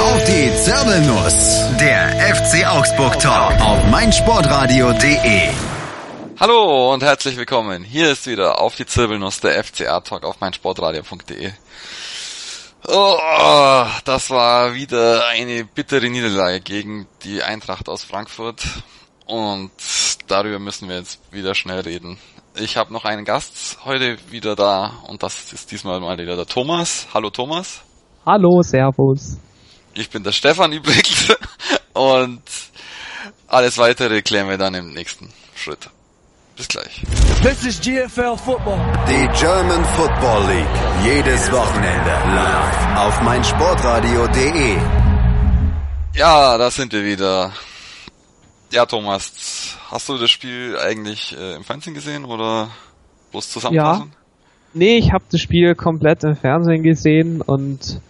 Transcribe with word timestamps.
auf 0.00 0.24
die 0.24 0.50
Zirbelnuss. 0.54 1.76
Der 1.78 2.34
FC 2.34 2.66
Augsburg 2.66 3.18
Talk 3.18 3.60
auf 3.60 3.84
meinsportradio.de. 3.90 5.48
Hallo 6.38 6.94
und 6.94 7.02
herzlich 7.02 7.36
willkommen. 7.36 7.84
Hier 7.84 8.10
ist 8.10 8.26
wieder 8.26 8.62
auf 8.62 8.76
die 8.76 8.86
Zirbelnuss 8.86 9.40
der 9.40 9.62
FCA 9.62 10.00
Talk 10.00 10.24
auf 10.24 10.40
meinsportradio.de. 10.40 11.50
Oh, 12.88 13.86
das 14.06 14.30
war 14.30 14.74
wieder 14.74 15.26
eine 15.28 15.64
bittere 15.64 16.08
Niederlage 16.08 16.60
gegen 16.60 17.06
die 17.22 17.42
Eintracht 17.42 17.90
aus 17.90 18.02
Frankfurt 18.02 18.62
und 19.26 19.70
darüber 20.28 20.58
müssen 20.58 20.88
wir 20.88 20.96
jetzt 20.96 21.20
wieder 21.30 21.54
schnell 21.54 21.80
reden. 21.80 22.18
Ich 22.56 22.78
habe 22.78 22.90
noch 22.92 23.04
einen 23.04 23.26
Gast 23.26 23.78
heute 23.84 24.16
wieder 24.30 24.56
da 24.56 25.02
und 25.08 25.22
das 25.22 25.52
ist 25.52 25.70
diesmal 25.70 26.00
mal 26.00 26.16
wieder 26.16 26.36
der 26.36 26.46
Thomas. 26.46 27.06
Hallo 27.12 27.28
Thomas. 27.28 27.82
Hallo, 28.24 28.62
Servus. 28.62 29.38
Ich 30.00 30.08
bin 30.08 30.24
der 30.24 30.32
Stefan 30.32 30.72
übrigens 30.72 31.28
und 31.92 32.40
alles 33.48 33.76
weitere 33.76 34.22
klären 34.22 34.48
wir 34.48 34.56
dann 34.56 34.72
im 34.72 34.94
nächsten 34.94 35.30
Schritt. 35.54 35.90
Bis 36.56 36.68
gleich. 36.68 37.02
This 37.42 37.66
is 37.66 37.78
GFL 37.78 38.34
Football. 38.38 38.78
Die 39.06 39.28
German 39.38 39.84
Football 39.96 40.46
League. 40.46 40.66
Jedes 41.04 41.52
Wochenende 41.52 42.10
live 42.34 42.96
auf 42.96 43.20
meinsportradio.de. 43.20 44.78
Ja, 46.14 46.56
da 46.56 46.70
sind 46.70 46.94
wir 46.94 47.04
wieder. 47.04 47.52
Ja, 48.72 48.86
Thomas, 48.86 49.76
hast 49.90 50.08
du 50.08 50.16
das 50.16 50.30
Spiel 50.30 50.78
eigentlich 50.78 51.36
äh, 51.36 51.56
im 51.56 51.64
Fernsehen 51.64 51.92
gesehen 51.92 52.24
oder 52.24 52.70
bloß 53.32 53.50
zusammenfassen? 53.50 54.12
Ja. 54.12 54.18
Nee, 54.72 54.96
ich 54.96 55.12
habe 55.12 55.24
das 55.30 55.42
Spiel 55.42 55.74
komplett 55.74 56.24
im 56.24 56.36
Fernsehen 56.36 56.82
gesehen 56.82 57.42
und 57.42 58.00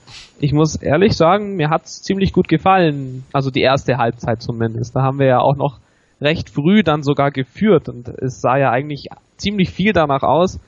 ich 0.41 0.53
muss 0.53 0.77
ehrlich 0.77 1.17
sagen, 1.17 1.57
mir 1.57 1.69
hat's 1.69 2.03
ziemlich 2.03 2.33
gut 2.33 2.49
gefallen. 2.49 3.25
Also 3.33 3.51
die 3.51 3.61
erste 3.61 3.99
Halbzeit 3.99 4.41
zumindest. 4.41 4.97
Da 4.97 5.03
haben 5.03 5.19
wir 5.19 5.27
ja 5.27 5.39
auch 5.41 5.57
noch 5.57 5.79
recht 6.21 6.49
früh 6.51 6.83
dann 6.83 7.03
sogar 7.03 7.31
geführt 7.31 7.89
und 7.89 8.09
es 8.09 8.41
sah 8.41 8.57
ja 8.57 8.71
eigentlich 8.71 9.09
ziemlich 9.37 9.71
viel 9.71 9.93
danach 9.93 10.23
aus, 10.23 10.59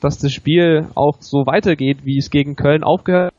dass 0.00 0.18
das 0.18 0.32
Spiel 0.32 0.86
auch 0.94 1.16
so 1.20 1.46
weitergeht, 1.46 2.04
wie 2.04 2.18
es 2.18 2.30
gegen 2.30 2.56
Köln 2.56 2.82
aufgehört 2.82 3.32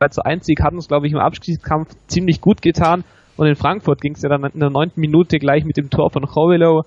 hat. 0.00 0.14
Zu 0.14 0.24
Einzig 0.24 0.60
hat 0.62 0.72
uns, 0.72 0.88
glaube 0.88 1.06
ich, 1.06 1.12
im 1.12 1.20
Abschiedskampf 1.20 1.94
ziemlich 2.08 2.40
gut 2.40 2.60
getan 2.60 3.04
und 3.36 3.46
in 3.46 3.54
Frankfurt 3.54 4.00
ging 4.00 4.14
es 4.14 4.22
ja 4.22 4.28
dann 4.28 4.44
in 4.44 4.60
der 4.60 4.70
neunten 4.70 5.00
Minute 5.00 5.38
gleich 5.38 5.64
mit 5.64 5.76
dem 5.76 5.90
Tor 5.90 6.10
von 6.10 6.26
Chovelo 6.26 6.82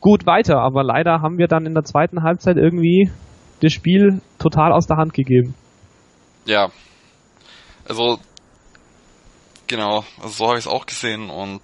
gut 0.00 0.26
weiter, 0.26 0.58
aber 0.58 0.82
leider 0.84 1.22
haben 1.22 1.38
wir 1.38 1.48
dann 1.48 1.66
in 1.66 1.74
der 1.74 1.84
zweiten 1.84 2.22
Halbzeit 2.22 2.56
irgendwie 2.56 3.10
das 3.60 3.72
Spiel 3.72 4.20
total 4.38 4.72
aus 4.72 4.86
der 4.86 4.96
Hand 4.96 5.12
gegeben. 5.12 5.54
Ja. 6.46 6.70
Also 7.88 8.18
genau, 9.66 10.04
also 10.22 10.28
so 10.28 10.48
habe 10.48 10.58
ich 10.58 10.64
es 10.66 10.70
auch 10.70 10.86
gesehen 10.86 11.30
und 11.30 11.62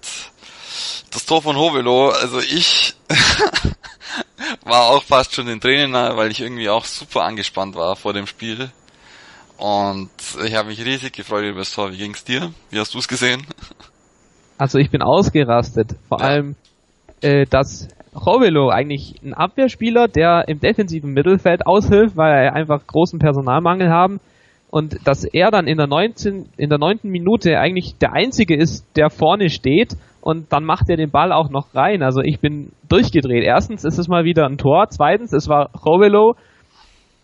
das 1.11 1.25
Tor 1.25 1.41
von 1.41 1.55
Hovelo, 1.55 2.09
also 2.09 2.39
ich 2.39 2.95
war 4.63 4.89
auch 4.89 5.03
fast 5.03 5.33
schon 5.33 5.47
in 5.47 5.59
Tränen 5.59 5.91
nahe, 5.91 6.15
weil 6.17 6.31
ich 6.31 6.41
irgendwie 6.41 6.69
auch 6.69 6.85
super 6.85 7.23
angespannt 7.23 7.75
war 7.75 7.95
vor 7.95 8.13
dem 8.13 8.27
Spiel. 8.27 8.69
Und 9.57 10.09
ich 10.45 10.55
habe 10.55 10.69
mich 10.69 10.83
riesig 10.85 11.11
gefreut 11.13 11.43
über 11.43 11.59
das 11.59 11.73
Tor. 11.73 11.91
Wie 11.91 11.97
ging's 11.97 12.23
dir? 12.23 12.53
Wie 12.69 12.79
hast 12.79 12.93
du 12.93 12.99
es 12.99 13.07
gesehen? 13.09 13.45
Also 14.57 14.77
ich 14.77 14.89
bin 14.89 15.01
ausgerastet. 15.01 15.95
Vor 16.07 16.21
Ja. 16.21 16.27
allem, 16.27 16.55
äh, 17.21 17.45
dass 17.45 17.87
Rovelo 18.15 18.69
eigentlich 18.69 19.15
ein 19.21 19.33
Abwehrspieler, 19.33 20.07
der 20.07 20.45
im 20.47 20.59
defensiven 20.61 21.11
Mittelfeld 21.11 21.65
aushilft, 21.67 22.15
weil 22.15 22.45
er 22.45 22.53
einfach 22.53 22.85
großen 22.87 23.19
Personalmangel 23.19 23.89
haben. 23.89 24.19
Und 24.69 25.07
dass 25.07 25.23
er 25.23 25.49
dann 25.49 25.67
in 25.67 25.77
der 25.77 25.87
19, 25.87 26.49
in 26.57 26.69
der 26.69 26.77
neunten 26.77 27.09
Minute 27.09 27.57
eigentlich 27.57 27.97
der 27.97 28.13
einzige 28.13 28.55
ist, 28.55 28.85
der 28.95 29.09
vorne 29.09 29.49
steht 29.49 29.95
und 30.21 30.51
dann 30.53 30.63
macht 30.63 30.89
er 30.89 30.97
den 30.97 31.09
Ball 31.09 31.31
auch 31.31 31.49
noch 31.49 31.73
rein. 31.73 32.03
Also 32.03 32.21
ich 32.21 32.39
bin 32.39 32.71
durchgedreht. 32.87 33.43
Erstens 33.43 33.83
ist 33.83 33.97
es 33.97 34.07
mal 34.07 34.25
wieder 34.25 34.45
ein 34.45 34.57
Tor. 34.57 34.87
Zweitens, 34.89 35.33
es 35.33 35.47
war 35.47 35.71
Rovelo. 35.85 36.35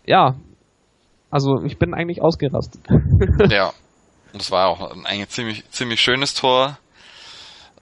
Ja. 0.06 0.34
Also 1.30 1.62
ich 1.64 1.78
bin 1.78 1.94
eigentlich 1.94 2.22
ausgerastet. 2.22 2.82
ja. 3.50 3.72
Und 4.32 4.42
es 4.42 4.50
war 4.50 4.68
auch 4.68 4.90
ein 5.04 5.28
ziemlich, 5.28 5.68
ziemlich 5.70 6.00
schönes 6.00 6.34
Tor. 6.34 6.78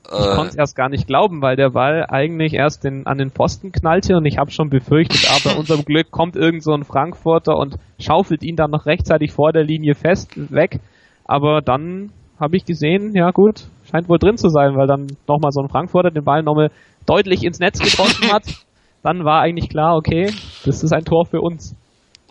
Ich 0.06 0.34
konnte 0.34 0.50
es 0.50 0.54
erst 0.54 0.76
gar 0.76 0.91
nicht 0.91 1.06
glauben, 1.06 1.41
weil 1.41 1.56
der 1.56 1.70
Ball 1.70 2.04
eigentlich 2.09 2.53
erst 2.53 2.84
den, 2.84 3.06
an 3.06 3.16
den 3.16 3.31
Pfosten 3.31 3.72
knallte 3.72 4.16
und 4.16 4.26
ich 4.26 4.37
habe 4.37 4.50
schon 4.50 4.69
befürchtet, 4.69 5.31
aber 5.31 5.59
unserem 5.59 5.82
Glück 5.87 6.10
kommt 6.10 6.37
irgend 6.37 6.62
so 6.62 6.72
ein 6.72 6.84
Frankfurter 6.84 7.56
und 7.56 7.76
schaufelt 7.98 8.43
ihn 8.43 8.56
dann 8.56 8.70
noch 8.70 8.84
rechtzeitig 8.84 9.32
vor 9.32 9.53
der 9.53 9.64
Linie 9.64 9.94
fest 9.94 10.31
weg. 10.53 10.81
Aber 11.25 11.62
dann 11.62 12.12
habe 12.38 12.56
ich 12.56 12.66
gesehen, 12.66 13.14
ja 13.14 13.31
gut, 13.31 13.66
scheint 13.91 14.09
wohl 14.09 14.19
drin 14.19 14.37
zu 14.37 14.48
sein, 14.50 14.76
weil 14.76 14.87
dann 14.87 15.06
nochmal 15.26 15.53
so 15.53 15.62
ein 15.62 15.70
Frankfurter 15.70 16.10
den 16.10 16.25
Ball 16.25 16.43
nochmal 16.43 16.70
deutlich 17.06 17.43
ins 17.43 17.59
Netz 17.59 17.78
getroffen 17.78 18.32
hat. 18.32 18.44
Dann 19.03 19.22
war 19.22 19.43
eigentlich 19.43 19.69
klar, 19.69 19.97
okay, 19.97 20.32
das 20.64 20.82
ist 20.82 20.93
ein 20.94 21.04
Tor 21.04 21.26
für 21.26 21.43
uns. 21.43 21.75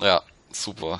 Ja, 0.01 0.21
super. 0.51 0.99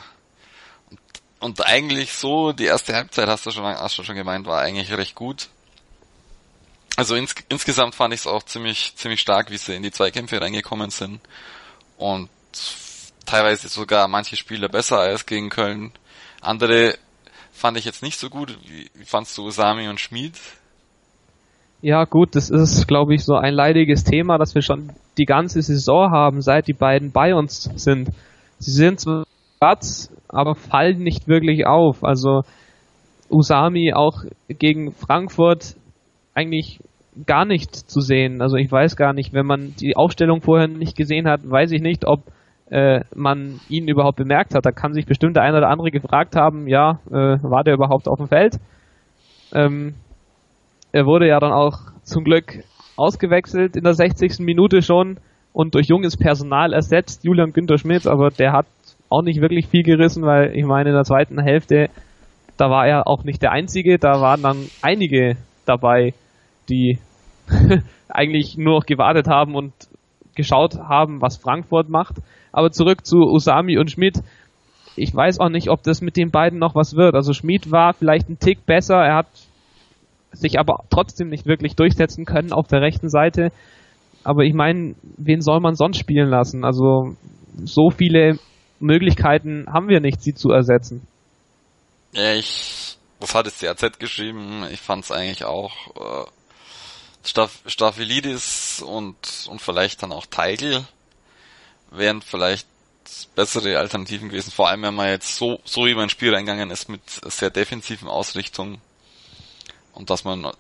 Und, 0.92 1.00
und 1.40 1.66
eigentlich 1.66 2.14
so, 2.14 2.52
die 2.52 2.66
erste 2.66 2.94
Halbzeit 2.94 3.28
hast 3.28 3.48
du 3.48 3.50
schon, 3.50 3.64
hast 3.64 3.98
du 3.98 4.04
schon 4.04 4.16
gemeint, 4.16 4.46
war 4.46 4.62
eigentlich 4.62 4.96
recht 4.96 5.16
gut. 5.16 5.50
Also 6.96 7.16
ins, 7.16 7.34
insgesamt 7.50 7.96
fand 7.96 8.14
ich 8.14 8.22
es 8.22 8.28
auch 8.28 8.44
ziemlich, 8.44 8.94
ziemlich 8.96 9.20
stark, 9.20 9.50
wie 9.50 9.58
sie 9.58 9.76
in 9.76 9.84
die 9.84 9.92
Zweikämpfe 9.92 10.40
reingekommen 10.40 10.92
sind. 10.92 11.20
Und 11.98 12.30
teilweise 13.26 13.68
sogar 13.68 14.08
manche 14.08 14.36
Spieler 14.36 14.70
besser 14.70 15.00
als 15.00 15.26
gegen 15.26 15.50
Köln. 15.50 15.92
Andere 16.42 16.96
fand 17.52 17.78
ich 17.78 17.86
jetzt 17.86 18.04
nicht 18.04 18.20
so 18.20 18.30
gut. 18.30 18.58
Wie, 18.68 18.90
fandst 19.06 19.38
du 19.38 19.50
Sami 19.50 19.88
und 19.88 20.00
Schmid? 20.00 20.34
Ja 21.82 22.06
gut, 22.06 22.36
das 22.36 22.50
ist, 22.50 22.88
glaube 22.88 23.16
ich, 23.16 23.26
so 23.26 23.36
ein 23.36 23.54
leidiges 23.54 24.04
Thema, 24.04 24.38
das 24.38 24.56
wir 24.56 24.62
schon 24.62 24.92
die 25.18 25.26
ganze 25.26 25.62
Saison 25.62 26.12
haben, 26.12 26.42
seit 26.42 26.68
die 26.68 26.74
beiden 26.74 27.12
bei 27.12 27.36
uns 27.36 27.70
sind. 27.76 28.10
Sie 28.60 28.72
sind 28.72 29.00
zwar 29.00 29.26
Platz, 29.60 30.10
aber 30.28 30.56
fallen 30.56 31.00
nicht 31.00 31.28
wirklich 31.28 31.66
auf. 31.66 32.04
Also 32.04 32.44
Usami 33.30 33.94
auch 33.94 34.24
gegen 34.48 34.94
Frankfurt 34.94 35.76
eigentlich 36.34 36.80
gar 37.26 37.46
nicht 37.46 37.76
zu 37.76 38.02
sehen. 38.02 38.42
Also 38.42 38.58
ich 38.58 38.72
weiß 38.72 38.96
gar 38.96 39.14
nicht, 39.14 39.34
wenn 39.34 39.46
man 39.46 39.76
die 39.80 39.96
Aufstellung 39.96 40.42
vorher 40.42 40.68
nicht 40.68 40.98
gesehen 40.98 41.28
hat, 41.28 41.42
weiß 41.48 41.72
ich 41.72 41.82
nicht, 41.82 42.06
ob 42.06 42.24
äh, 42.70 43.02
man 43.14 43.60
ihn 43.70 43.88
überhaupt 43.88 44.18
bemerkt 44.18 44.56
hat. 44.56 44.66
Da 44.66 44.72
kann 44.72 44.94
sich 44.94 45.06
bestimmt 45.06 45.36
der 45.36 45.44
eine 45.44 45.58
oder 45.58 45.70
andere 45.70 45.92
gefragt 45.92 46.36
haben, 46.36 46.68
ja, 46.68 47.00
äh, 47.12 47.38
war 47.44 47.64
der 47.64 47.76
überhaupt 47.76 48.08
auf 48.08 48.18
dem 48.18 48.28
Feld? 48.28 48.60
Ähm, 49.54 49.94
er 50.92 51.06
wurde 51.06 51.28
ja 51.28 51.40
dann 51.40 51.52
auch 51.52 51.80
zum 52.04 52.24
Glück 52.24 52.64
ausgewechselt 52.96 53.76
in 53.76 53.84
der 53.84 53.94
60. 53.94 54.40
Minute 54.40 54.82
schon 54.82 55.18
und 55.52 55.76
durch 55.76 55.88
junges 55.88 56.18
Personal 56.18 56.74
ersetzt, 56.74 57.24
Julian 57.24 57.54
Günther 57.54 57.78
Schmidt, 57.78 58.08
aber 58.08 58.30
der 58.30 58.54
hat 58.54 58.66
auch 59.10 59.22
nicht 59.22 59.42
wirklich 59.42 59.68
viel 59.68 59.84
gerissen, 59.84 60.24
weil 60.24 60.56
ich 60.56 60.66
meine, 60.66 60.90
in 60.90 60.96
der 60.96 61.04
zweiten 61.04 61.40
Hälfte, 61.40 61.90
da 62.58 62.70
war 62.70 62.88
er 62.88 63.08
auch 63.08 63.24
nicht 63.24 63.42
der 63.44 63.52
Einzige, 63.52 64.00
da 64.00 64.20
waren 64.22 64.42
dann 64.42 64.58
einige 64.82 65.38
dabei, 65.66 66.14
die 66.70 67.00
eigentlich 68.10 68.58
nur 68.58 68.82
gewartet 68.82 69.28
haben 69.28 69.56
und 69.56 69.74
geschaut 70.36 70.78
haben, 70.78 71.22
was 71.22 71.38
Frankfurt 71.38 71.90
macht. 71.90 72.16
Aber 72.52 72.72
zurück 72.72 73.06
zu 73.06 73.18
Usami 73.18 73.78
und 73.78 73.92
Schmidt. 73.92 74.22
Ich 74.96 75.14
weiß 75.14 75.40
auch 75.40 75.50
nicht, 75.50 75.70
ob 75.70 75.82
das 75.84 76.02
mit 76.02 76.18
den 76.18 76.30
beiden 76.30 76.60
noch 76.60 76.76
was 76.76 76.96
wird. 76.96 77.16
Also 77.16 77.34
Schmidt 77.34 77.72
war 77.72 77.94
vielleicht 77.94 78.30
ein 78.30 78.40
Tick 78.40 78.66
besser, 78.66 78.96
er 78.98 79.16
hat 79.16 79.28
sich 80.32 80.60
aber 80.60 80.84
trotzdem 80.90 81.30
nicht 81.30 81.46
wirklich 81.46 81.76
durchsetzen 81.76 82.26
können 82.26 82.54
auf 82.54 82.68
der 82.68 82.82
rechten 82.82 83.10
Seite. 83.10 83.52
Aber 84.24 84.44
ich 84.44 84.54
meine, 84.54 84.96
wen 85.18 85.42
soll 85.42 85.60
man 85.60 85.76
sonst 85.76 85.98
spielen 85.98 86.30
lassen? 86.30 86.64
Also 86.64 87.16
so 87.64 87.90
viele 87.90 88.40
Möglichkeiten 88.80 89.66
haben 89.72 89.90
wir 89.90 90.00
nicht, 90.00 90.22
sie 90.22 90.34
zu 90.34 90.50
ersetzen. 90.50 91.06
Ja, 92.14 92.34
ich, 92.34 92.98
was 93.20 93.34
hat 93.34 93.48
es 93.48 93.60
die 93.60 93.68
geschrieben? 94.00 94.66
Ich 94.72 94.82
fand 94.82 95.04
es 95.04 95.12
eigentlich 95.12 95.46
auch 95.46 95.74
äh, 95.96 96.26
Staff, 97.26 97.62
Staphylides 97.66 98.82
und, 98.82 99.48
und 99.48 99.62
vielleicht 99.62 100.04
dann 100.04 100.12
auch 100.12 100.26
Teigl 100.26 100.86
wären 101.92 102.22
vielleicht 102.22 102.68
bessere 103.36 103.78
Alternativen 103.78 104.30
gewesen. 104.30 104.52
Vor 104.52 104.70
allem, 104.70 104.84
wenn 104.84 104.96
man 104.96 105.10
jetzt 105.10 105.36
so, 105.36 105.60
so 105.64 105.86
über 105.86 106.04
ein 106.04 106.10
Spiel 106.10 106.34
reingegangen 106.34 106.72
ist 106.72 106.90
mit 106.90 107.02
sehr 107.08 107.50
defensiven 107.50 108.08
Ausrichtungen 108.08 108.82
und 109.94 110.10
dass 110.10 110.24
man 110.24 110.52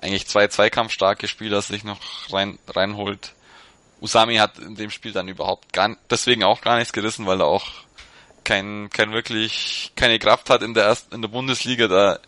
eigentlich 0.00 0.26
zwei 0.26 0.48
zweikampfstarke 0.48 1.28
Spieler 1.28 1.62
sich 1.62 1.84
noch 1.84 2.00
rein, 2.32 2.58
reinholt. 2.68 3.32
Usami 4.00 4.36
hat 4.36 4.58
in 4.58 4.74
dem 4.74 4.90
Spiel 4.90 5.12
dann 5.12 5.28
überhaupt 5.28 5.72
gar, 5.72 5.96
deswegen 6.10 6.44
auch 6.44 6.60
gar 6.60 6.76
nichts 6.76 6.92
gerissen, 6.92 7.26
weil 7.26 7.40
er 7.40 7.46
auch 7.46 7.66
kein, 8.44 8.90
kein 8.90 9.12
wirklich, 9.12 9.92
keine 9.96 10.18
Kraft 10.18 10.50
hat 10.50 10.62
in 10.62 10.74
der 10.74 10.84
ersten, 10.84 11.14
in 11.14 11.22
der 11.22 11.28
Bundesliga 11.28 11.88
da 11.88 12.18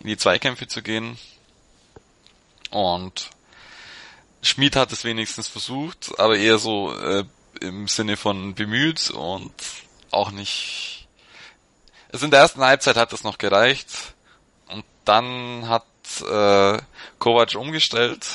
in 0.00 0.06
die 0.06 0.16
Zweikämpfe 0.16 0.68
zu 0.68 0.82
gehen. 0.82 1.18
Und 2.70 3.30
Schmid 4.42 4.76
hat 4.76 4.92
es 4.92 5.04
wenigstens 5.04 5.48
versucht, 5.48 6.18
aber 6.18 6.36
eher 6.36 6.58
so 6.58 6.92
äh, 6.94 7.24
im 7.60 7.88
Sinne 7.88 8.16
von 8.16 8.54
bemüht 8.54 9.10
und 9.10 9.52
auch 10.10 10.30
nicht. 10.30 11.08
Also 12.12 12.26
in 12.26 12.30
der 12.30 12.40
ersten 12.40 12.62
Halbzeit 12.62 12.96
hat 12.96 13.12
das 13.12 13.24
noch 13.24 13.38
gereicht 13.38 13.88
und 14.68 14.84
dann 15.04 15.68
hat 15.68 15.84
äh, 16.20 16.78
Kovac 17.18 17.54
umgestellt 17.54 18.26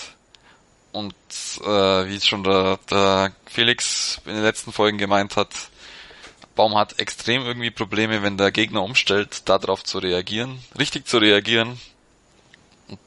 und 0.91 1.13
äh, 1.61 2.07
wie 2.07 2.19
schon 2.21 2.43
der, 2.43 2.79
der 2.89 3.31
Felix 3.45 4.19
in 4.25 4.33
den 4.33 4.43
letzten 4.43 4.73
Folgen 4.73 4.97
gemeint 4.97 5.35
hat, 5.35 5.51
Baum 6.55 6.75
hat 6.75 6.99
extrem 6.99 7.45
irgendwie 7.45 7.71
Probleme, 7.71 8.21
wenn 8.21 8.37
der 8.37 8.51
Gegner 8.51 8.83
umstellt, 8.83 9.47
darauf 9.47 9.83
zu 9.83 9.99
reagieren, 9.99 10.59
richtig 10.77 11.07
zu 11.07 11.19
reagieren. 11.19 11.79
Und 12.89 12.99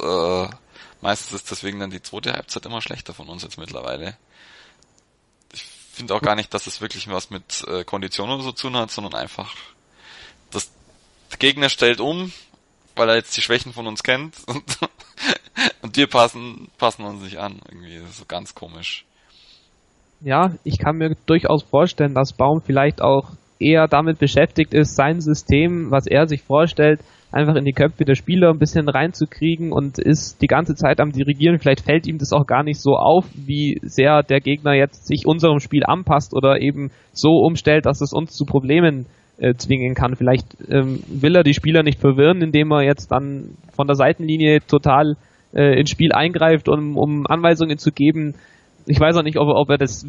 äh, 0.00 0.54
meistens 1.02 1.32
ist 1.32 1.50
deswegen 1.50 1.78
dann 1.78 1.90
die 1.90 2.02
zweite 2.02 2.32
Halbzeit 2.32 2.64
immer 2.64 2.80
schlechter 2.80 3.12
von 3.12 3.28
uns 3.28 3.42
jetzt 3.42 3.58
mittlerweile. 3.58 4.16
Ich 5.52 5.62
finde 5.92 6.14
auch 6.14 6.22
gar 6.22 6.36
nicht, 6.36 6.54
dass 6.54 6.66
es 6.66 6.80
wirklich 6.80 7.08
was 7.08 7.28
mit 7.28 7.64
äh, 7.68 7.84
Kondition 7.84 8.40
so 8.40 8.52
zu 8.52 8.68
tun 8.68 8.76
hat, 8.76 8.90
sondern 8.90 9.14
einfach, 9.14 9.54
der 11.32 11.38
Gegner 11.38 11.68
stellt 11.68 12.00
um, 12.00 12.32
weil 12.94 13.08
er 13.08 13.16
jetzt 13.16 13.36
die 13.36 13.42
Schwächen 13.42 13.72
von 13.72 13.86
uns 13.86 14.02
kennt 14.02 14.36
und, 14.46 14.78
und 15.80 15.96
wir 15.96 16.06
passen, 16.06 16.70
passen 16.78 17.04
uns 17.04 17.22
nicht 17.22 17.38
an. 17.38 17.60
Irgendwie 17.68 18.00
so 18.12 18.24
ganz 18.26 18.54
komisch. 18.54 19.04
Ja, 20.20 20.54
ich 20.62 20.78
kann 20.78 20.98
mir 20.98 21.16
durchaus 21.26 21.64
vorstellen, 21.64 22.14
dass 22.14 22.32
Baum 22.32 22.62
vielleicht 22.64 23.02
auch 23.02 23.30
eher 23.58 23.88
damit 23.88 24.18
beschäftigt 24.18 24.72
ist, 24.72 24.94
sein 24.94 25.20
System, 25.20 25.90
was 25.90 26.06
er 26.06 26.28
sich 26.28 26.42
vorstellt, 26.42 27.00
einfach 27.32 27.56
in 27.56 27.64
die 27.64 27.72
Köpfe 27.72 28.04
der 28.04 28.14
Spieler 28.14 28.50
ein 28.50 28.58
bisschen 28.58 28.88
reinzukriegen 28.88 29.72
und 29.72 29.98
ist 29.98 30.42
die 30.42 30.46
ganze 30.46 30.74
Zeit 30.74 31.00
am 31.00 31.12
Dirigieren. 31.12 31.58
Vielleicht 31.58 31.80
fällt 31.80 32.06
ihm 32.06 32.18
das 32.18 32.32
auch 32.32 32.46
gar 32.46 32.62
nicht 32.62 32.78
so 32.78 32.96
auf, 32.96 33.26
wie 33.34 33.80
sehr 33.82 34.22
der 34.22 34.40
Gegner 34.40 34.74
jetzt 34.74 35.06
sich 35.06 35.26
unserem 35.26 35.58
Spiel 35.58 35.82
anpasst 35.84 36.34
oder 36.34 36.60
eben 36.60 36.90
so 37.12 37.38
umstellt, 37.38 37.86
dass 37.86 38.02
es 38.02 38.12
uns 38.12 38.32
zu 38.32 38.44
Problemen 38.44 39.06
äh, 39.38 39.54
zwingen 39.54 39.94
kann. 39.94 40.14
Vielleicht 40.14 40.46
ähm, 40.68 41.02
will 41.08 41.34
er 41.34 41.42
die 41.42 41.54
Spieler 41.54 41.82
nicht 41.82 42.00
verwirren, 42.00 42.42
indem 42.42 42.70
er 42.70 42.82
jetzt 42.82 43.10
dann 43.10 43.56
von 43.72 43.86
der 43.86 43.96
Seitenlinie 43.96 44.60
total 44.66 45.16
äh, 45.54 45.78
ins 45.80 45.90
Spiel 45.90 46.12
eingreift, 46.12 46.68
um, 46.68 46.98
um 46.98 47.26
Anweisungen 47.26 47.78
zu 47.78 47.92
geben. 47.92 48.34
Ich 48.86 49.00
weiß 49.00 49.16
auch 49.16 49.22
nicht, 49.22 49.38
ob, 49.38 49.48
ob 49.48 49.70
er 49.70 49.78
das 49.78 50.06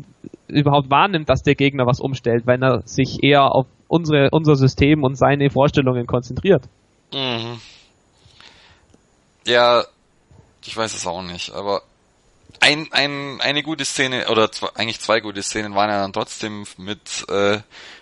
überhaupt 0.47 0.89
wahrnimmt, 0.89 1.29
dass 1.29 1.41
der 1.41 1.55
Gegner 1.55 1.85
was 1.85 2.01
umstellt, 2.01 2.45
wenn 2.47 2.61
er 2.63 2.81
sich 2.85 3.23
eher 3.23 3.55
auf 3.55 3.67
unsere, 3.87 4.29
unser 4.31 4.55
System 4.55 5.03
und 5.03 5.15
seine 5.15 5.49
Vorstellungen 5.49 6.05
konzentriert. 6.05 6.63
Mhm. 7.13 7.61
Ja, 9.45 9.85
ich 10.65 10.75
weiß 10.75 10.93
es 10.93 11.05
auch 11.05 11.21
nicht, 11.21 11.51
aber 11.51 11.83
ein, 12.59 12.87
ein, 12.91 13.41
eine 13.41 13.63
gute 13.63 13.85
Szene, 13.85 14.29
oder 14.29 14.51
zwei, 14.51 14.69
eigentlich 14.75 14.99
zwei 14.99 15.19
gute 15.19 15.43
Szenen 15.43 15.75
waren 15.75 15.89
ja 15.89 16.01
dann 16.01 16.13
trotzdem 16.13 16.65
mit 16.77 17.27
äh, 17.29 17.59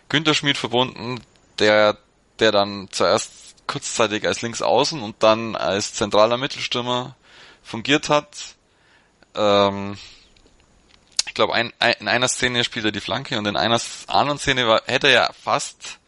Günter 0.10 0.34
Schmid 0.34 0.58
verbunden, 0.58 1.22
der, 1.60 1.98
der 2.40 2.52
dann 2.52 2.88
zuerst 2.92 3.32
kurzzeitig 3.68 4.28
als 4.28 4.42
Linksaußen 4.42 5.02
und 5.02 5.24
dann 5.24 5.56
als 5.56 5.94
zentraler 5.94 6.38
Mittelstürmer 6.38 7.16
fungiert 7.64 8.10
hat. 8.10 8.56
Ähm, 9.36 9.98
ich 11.26 11.34
glaube, 11.34 11.54
ein, 11.54 11.72
ein, 11.80 11.96
in 12.00 12.08
einer 12.08 12.28
Szene 12.28 12.64
spielt 12.64 12.86
er 12.86 12.92
die 12.92 13.00
Flanke 13.00 13.38
und 13.38 13.48
in 13.48 13.56
einer 13.56 13.80
anderen 14.08 14.40
Szene 14.40 14.68
war, 14.68 14.82
hätte 14.86 15.08
er 15.08 15.14
ja 15.14 15.34
fast 15.34 16.01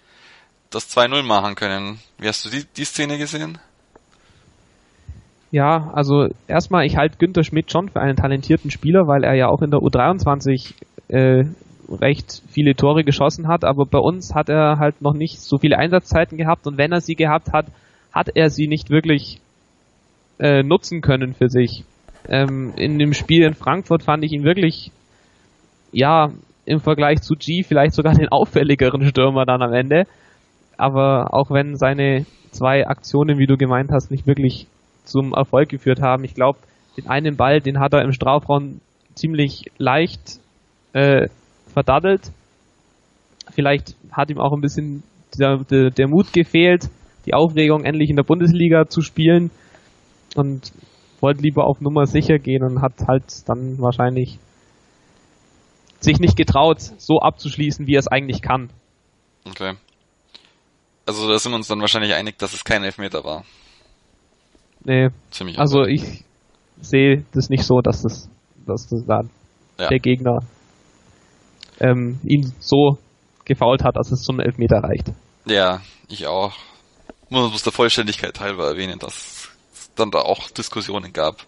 das 0.73 0.95
2-0 0.95 1.23
machen 1.23 1.55
können. 1.55 1.99
Wie 2.17 2.27
hast 2.27 2.45
du 2.45 2.49
die, 2.49 2.65
die 2.75 2.85
Szene 2.85 3.17
gesehen? 3.17 3.57
Ja, 5.51 5.91
also 5.93 6.29
erstmal, 6.47 6.85
ich 6.85 6.97
halte 6.97 7.17
Günther 7.17 7.43
Schmidt 7.43 7.71
schon 7.71 7.89
für 7.89 8.01
einen 8.01 8.15
talentierten 8.15 8.71
Spieler, 8.71 9.07
weil 9.07 9.23
er 9.23 9.35
ja 9.35 9.47
auch 9.49 9.61
in 9.61 9.69
der 9.69 9.81
U23 9.81 10.73
äh, 11.09 11.43
recht 11.91 12.41
viele 12.49 12.75
Tore 12.75 13.03
geschossen 13.03 13.47
hat, 13.47 13.63
aber 13.63 13.85
bei 13.85 13.99
uns 13.99 14.33
hat 14.33 14.49
er 14.49 14.79
halt 14.79 15.01
noch 15.01 15.13
nicht 15.13 15.39
so 15.39 15.57
viele 15.57 15.77
Einsatzzeiten 15.77 16.37
gehabt 16.37 16.65
und 16.65 16.77
wenn 16.77 16.91
er 16.91 17.01
sie 17.01 17.15
gehabt 17.15 17.53
hat, 17.53 17.67
hat 18.11 18.29
er 18.35 18.49
sie 18.49 18.67
nicht 18.67 18.89
wirklich 18.89 19.41
äh, 20.39 20.63
nutzen 20.63 21.01
können 21.01 21.35
für 21.35 21.49
sich. 21.49 21.83
Ähm, 22.27 22.73
in 22.75 22.97
dem 22.99 23.13
Spiel 23.13 23.43
in 23.43 23.53
Frankfurt 23.53 24.03
fand 24.03 24.23
ich 24.23 24.31
ihn 24.31 24.43
wirklich, 24.43 24.91
ja, 25.91 26.31
im 26.65 26.79
Vergleich 26.79 27.21
zu 27.21 27.35
G 27.35 27.63
vielleicht 27.63 27.93
sogar 27.93 28.13
den 28.13 28.27
auffälligeren 28.31 29.07
Stürmer 29.07 29.45
dann 29.45 29.61
am 29.61 29.73
Ende. 29.73 30.05
Aber 30.77 31.33
auch 31.33 31.51
wenn 31.51 31.75
seine 31.75 32.25
zwei 32.51 32.87
Aktionen, 32.87 33.37
wie 33.37 33.47
du 33.47 33.57
gemeint 33.57 33.91
hast, 33.91 34.11
nicht 34.11 34.27
wirklich 34.27 34.67
zum 35.03 35.33
Erfolg 35.33 35.69
geführt 35.69 36.01
haben. 36.01 36.23
Ich 36.23 36.33
glaube, 36.33 36.59
den 36.97 37.07
einen 37.07 37.35
Ball, 37.35 37.59
den 37.59 37.79
hat 37.79 37.93
er 37.93 38.03
im 38.03 38.11
Strafraum 38.11 38.79
ziemlich 39.15 39.65
leicht 39.77 40.39
äh, 40.93 41.27
verdaddelt. 41.73 42.31
Vielleicht 43.51 43.95
hat 44.11 44.29
ihm 44.29 44.39
auch 44.39 44.53
ein 44.53 44.61
bisschen 44.61 45.03
der, 45.37 45.57
der, 45.69 45.89
der 45.89 46.07
Mut 46.07 46.31
gefehlt, 46.33 46.89
die 47.25 47.33
Aufregung 47.33 47.83
endlich 47.83 48.09
in 48.09 48.15
der 48.15 48.23
Bundesliga 48.23 48.87
zu 48.87 49.01
spielen 49.01 49.51
und 50.35 50.71
wollte 51.19 51.41
lieber 51.41 51.65
auf 51.65 51.81
Nummer 51.81 52.05
sicher 52.05 52.37
gehen 52.37 52.63
und 52.63 52.81
hat 52.81 53.07
halt 53.07 53.47
dann 53.47 53.79
wahrscheinlich 53.79 54.39
sich 55.99 56.19
nicht 56.19 56.35
getraut, 56.35 56.81
so 56.81 57.19
abzuschließen, 57.19 57.87
wie 57.87 57.95
er 57.95 57.99
es 57.99 58.07
eigentlich 58.07 58.41
kann. 58.41 58.69
Okay. 59.45 59.73
Also 61.05 61.27
da 61.27 61.37
sind 61.37 61.51
wir 61.51 61.57
uns 61.57 61.67
dann 61.67 61.81
wahrscheinlich 61.81 62.13
einig, 62.13 62.37
dass 62.37 62.53
es 62.53 62.63
kein 62.63 62.83
Elfmeter 62.83 63.23
war. 63.23 63.43
Nee. 64.83 65.09
Ziemlich 65.31 65.59
also 65.59 65.79
eindeutig. 65.79 66.03
ich 66.03 66.23
sehe 66.81 67.25
das 67.33 67.49
nicht 67.49 67.63
so, 67.63 67.81
dass 67.81 68.01
das, 68.01 68.29
dass 68.65 68.87
das 68.87 69.05
da 69.05 69.21
ja. 69.79 69.89
der 69.89 69.99
Gegner 69.99 70.39
ähm, 71.79 72.19
ihn 72.23 72.53
so 72.59 72.97
gefault 73.45 73.83
hat, 73.83 73.95
dass 73.95 74.11
es 74.11 74.21
zum 74.21 74.39
Elfmeter 74.39 74.77
reicht. 74.77 75.11
Ja, 75.45 75.81
ich 76.07 76.27
auch. 76.27 76.53
Man 77.29 77.49
muss 77.51 77.63
der 77.63 77.73
Vollständigkeit 77.73 78.39
halber 78.39 78.67
erwähnen, 78.67 78.99
dass 78.99 79.49
es 79.73 79.91
dann 79.95 80.11
da 80.11 80.19
auch 80.19 80.49
Diskussionen 80.51 81.11
gab. 81.11 81.45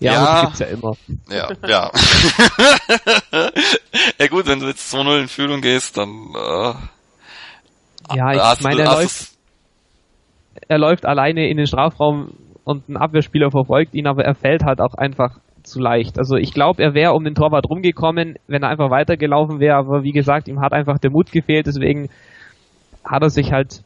Ja, 0.00 0.12
ja 0.12 0.40
gibt's 0.42 0.58
ja 0.60 0.66
immer. 0.66 0.92
Ja, 1.28 1.50
ja. 1.68 1.90
ja 4.18 4.26
gut, 4.28 4.46
wenn 4.46 4.60
du 4.60 4.66
jetzt 4.66 4.92
2-0 4.94 5.20
in 5.20 5.28
Führung 5.28 5.60
gehst, 5.60 5.96
dann 5.98 6.32
äh, 6.34 6.74
ja, 8.14 8.52
ich 8.52 8.60
meine, 8.60 8.82
er 8.82 8.92
läuft, 8.92 9.32
er 10.68 10.78
läuft 10.78 11.06
alleine 11.06 11.48
in 11.48 11.56
den 11.56 11.66
Strafraum 11.66 12.32
und 12.64 12.88
ein 12.88 12.96
Abwehrspieler 12.96 13.50
verfolgt 13.50 13.94
ihn, 13.94 14.06
aber 14.06 14.24
er 14.24 14.34
fällt 14.34 14.64
halt 14.64 14.80
auch 14.80 14.94
einfach 14.94 15.38
zu 15.62 15.80
leicht. 15.80 16.18
Also 16.18 16.36
ich 16.36 16.52
glaube, 16.52 16.82
er 16.82 16.94
wäre 16.94 17.12
um 17.12 17.24
den 17.24 17.34
Torwart 17.34 17.68
rumgekommen, 17.68 18.36
wenn 18.46 18.62
er 18.62 18.70
einfach 18.70 18.90
weitergelaufen 18.90 19.60
wäre, 19.60 19.76
aber 19.76 20.02
wie 20.02 20.12
gesagt, 20.12 20.48
ihm 20.48 20.60
hat 20.60 20.72
einfach 20.72 20.98
der 20.98 21.10
Mut 21.10 21.32
gefehlt, 21.32 21.66
deswegen 21.66 22.08
hat 23.04 23.22
er 23.22 23.30
sich 23.30 23.52
halt 23.52 23.82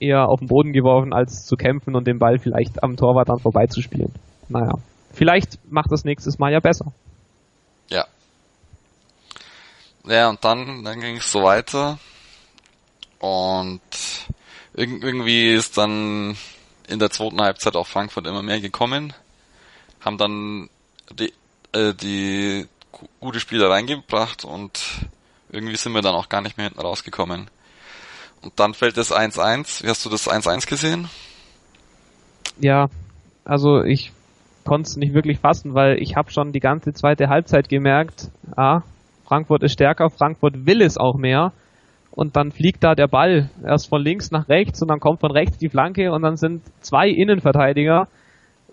eher 0.00 0.28
auf 0.28 0.40
den 0.40 0.48
Boden 0.48 0.72
geworfen, 0.72 1.12
als 1.12 1.44
zu 1.44 1.56
kämpfen 1.56 1.96
und 1.96 2.06
den 2.06 2.18
Ball 2.18 2.38
vielleicht 2.38 2.82
am 2.82 2.96
Torwart 2.96 3.28
dann 3.28 3.38
vorbeizuspielen. 3.38 4.12
Naja, 4.48 4.74
vielleicht 5.12 5.58
macht 5.70 5.90
das 5.90 6.04
nächstes 6.04 6.38
Mal 6.38 6.52
ja 6.52 6.60
besser. 6.60 6.92
Ja. 7.88 8.04
Ja, 10.06 10.30
und 10.30 10.42
dann, 10.44 10.84
dann 10.84 11.00
ging 11.00 11.16
es 11.16 11.30
so 11.30 11.42
weiter. 11.42 11.98
Und 13.18 13.80
irgendwie 14.74 15.52
ist 15.52 15.76
dann 15.76 16.36
in 16.88 16.98
der 16.98 17.10
zweiten 17.10 17.40
Halbzeit 17.40 17.76
auch 17.76 17.86
Frankfurt 17.86 18.26
immer 18.26 18.42
mehr 18.42 18.60
gekommen, 18.60 19.12
haben 20.00 20.18
dann 20.18 20.70
die, 21.12 21.32
äh, 21.72 21.94
die 21.94 22.66
gute 23.20 23.40
Spieler 23.40 23.70
reingebracht 23.70 24.44
und 24.44 24.80
irgendwie 25.50 25.76
sind 25.76 25.92
wir 25.92 26.02
dann 26.02 26.14
auch 26.14 26.28
gar 26.28 26.40
nicht 26.40 26.56
mehr 26.56 26.66
hinten 26.66 26.80
rausgekommen. 26.80 27.50
Und 28.42 28.60
dann 28.60 28.74
fällt 28.74 28.96
das 28.96 29.12
1-1. 29.12 29.82
Wie 29.82 29.88
hast 29.88 30.04
du 30.04 30.10
das 30.10 30.28
1-1 30.28 30.68
gesehen? 30.68 31.08
Ja, 32.60 32.86
also 33.44 33.82
ich 33.82 34.12
konnte 34.64 34.88
es 34.88 34.96
nicht 34.96 35.14
wirklich 35.14 35.38
fassen, 35.40 35.74
weil 35.74 36.00
ich 36.00 36.16
habe 36.16 36.30
schon 36.30 36.52
die 36.52 36.60
ganze 36.60 36.92
zweite 36.92 37.28
Halbzeit 37.28 37.68
gemerkt, 37.68 38.30
ah, 38.56 38.82
Frankfurt 39.26 39.62
ist 39.62 39.72
stärker, 39.72 40.10
Frankfurt 40.10 40.66
will 40.66 40.82
es 40.82 40.96
auch 40.96 41.16
mehr 41.16 41.52
und 42.18 42.34
dann 42.34 42.50
fliegt 42.50 42.82
da 42.82 42.96
der 42.96 43.06
Ball 43.06 43.48
erst 43.64 43.88
von 43.88 44.02
links 44.02 44.32
nach 44.32 44.48
rechts 44.48 44.82
und 44.82 44.88
dann 44.88 44.98
kommt 44.98 45.20
von 45.20 45.30
rechts 45.30 45.56
die 45.56 45.68
Flanke 45.68 46.10
und 46.10 46.22
dann 46.22 46.34
sind 46.34 46.62
zwei 46.80 47.08
Innenverteidiger 47.08 48.08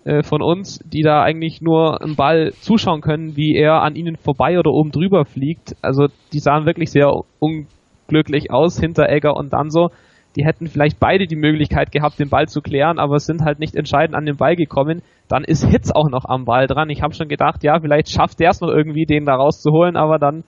äh, 0.04 0.24
von 0.24 0.42
uns, 0.42 0.80
die 0.84 1.02
da 1.02 1.22
eigentlich 1.22 1.60
nur 1.60 2.00
im 2.02 2.16
Ball 2.16 2.52
zuschauen 2.60 3.02
können, 3.02 3.36
wie 3.36 3.54
er 3.54 3.82
an 3.82 3.94
ihnen 3.94 4.16
vorbei 4.16 4.58
oder 4.58 4.72
oben 4.72 4.90
drüber 4.90 5.24
fliegt. 5.24 5.76
Also 5.80 6.08
die 6.32 6.40
sahen 6.40 6.66
wirklich 6.66 6.90
sehr 6.90 7.12
unglücklich 7.38 8.50
aus, 8.50 8.80
hinter 8.80 9.08
Egger 9.08 9.36
und 9.36 9.52
dann 9.52 9.70
so. 9.70 9.90
Die 10.34 10.44
hätten 10.44 10.66
vielleicht 10.66 10.98
beide 10.98 11.28
die 11.28 11.36
Möglichkeit 11.36 11.92
gehabt, 11.92 12.18
den 12.18 12.30
Ball 12.30 12.48
zu 12.48 12.60
klären, 12.60 12.98
aber 12.98 13.20
sind 13.20 13.42
halt 13.42 13.60
nicht 13.60 13.76
entscheidend 13.76 14.16
an 14.16 14.26
den 14.26 14.38
Ball 14.38 14.56
gekommen. 14.56 15.02
Dann 15.28 15.44
ist 15.44 15.64
Hitz 15.64 15.92
auch 15.92 16.10
noch 16.10 16.24
am 16.24 16.46
Ball 16.46 16.66
dran. 16.66 16.90
Ich 16.90 17.00
habe 17.00 17.14
schon 17.14 17.28
gedacht, 17.28 17.62
ja, 17.62 17.78
vielleicht 17.78 18.10
schafft 18.10 18.40
der 18.40 18.50
es 18.50 18.60
noch 18.60 18.70
irgendwie, 18.70 19.06
den 19.06 19.24
da 19.24 19.36
rauszuholen, 19.36 19.96
aber 19.96 20.18
dann 20.18 20.42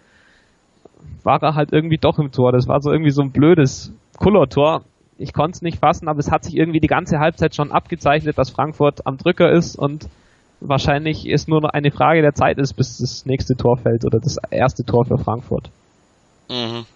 war 1.23 1.43
er 1.43 1.55
halt 1.55 1.73
irgendwie 1.73 1.99
doch 1.99 2.19
im 2.19 2.33
Tor. 2.33 2.53
Das 2.53 2.69
war 2.69 2.81
so 2.81 2.91
irgendwie 2.91 3.11
so 3.11 3.23
ein 3.23 3.33
blödes 3.33 3.93
Kullertor. 4.19 4.83
Ich 5.19 5.33
konnte 5.33 5.57
es 5.57 5.63
nicht 5.63 5.79
fassen, 5.79 6.09
aber 6.09 6.21
es 6.21 6.31
hat 6.31 6.45
sich 6.45 6.57
irgendwie 6.57 6.81
die 6.81 6.87
ganze 6.87 7.19
Halbzeit 7.19 7.55
schon 7.55 7.73
abgezeichnet, 7.73 8.39
dass 8.39 8.51
Frankfurt 8.51 9.07
am 9.07 9.17
Drücker 9.19 9.51
ist 9.51 9.77
und 9.77 10.09
wahrscheinlich 10.61 11.27
ist 11.27 11.49
nur 11.49 11.61
noch 11.61 11.71
eine 11.71 11.91
Frage 11.91 12.23
der 12.23 12.35
Zeit 12.35 12.59
ist, 12.59 12.75
bis 12.75 12.99
das 12.99 13.27
nächste 13.27 13.57
Tor 13.57 13.79
fällt 13.79 14.05
oder 14.05 14.21
das 14.21 14.37
erste 14.51 14.85
Tor 14.85 15.05
für 15.05 15.19
Frankfurt. 15.19 15.71
Mhm. 16.49 16.87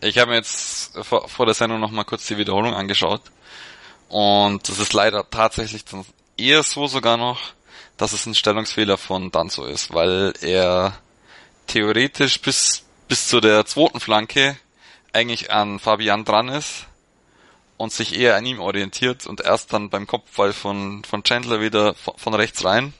Ich 0.00 0.18
habe 0.18 0.30
mir 0.30 0.36
jetzt 0.36 0.98
vor, 1.04 1.28
vor 1.28 1.46
der 1.46 1.54
Sendung 1.54 1.80
noch 1.80 1.90
mal 1.90 2.04
kurz 2.04 2.26
die 2.26 2.36
Wiederholung 2.36 2.74
angeschaut 2.74 3.22
Und 4.08 4.68
es 4.68 4.78
ist 4.78 4.92
leider 4.92 5.24
tatsächlich 5.30 5.84
eher 6.36 6.62
so 6.62 6.86
sogar 6.86 7.16
noch, 7.16 7.40
dass 7.96 8.12
es 8.12 8.26
ein 8.26 8.34
Stellungsfehler 8.34 8.98
von 8.98 9.30
Danzo 9.30 9.64
ist, 9.64 9.94
weil 9.94 10.32
er 10.40 10.94
theoretisch 11.66 12.40
bis, 12.40 12.84
bis 13.12 13.28
zu 13.28 13.42
der 13.42 13.66
zweiten 13.66 14.00
Flanke 14.00 14.56
eigentlich 15.12 15.52
an 15.52 15.78
Fabian 15.78 16.24
dran 16.24 16.48
ist 16.48 16.86
und 17.76 17.92
sich 17.92 18.18
eher 18.18 18.36
an 18.36 18.46
ihm 18.46 18.58
orientiert 18.58 19.26
und 19.26 19.42
erst 19.42 19.74
dann 19.74 19.90
beim 19.90 20.06
Kopfball 20.06 20.54
von, 20.54 21.04
von 21.04 21.22
Chandler 21.22 21.60
wieder 21.60 21.92
von, 21.92 22.32
rechts 22.32 22.64
rein 22.64 22.94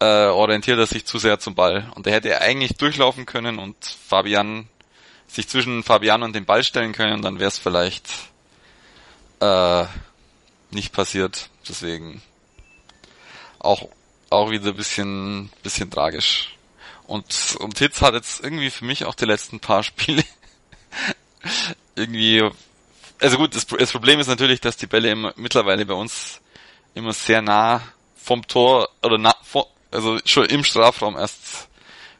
äh, 0.00 0.26
orientiert 0.26 0.80
er 0.80 0.88
sich 0.88 1.06
zu 1.06 1.18
sehr 1.18 1.38
zum 1.38 1.54
Ball. 1.54 1.92
Und 1.94 2.08
er 2.08 2.14
hätte 2.14 2.40
eigentlich 2.40 2.76
durchlaufen 2.76 3.24
können 3.24 3.60
und 3.60 3.76
Fabian 4.08 4.68
sich 5.28 5.46
zwischen 5.46 5.84
Fabian 5.84 6.24
und 6.24 6.34
dem 6.34 6.44
Ball 6.44 6.64
stellen 6.64 6.90
können 6.90 7.12
und 7.12 7.22
dann 7.22 7.38
wäre 7.38 7.46
es 7.46 7.58
vielleicht 7.58 8.08
äh, 9.38 9.84
nicht 10.72 10.92
passiert. 10.92 11.50
Deswegen 11.68 12.20
auch 13.60 13.88
auch 14.28 14.50
wieder 14.50 14.72
bisschen 14.72 15.50
bisschen 15.62 15.88
tragisch. 15.88 16.55
Und 17.06 17.56
und 17.60 17.78
Hitz 17.78 18.02
hat 18.02 18.14
jetzt 18.14 18.42
irgendwie 18.42 18.70
für 18.70 18.84
mich 18.84 19.04
auch 19.04 19.14
die 19.14 19.26
letzten 19.26 19.60
paar 19.60 19.82
Spiele 19.82 20.24
irgendwie 21.94 22.42
also 23.20 23.38
gut, 23.38 23.54
das, 23.54 23.66
das, 23.66 23.92
Problem 23.92 24.20
ist 24.20 24.26
natürlich, 24.26 24.60
dass 24.60 24.76
die 24.76 24.86
Bälle 24.86 25.10
immer, 25.10 25.32
mittlerweile 25.36 25.86
bei 25.86 25.94
uns 25.94 26.40
immer 26.94 27.12
sehr 27.12 27.42
nah 27.42 27.82
vom 28.16 28.46
Tor 28.46 28.88
oder 29.02 29.18
nah, 29.18 29.36
vor, 29.42 29.68
also 29.90 30.18
schon 30.24 30.46
im 30.46 30.64
Strafraum 30.64 31.16
erst 31.16 31.68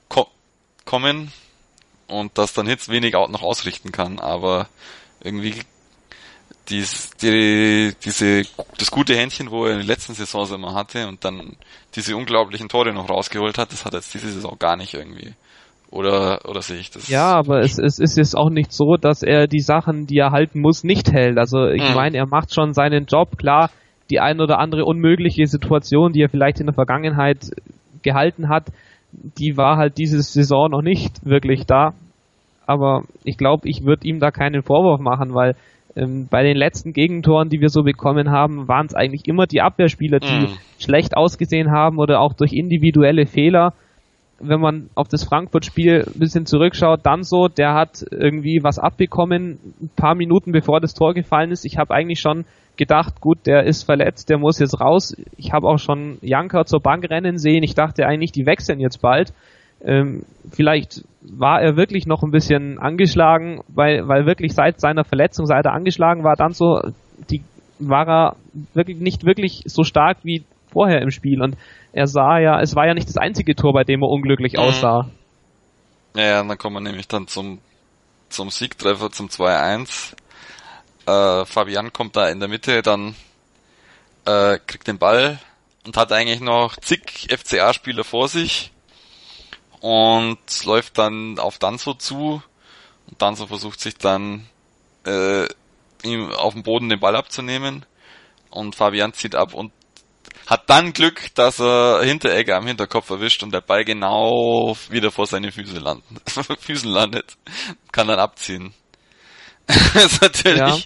ko 0.09 0.29
kommen 0.85 1.33
und 2.07 2.39
dass 2.39 2.53
dann 2.55 2.67
Hitz 2.67 2.89
wenig 2.89 3.17
auch 3.17 3.29
noch 3.29 3.43
ausrichten 3.43 3.93
kann, 3.93 4.21
aber 4.21 4.69
irgendwie 5.21 5.63
dies, 6.69 7.11
die, 7.23 7.93
diese, 8.05 8.43
das 8.79 8.91
gute 8.91 9.17
Händchen, 9.17 9.51
wo 9.51 9.67
er 9.67 9.73
in 9.73 9.79
den 9.79 9.87
letzten 9.87 10.15
Saisons 10.15 10.51
immer 10.51 10.75
hatte 10.75 11.07
und 11.09 11.25
dann 11.25 11.57
diese 11.95 12.17
unglaublichen 12.17 12.69
Tore 12.69 12.93
noch 12.93 13.09
rausgeholt 13.09 13.59
hat, 13.59 13.73
das 13.73 13.85
hat 13.85 13.95
jetzt 13.95 14.13
diese 14.15 14.31
Saison 14.31 14.57
gar 14.59 14.77
nicht 14.77 14.95
irgendwie. 14.95 15.33
Oder, 15.91 16.41
oder 16.49 16.63
sehe 16.63 16.79
ich 16.79 16.91
das? 16.91 17.09
Ja, 17.09 17.33
aber 17.33 17.61
es, 17.61 17.79
es 17.79 17.99
ist 17.99 18.17
jetzt 18.17 18.37
auch 18.37 18.51
nicht 18.51 18.73
so, 18.73 18.97
dass 18.97 19.23
er 19.23 19.47
die 19.47 19.61
Sachen, 19.61 20.07
die 20.07 20.19
er 20.19 20.33
halten 20.33 20.61
muss, 20.61 20.83
nicht 20.83 21.13
hält. 21.13 21.39
Also 21.39 21.69
ich 21.69 21.89
mhm. 21.89 21.95
meine, 21.95 22.19
er 22.19 22.27
macht 22.27 22.53
schon 22.53 22.75
seinen 22.75 23.07
Job, 23.07 23.39
klar, 23.39 23.71
die 24.11 24.21
ein 24.21 24.41
oder 24.41 24.59
andere 24.59 24.85
unmögliche 24.85 25.47
Situation, 25.47 26.13
die 26.13 26.23
er 26.23 26.29
vielleicht 26.29 26.61
in 26.61 26.67
der 26.67 26.75
Vergangenheit 26.75 27.51
gehalten 28.03 28.49
hat, 28.49 28.67
die 29.13 29.57
war 29.57 29.77
halt 29.77 29.99
diese 29.99 30.21
Saison 30.23 30.71
noch 30.71 30.83
nicht 30.83 31.25
wirklich 31.25 31.67
da. 31.67 31.95
Aber 32.67 33.05
ich 33.25 33.39
glaube, 33.39 33.69
ich 33.69 33.85
würde 33.85 34.07
ihm 34.07 34.19
da 34.19 34.31
keinen 34.31 34.63
Vorwurf 34.63 35.01
machen, 35.01 35.35
weil 35.35 35.55
ähm, 35.97 36.29
bei 36.31 36.43
den 36.43 36.57
letzten 36.57 36.93
Gegentoren, 36.93 37.49
die 37.49 37.61
wir 37.61 37.71
so 37.71 37.83
bekommen 37.83 38.31
haben, 38.31 38.69
waren 38.69 38.87
es 38.87 38.95
eigentlich 38.95 39.27
immer 39.27 39.47
die 39.47 39.63
Abwehrspieler, 39.63 40.21
die 40.21 40.47
mm. 40.47 40.59
schlecht 40.79 41.17
ausgesehen 41.17 41.73
haben 41.73 41.99
oder 41.99 42.21
auch 42.21 42.35
durch 42.35 42.53
individuelle 42.53 43.27
Fehler. 43.27 43.73
Wenn 44.39 44.61
man 44.61 44.91
auf 44.95 45.09
das 45.09 45.25
Frankfurt-Spiel 45.25 46.05
ein 46.07 46.19
bisschen 46.19 46.45
zurückschaut, 46.45 47.01
dann 47.05 47.23
so, 47.23 47.49
der 47.49 47.73
hat 47.73 48.05
irgendwie 48.11 48.61
was 48.63 48.79
abbekommen, 48.79 49.59
ein 49.81 49.91
paar 49.97 50.15
Minuten 50.15 50.53
bevor 50.53 50.81
das 50.81 50.93
Tor 50.93 51.15
gefallen 51.15 51.51
ist. 51.51 51.65
Ich 51.65 51.79
habe 51.79 51.95
eigentlich 51.95 52.21
schon 52.21 52.45
gedacht, 52.77 53.23
gut, 53.23 53.47
der 53.47 53.65
ist 53.65 53.85
verletzt, 53.85 54.29
der 54.29 54.37
muss 54.37 54.59
jetzt 54.59 54.79
raus. 54.79 55.17
Ich 55.39 55.53
habe 55.55 55.67
auch 55.67 55.79
schon 55.79 56.19
Janka 56.21 56.67
zur 56.67 56.81
Bank 56.81 57.09
rennen 57.09 57.39
sehen. 57.39 57.63
Ich 57.63 57.75
dachte 57.75 58.07
eigentlich, 58.07 58.33
die 58.33 58.45
wechseln 58.45 58.81
jetzt 58.81 59.01
bald. 59.01 59.33
Ähm, 59.83 60.25
vielleicht 60.51 61.05
war 61.23 61.61
er 61.61 61.77
wirklich 61.77 62.07
noch 62.07 62.23
ein 62.23 62.31
bisschen 62.31 62.79
angeschlagen, 62.79 63.63
weil, 63.69 64.07
weil 64.09 64.27
wirklich 64.27 64.55
seit 64.55 64.81
seiner 64.81 65.05
Verletzung, 65.05 65.47
seit 65.47 65.65
er 65.65 65.73
angeschlagen 65.73 66.25
war, 66.25 66.37
dann 66.37 66.53
so, 66.53 66.81
die, 67.31 67.43
war 67.79 68.09
er 68.09 68.37
wirklich 68.75 68.99
nicht 68.99 69.25
wirklich 69.25 69.63
so 69.67 69.83
stark 69.83 70.19
wie 70.23 70.45
vorher 70.73 71.03
im 71.03 71.11
Spiel. 71.11 71.43
Und 71.43 71.57
er 71.93 72.07
sah 72.07 72.39
ja, 72.39 72.61
es 72.61 72.75
war 72.77 72.87
ja 72.87 72.95
nicht 72.95 73.09
das 73.09 73.17
einzige 73.17 73.55
Tor, 73.55 73.73
bei 73.73 73.85
dem 73.85 74.03
er 74.03 74.09
unglücklich 74.09 74.55
mhm. 74.55 74.61
aussah. 74.61 75.11
Ja, 76.15 76.25
ja, 76.25 76.43
dann 76.43 76.59
kommen 76.59 76.77
wir 76.77 76.81
nämlich 76.81 77.09
dann 77.09 77.27
zum, 77.27 77.59
zum 78.29 78.51
Siegtreffer, 78.51 79.11
zum 79.11 79.29
2-1. 79.29 80.15
Äh, 81.07 81.45
Fabian 81.45 81.93
kommt 81.93 82.17
da 82.17 82.29
in 82.29 82.41
der 82.41 82.49
Mitte, 82.49 82.83
dann 82.83 83.15
äh, 84.25 84.59
kriegt 84.67 84.89
den 84.89 84.99
Ball 84.99 85.39
und 85.85 85.97
hat 85.97 86.13
eigentlich 86.13 86.41
noch 86.41 86.77
zig 86.77 87.29
FCA-Spieler 87.31 88.05
vor 88.05 88.29
sich 88.29 88.73
und 89.81 90.39
läuft 90.65 90.99
dann 90.99 91.39
auf 91.39 91.59
Danzo 91.59 91.95
zu 91.95 92.43
und 93.09 93.23
Danzo 93.23 93.47
versucht 93.47 93.81
sich 93.81 93.97
dann 93.97 94.47
äh, 95.05 95.47
ihm 96.03 96.33
auf 96.33 96.55
dem 96.55 96.63
Boden 96.63 96.89
den 96.89 97.01
Ball 97.01 97.17
abzunehmen 97.17 97.85
und 98.51 98.75
Fabian 98.75 99.13
zieht 99.13 99.35
ab 99.35 99.55
und 99.55 99.73
hat 100.47 100.71
dann 100.71 100.93
Glück, 100.93 101.35
dass 101.35 101.61
er 101.61 102.03
Hinteregger 102.05 102.57
am 102.57 102.67
Hinterkopf 102.67 103.11
erwischt 103.11 103.43
und 103.43 103.53
der 103.53 103.61
Ball 103.61 103.85
genau 103.85 104.77
wieder 104.91 105.11
vor 105.11 105.27
seine 105.27 105.51
Füße 105.51 105.79
landet. 105.79 106.05
Füßen 106.61 106.91
landet. 106.91 107.37
Kann 107.91 108.07
dann 108.07 108.21
abziehen. 108.21 108.73
das 109.67 110.05
ist 110.05 110.23
natürlich 110.23 110.59
ja. 110.59 110.77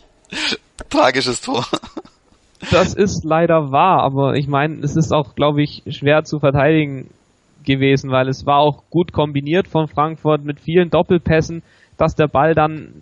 Tragisches 0.88 1.42
Tor. 1.42 1.66
Das 2.70 2.94
ist 2.94 3.24
leider 3.24 3.70
wahr, 3.70 4.02
aber 4.02 4.34
ich 4.34 4.46
meine, 4.46 4.82
es 4.82 4.96
ist 4.96 5.12
auch, 5.12 5.34
glaube 5.34 5.62
ich, 5.62 5.82
schwer 5.88 6.24
zu 6.24 6.40
verteidigen 6.40 7.10
gewesen, 7.64 8.10
weil 8.10 8.28
es 8.28 8.46
war 8.46 8.58
auch 8.58 8.84
gut 8.90 9.12
kombiniert 9.12 9.68
von 9.68 9.88
Frankfurt 9.88 10.44
mit 10.44 10.60
vielen 10.60 10.90
Doppelpässen, 10.90 11.62
dass 11.96 12.14
der 12.14 12.28
Ball 12.28 12.54
dann 12.54 12.94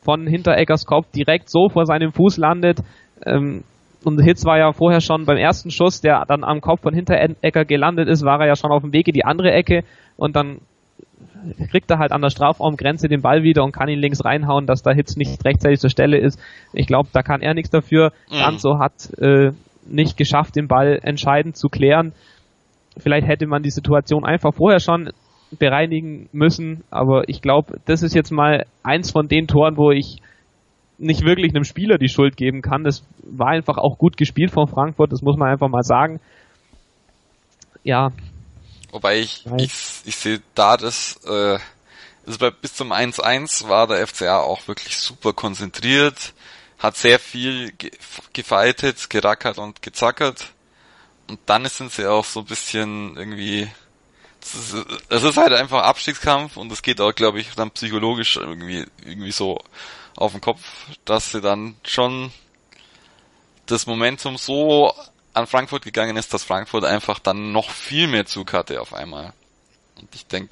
von 0.00 0.26
Hintereckers 0.26 0.86
Kopf 0.86 1.10
direkt 1.10 1.50
so 1.50 1.68
vor 1.68 1.84
seinem 1.86 2.12
Fuß 2.12 2.38
landet. 2.38 2.78
Ähm, 3.24 3.64
und 4.04 4.22
Hitz 4.22 4.44
war 4.44 4.58
ja 4.58 4.72
vorher 4.72 5.00
schon 5.00 5.26
beim 5.26 5.36
ersten 5.36 5.70
Schuss, 5.70 6.00
der 6.00 6.24
dann 6.26 6.44
am 6.44 6.60
Kopf 6.60 6.82
von 6.82 6.94
Hinterecker 6.94 7.64
gelandet 7.64 8.08
ist, 8.08 8.24
war 8.24 8.40
er 8.40 8.46
ja 8.46 8.56
schon 8.56 8.70
auf 8.70 8.82
dem 8.82 8.92
Weg 8.92 9.08
in 9.08 9.14
die 9.14 9.24
andere 9.24 9.50
Ecke 9.52 9.82
und 10.16 10.36
dann 10.36 10.60
kriegt 11.70 11.90
er 11.90 11.98
halt 11.98 12.12
an 12.12 12.22
der 12.22 12.30
Strafraumgrenze 12.30 13.08
den 13.08 13.22
Ball 13.22 13.42
wieder 13.42 13.64
und 13.64 13.72
kann 13.72 13.88
ihn 13.88 13.98
links 13.98 14.24
reinhauen, 14.24 14.66
dass 14.66 14.82
da 14.82 14.92
Hitz 14.92 15.16
nicht 15.16 15.44
rechtzeitig 15.44 15.80
zur 15.80 15.90
Stelle 15.90 16.18
ist. 16.18 16.40
Ich 16.72 16.86
glaube, 16.86 17.08
da 17.12 17.22
kann 17.22 17.42
er 17.42 17.54
nichts 17.54 17.70
dafür. 17.70 18.12
Mhm. 18.30 18.38
Ganzo 18.38 18.78
hat 18.78 19.12
äh, 19.18 19.52
nicht 19.88 20.16
geschafft, 20.16 20.56
den 20.56 20.68
Ball 20.68 20.98
entscheidend 21.02 21.56
zu 21.56 21.68
klären. 21.68 22.12
Vielleicht 22.96 23.26
hätte 23.26 23.46
man 23.46 23.62
die 23.62 23.70
Situation 23.70 24.24
einfach 24.24 24.54
vorher 24.54 24.80
schon 24.80 25.10
bereinigen 25.58 26.28
müssen, 26.32 26.84
aber 26.90 27.28
ich 27.28 27.40
glaube, 27.40 27.78
das 27.84 28.02
ist 28.02 28.14
jetzt 28.14 28.32
mal 28.32 28.66
eins 28.82 29.10
von 29.10 29.28
den 29.28 29.46
Toren, 29.46 29.76
wo 29.76 29.90
ich 29.90 30.20
nicht 30.98 31.24
wirklich 31.24 31.54
einem 31.54 31.64
Spieler 31.64 31.98
die 31.98 32.08
Schuld 32.08 32.36
geben 32.36 32.62
kann. 32.62 32.82
Das 32.82 33.04
war 33.22 33.48
einfach 33.48 33.76
auch 33.76 33.98
gut 33.98 34.16
gespielt 34.16 34.50
von 34.50 34.66
Frankfurt, 34.66 35.12
das 35.12 35.22
muss 35.22 35.36
man 35.36 35.50
einfach 35.50 35.68
mal 35.68 35.82
sagen. 35.82 36.20
Ja, 37.84 38.10
Wobei 38.96 39.18
ich, 39.18 39.44
ich, 39.58 39.74
ich 40.04 40.16
sehe 40.16 40.40
da 40.54 40.78
das, 40.78 41.20
äh, 41.26 41.58
also 42.26 42.38
bei, 42.38 42.50
bis 42.50 42.72
zum 42.72 42.92
1-1 42.92 43.68
war 43.68 43.86
der 43.86 44.06
FCA 44.06 44.40
auch 44.40 44.66
wirklich 44.68 44.96
super 44.96 45.34
konzentriert, 45.34 46.32
hat 46.78 46.96
sehr 46.96 47.18
viel 47.18 47.72
ge 47.72 47.90
gefeitet, 48.32 49.10
gerackert 49.10 49.58
und 49.58 49.82
gezackert. 49.82 50.52
Und 51.28 51.40
dann 51.46 51.64
sind 51.66 51.90
sie 51.90 52.08
auch 52.08 52.24
so 52.24 52.40
ein 52.40 52.46
bisschen 52.46 53.16
irgendwie, 53.16 53.68
es 54.40 54.72
ist, 55.24 55.36
halt 55.36 55.52
einfach 55.52 55.82
Abstiegskampf 55.82 56.56
und 56.56 56.70
es 56.70 56.82
geht 56.82 57.00
auch, 57.00 57.12
glaube 57.12 57.40
ich, 57.40 57.54
dann 57.54 57.70
psychologisch 57.72 58.36
irgendwie, 58.36 58.84
irgendwie 59.04 59.32
so 59.32 59.58
auf 60.16 60.32
den 60.32 60.40
Kopf, 60.40 60.60
dass 61.04 61.32
sie 61.32 61.40
dann 61.40 61.74
schon 61.84 62.32
das 63.66 63.86
Momentum 63.86 64.36
so 64.36 64.92
an 65.34 65.46
Frankfurt 65.46 65.82
gegangen 65.82 66.16
ist, 66.16 66.32
dass 66.32 66.44
Frankfurt 66.44 66.84
einfach 66.84 67.18
dann 67.18 67.52
noch 67.52 67.70
viel 67.70 68.06
mehr 68.06 68.24
Zug 68.24 68.52
hatte 68.52 68.80
auf 68.80 68.94
einmal. 68.94 69.32
Und 70.00 70.14
ich 70.14 70.26
denke, 70.26 70.50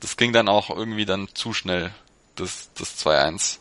das 0.00 0.16
ging 0.16 0.32
dann 0.32 0.48
auch 0.48 0.70
irgendwie 0.70 1.04
dann 1.04 1.28
zu 1.34 1.52
schnell, 1.52 1.90
das, 2.36 2.72
das 2.74 3.04
2-1. 3.04 3.58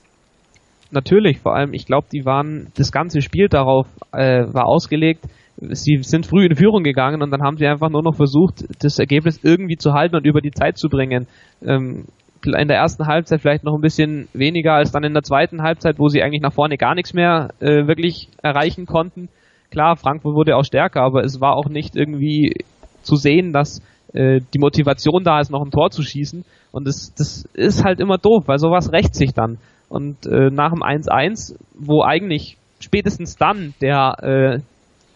Natürlich, 0.91 1.39
vor 1.39 1.55
allem, 1.55 1.73
ich 1.73 1.85
glaube, 1.85 2.07
die 2.13 2.23
waren, 2.23 2.71
das 2.75 2.91
ganze 2.91 3.21
Spiel 3.21 3.49
darauf 3.49 3.87
äh, 4.13 4.45
war 4.53 4.67
ausgelegt, 4.67 5.25
sie 5.59 5.99
sind 6.01 6.25
früh 6.25 6.45
in 6.45 6.55
Führung 6.55 6.83
gegangen 6.83 7.21
und 7.21 7.31
dann 7.31 7.41
haben 7.41 7.57
sie 7.57 7.67
einfach 7.67 7.89
nur 7.89 8.03
noch 8.03 8.15
versucht, 8.15 8.63
das 8.83 8.99
Ergebnis 8.99 9.39
irgendwie 9.43 9.77
zu 9.77 9.93
halten 9.93 10.15
und 10.15 10.25
über 10.25 10.41
die 10.41 10.51
Zeit 10.51 10.77
zu 10.77 10.89
bringen. 10.89 11.27
Ähm, 11.65 12.05
in 12.45 12.67
der 12.67 12.77
ersten 12.77 13.07
Halbzeit 13.07 13.41
vielleicht 13.41 13.63
noch 13.63 13.73
ein 13.73 13.81
bisschen 13.81 14.27
weniger 14.33 14.73
als 14.73 14.91
dann 14.91 15.03
in 15.03 15.13
der 15.13 15.23
zweiten 15.23 15.63
Halbzeit, 15.63 15.99
wo 15.99 16.07
sie 16.07 16.21
eigentlich 16.21 16.41
nach 16.41 16.53
vorne 16.53 16.77
gar 16.77 16.95
nichts 16.95 17.13
mehr 17.13 17.49
äh, 17.59 17.87
wirklich 17.87 18.29
erreichen 18.41 18.85
konnten. 18.85 19.29
Klar, 19.71 19.97
Frankfurt 19.97 20.35
wurde 20.35 20.55
auch 20.55 20.63
stärker, 20.63 21.01
aber 21.01 21.23
es 21.23 21.41
war 21.41 21.55
auch 21.55 21.67
nicht 21.67 21.95
irgendwie 21.95 22.53
zu 23.01 23.15
sehen, 23.15 23.51
dass 23.51 23.81
äh, 24.13 24.39
die 24.53 24.59
Motivation 24.59 25.23
da 25.23 25.39
ist, 25.39 25.51
noch 25.51 25.63
ein 25.63 25.71
Tor 25.71 25.89
zu 25.89 26.03
schießen. 26.03 26.45
Und 26.71 26.87
das, 26.87 27.13
das 27.17 27.45
ist 27.53 27.83
halt 27.83 27.99
immer 27.99 28.17
doof, 28.17 28.43
weil 28.45 28.59
sowas 28.59 28.93
rächt 28.93 29.15
sich 29.15 29.33
dann. 29.33 29.57
Und 29.89 30.25
äh, 30.27 30.49
nach 30.51 30.71
dem 30.71 30.83
1-1, 30.83 31.57
wo 31.73 32.03
eigentlich 32.03 32.57
spätestens 32.79 33.35
dann 33.35 33.73
der 33.81 34.15
äh, 34.21 34.59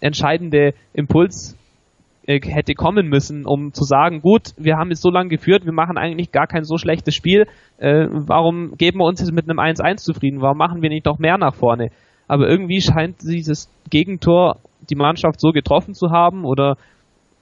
entscheidende 0.01 0.73
Impuls 0.93 1.57
äh, 2.27 2.41
hätte 2.41 2.75
kommen 2.75 3.07
müssen, 3.07 3.45
um 3.45 3.73
zu 3.73 3.85
sagen, 3.85 4.21
gut, 4.21 4.53
wir 4.57 4.75
haben 4.75 4.89
jetzt 4.89 5.01
so 5.01 5.09
lange 5.09 5.29
geführt, 5.29 5.65
wir 5.65 5.71
machen 5.71 5.97
eigentlich 5.97 6.33
gar 6.33 6.47
kein 6.47 6.65
so 6.65 6.77
schlechtes 6.77 7.15
Spiel, 7.15 7.47
äh, 7.77 8.07
warum 8.09 8.75
geben 8.77 8.99
wir 8.99 9.05
uns 9.05 9.21
jetzt 9.21 9.31
mit 9.31 9.49
einem 9.49 9.59
1-1 9.59 9.97
zufrieden, 9.97 10.41
warum 10.41 10.57
machen 10.57 10.81
wir 10.81 10.89
nicht 10.89 11.05
noch 11.05 11.19
mehr 11.19 11.37
nach 11.37 11.55
vorne? 11.55 11.91
aber 12.31 12.47
irgendwie 12.47 12.79
scheint 12.79 13.23
dieses 13.23 13.69
Gegentor 13.89 14.55
die 14.89 14.95
Mannschaft 14.95 15.41
so 15.41 15.51
getroffen 15.51 15.93
zu 15.93 16.11
haben 16.11 16.45
oder 16.45 16.77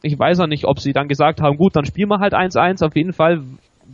ich 0.01 0.17
weiß 0.17 0.39
auch 0.39 0.47
nicht, 0.47 0.65
ob 0.65 0.79
sie 0.79 0.93
dann 0.93 1.07
gesagt 1.07 1.41
haben, 1.41 1.57
gut, 1.57 1.75
dann 1.75 1.85
spielen 1.85 2.09
wir 2.09 2.17
halt 2.17 2.33
1-1. 2.33 2.83
Auf 2.83 2.95
jeden 2.95 3.13
Fall 3.13 3.43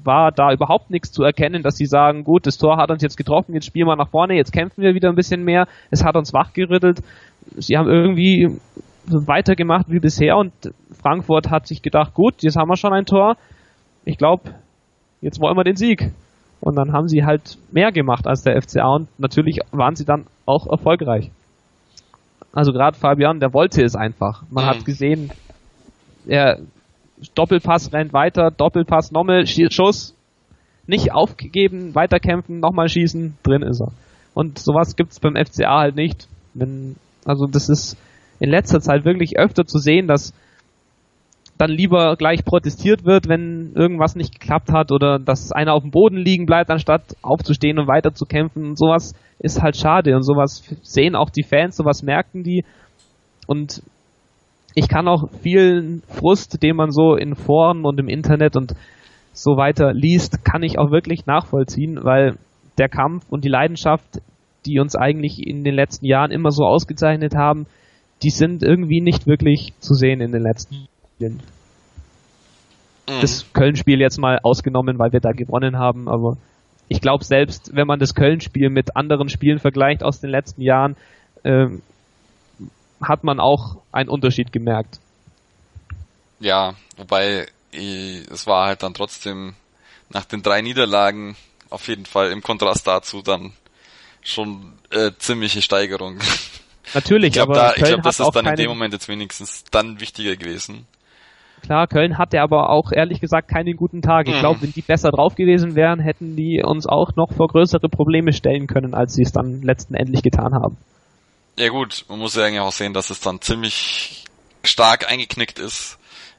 war 0.05 0.31
da 0.31 0.53
überhaupt 0.53 0.91
nichts 0.91 1.12
zu 1.12 1.24
erkennen, 1.24 1.63
dass 1.63 1.75
sie 1.75 1.86
sagen, 1.86 2.24
gut, 2.24 2.48
das 2.48 2.57
Tor 2.57 2.77
hat 2.77 2.91
uns 2.91 3.03
jetzt 3.03 3.17
getroffen, 3.17 3.53
jetzt 3.55 3.65
spielen 3.65 3.88
wir 3.88 3.98
nach 3.98 4.07
vorne, 4.07 4.36
jetzt 4.36 4.53
kämpfen 4.53 4.84
wir 4.84 4.95
wieder 4.95 5.10
ein 5.10 5.15
bisschen 5.15 5.43
mehr, 5.43 5.67
es 5.91 6.05
hat 6.05 6.15
uns 6.15 6.31
wachgerüttelt. 6.31 7.03
Sie 7.57 7.77
haben 7.77 7.89
irgendwie 7.89 8.59
weitergemacht 9.07 9.85
wie 9.89 9.99
bisher 9.99 10.37
und 10.37 10.51
Frankfurt 11.01 11.49
hat 11.49 11.67
sich 11.67 11.81
gedacht, 11.81 12.13
gut, 12.13 12.41
jetzt 12.41 12.57
haben 12.57 12.69
wir 12.69 12.77
schon 12.77 12.93
ein 12.93 13.05
Tor. 13.05 13.37
Ich 14.03 14.17
glaube, 14.17 14.55
jetzt 15.21 15.39
wollen 15.39 15.57
wir 15.57 15.63
den 15.63 15.75
Sieg. 15.75 16.11
Und 16.61 16.75
dann 16.75 16.93
haben 16.93 17.07
sie 17.07 17.23
halt 17.23 17.57
mehr 17.71 17.91
gemacht 17.91 18.25
als 18.25 18.41
der 18.41 18.59
FCA 18.59 18.87
und 18.95 19.07
natürlich 19.19 19.59
waren 19.71 19.95
sie 19.95 20.05
dann 20.05 20.25
auch 20.45 20.65
erfolgreich. 20.67 21.29
Also 22.53 22.71
gerade 22.71 22.97
Fabian, 22.97 23.39
der 23.39 23.53
wollte 23.53 23.83
es 23.83 23.95
einfach. 23.95 24.43
Man 24.49 24.65
mhm. 24.65 24.69
hat 24.69 24.85
gesehen, 24.85 25.31
er 26.25 26.59
Doppelpass 27.35 27.93
rennt 27.93 28.13
weiter, 28.13 28.49
Doppelpass 28.51 29.11
nochmal, 29.11 29.45
Schuss, 29.45 30.15
nicht 30.87 31.11
aufgegeben, 31.13 31.95
weiterkämpfen, 31.95 32.59
nochmal 32.59 32.89
schießen, 32.89 33.37
drin 33.43 33.61
ist 33.61 33.81
er. 33.81 33.91
Und 34.33 34.59
sowas 34.59 34.95
gibt's 34.95 35.19
beim 35.19 35.35
FCA 35.35 35.79
halt 35.79 35.95
nicht. 35.95 36.27
Wenn, 36.53 36.95
also 37.25 37.48
das 37.48 37.70
ist 37.70 37.98
in 38.39 38.50
letzter 38.50 38.79
Zeit 38.79 39.05
wirklich 39.05 39.38
öfter 39.38 39.65
zu 39.65 39.79
sehen, 39.79 40.08
dass 40.08 40.34
dann 41.58 41.72
lieber 41.72 42.15
gleich 42.17 42.44
protestiert 42.44 43.05
wird, 43.05 43.29
wenn 43.29 43.72
irgendwas 43.75 44.15
nicht 44.15 44.39
geklappt 44.39 44.72
hat 44.72 44.91
oder 44.91 45.20
dass 45.20 45.51
einer 45.51 45.74
auf 45.74 45.84
dem 45.84 45.91
Boden 45.91 46.17
liegen 46.17 46.46
bleibt, 46.46 46.70
anstatt 46.70 47.15
aufzustehen 47.22 47.79
und 47.79 47.88
weiter 47.88 48.13
zu 48.13 48.25
kämpfen. 48.25 48.65
Und 48.65 48.77
sowas 48.77 49.13
ist 49.39 49.62
halt 49.62 49.77
schade 49.77 50.15
und 50.15 50.24
sowas 50.24 50.63
sehen 50.82 51.15
auch 51.15 51.29
die 51.29 51.44
Fans, 51.44 51.77
sowas 51.77 52.03
merken 52.03 52.44
die. 52.44 52.65
Und 53.48 53.82
ich 54.74 54.89
kann 54.89 55.08
auch 55.08 55.29
vielen 55.41 56.01
Frust, 56.10 56.62
den 56.62 56.75
man 56.75 56.91
so 56.91 57.15
in 57.15 57.36
Foren 57.36 57.86
und 57.86 58.00
im 58.00 58.10
Internet 58.10 58.58
und 58.58 58.75
so 59.32 59.55
weiter 59.55 59.94
liest, 59.94 60.44
kann 60.44 60.63
ich 60.63 60.77
auch 60.77 60.91
wirklich 60.91 61.25
nachvollziehen, 61.25 62.00
weil 62.03 62.38
der 62.77 62.89
Kampf 62.89 63.25
und 63.29 63.46
die 63.46 63.50
Leidenschaft, 63.50 64.22
die 64.65 64.79
uns 64.79 64.95
eigentlich 64.95 65.45
in 65.45 65.63
den 65.63 65.75
letzten 65.75 66.05
Jahren 66.05 66.31
immer 66.31 66.51
so 66.51 66.65
ausgezeichnet 66.65 67.36
haben, 67.36 67.65
die 68.24 68.29
sind 68.29 68.63
irgendwie 68.63 69.01
nicht 69.01 69.27
wirklich 69.27 69.74
zu 69.79 69.93
sehen 69.93 70.22
in 70.22 70.31
den 70.31 70.41
letzten 70.41 70.88
Spielen. 71.15 71.41
Mhm. 73.10 73.22
Das 73.22 73.45
Köln-Spiel 73.53 74.00
jetzt 74.00 74.17
mal 74.17 74.39
ausgenommen, 74.41 74.98
weil 74.98 75.12
wir 75.13 75.19
da 75.19 75.31
gewonnen 75.31 75.77
haben, 75.77 76.07
aber 76.07 76.38
ich 76.88 77.01
glaube 77.01 77.24
selbst, 77.24 77.75
wenn 77.75 77.88
man 77.88 78.00
das 78.00 78.13
Köln-Spiel 78.13 78.69
mit 78.69 78.95
anderen 78.95 79.29
Spielen 79.29 79.60
vergleicht 79.60 80.03
aus 80.03 80.22
den 80.22 80.29
letzten 80.29 80.62
Jahren, 80.62 80.95
äh, 81.43 81.67
hat 83.01 83.24
man 83.24 83.39
auch 83.39 83.77
einen 83.91 84.10
Unterschied 84.10 84.51
gemerkt. 84.51 85.00
Ja, 86.39 86.75
wobei 86.98 87.48
es 87.72 88.48
war 88.48 88.67
halt 88.67 88.84
dann 88.84 88.93
trotzdem 88.93 89.55
nach 90.10 90.25
den 90.25 90.41
drei 90.41 90.62
Niederlagen 90.62 91.36
auf 91.69 91.88
jeden 91.88 92.05
Fall 92.05 92.31
im 92.31 92.41
Kontrast 92.41 92.88
dazu 92.88 93.22
dann 93.22 93.51
schon 94.25 94.74
äh, 94.91 95.12
ziemliche 95.17 95.62
Steigerung. 95.62 96.20
Natürlich, 96.94 97.29
ich 97.29 97.34
glaub, 97.34 97.50
aber 97.50 97.60
da, 97.60 97.74
ich 97.75 97.84
glaube, 97.84 98.01
das 98.03 98.20
ist 98.20 98.32
dann 98.32 98.46
in 98.46 98.55
dem 98.55 98.70
Moment 98.70 98.94
jetzt 98.94 99.08
wenigstens 99.08 99.63
dann 99.72 100.00
wichtiger 100.00 100.36
gewesen. 100.36 100.86
Klar, 101.62 101.88
Köln 101.88 102.20
hatte 102.20 102.41
aber 102.41 102.70
auch 102.70 102.91
ehrlich 102.91 103.20
gesagt 103.20 103.48
keinen 103.48 103.75
guten 103.75 104.03
Tag. 104.03 104.27
Ich 104.27 104.38
glaube, 104.38 104.60
mhm. 104.60 104.63
wenn 104.63 104.74
die 104.74 104.84
besser 104.84 105.10
drauf 105.10 105.34
gewesen 105.34 105.75
wären, 105.75 106.00
hätten 106.00 106.36
die 106.36 106.62
uns 106.63 106.86
auch 106.86 107.15
noch 107.15 107.34
vor 107.34 107.48
größere 107.48 107.89
Probleme 107.89 108.34
stellen 108.34 108.67
können, 108.67 108.94
als 108.94 109.15
sie 109.15 109.24
es 109.24 109.32
dann 109.32 109.63
letztendlich 109.63 110.22
getan 110.22 110.53
haben. 110.53 110.77
Ja 111.58 111.70
gut, 111.70 112.05
man 112.08 112.20
muss 112.20 112.36
ja 112.36 112.44
eigentlich 112.44 112.60
auch 112.60 112.72
sehen, 112.72 112.94
dass 112.94 113.10
es 113.10 113.20
dann 113.20 113.41
ziemlich 113.41 114.25
stark 114.63 115.10
eingeknickt 115.10 115.58
ist 115.58 115.98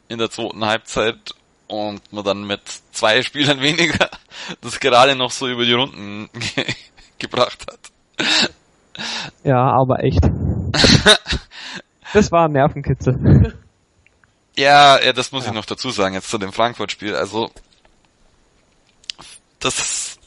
in 0.09 0.19
der 0.19 0.31
zweiten 0.31 0.65
Halbzeit 0.65 1.35
und 1.67 2.01
man 2.13 2.25
dann 2.25 2.47
mit 2.47 2.61
zwei 2.93 3.23
Spielern 3.23 3.61
weniger 3.63 4.11
das 4.61 4.79
gerade 4.79 5.17
noch 5.17 5.31
so 5.31 5.49
über 5.49 5.65
die 5.65 5.73
Runden 5.73 6.29
ge 6.55 6.65
gebracht 7.19 7.67
hat. 7.71 8.53
Ja, 9.45 9.71
aber 9.73 10.03
echt. 10.03 10.23
das 12.13 12.33
war 12.33 12.47
ein 12.47 12.53
Nervenkitzel. 12.53 13.55
Ja, 14.57 14.99
ja, 15.03 15.13
das 15.13 15.33
muss 15.33 15.45
ja. 15.45 15.51
ich 15.51 15.55
noch 15.55 15.67
dazu 15.67 15.91
sagen, 15.91 16.15
jetzt 16.15 16.31
zu 16.31 16.39
dem 16.39 16.53
Frankfurt-Spiel. 16.53 17.15
Also, 17.15 17.51
das, 19.61 20.19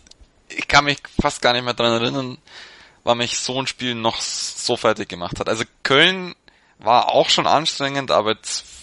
ich 0.50 0.68
kann 0.68 0.86
mich 0.86 1.00
fast 1.20 1.42
gar 1.42 1.54
nicht 1.54 1.66
mehr 1.66 1.74
dran 1.74 2.02
erinnern, 2.02 2.38
weil 3.04 3.16
mich 3.16 3.40
so 3.40 3.60
ein 3.60 3.68
Spiel 3.68 3.96
noch 3.96 4.20
so 4.22 4.78
fertig 4.78 5.10
gemacht 5.10 5.40
hat. 5.40 5.50
Also 5.50 5.64
Köln 5.84 6.36
war 6.78 7.10
auch 7.10 7.30
schon 7.30 7.48
anstrengend, 7.48 8.12
aber 8.12 8.36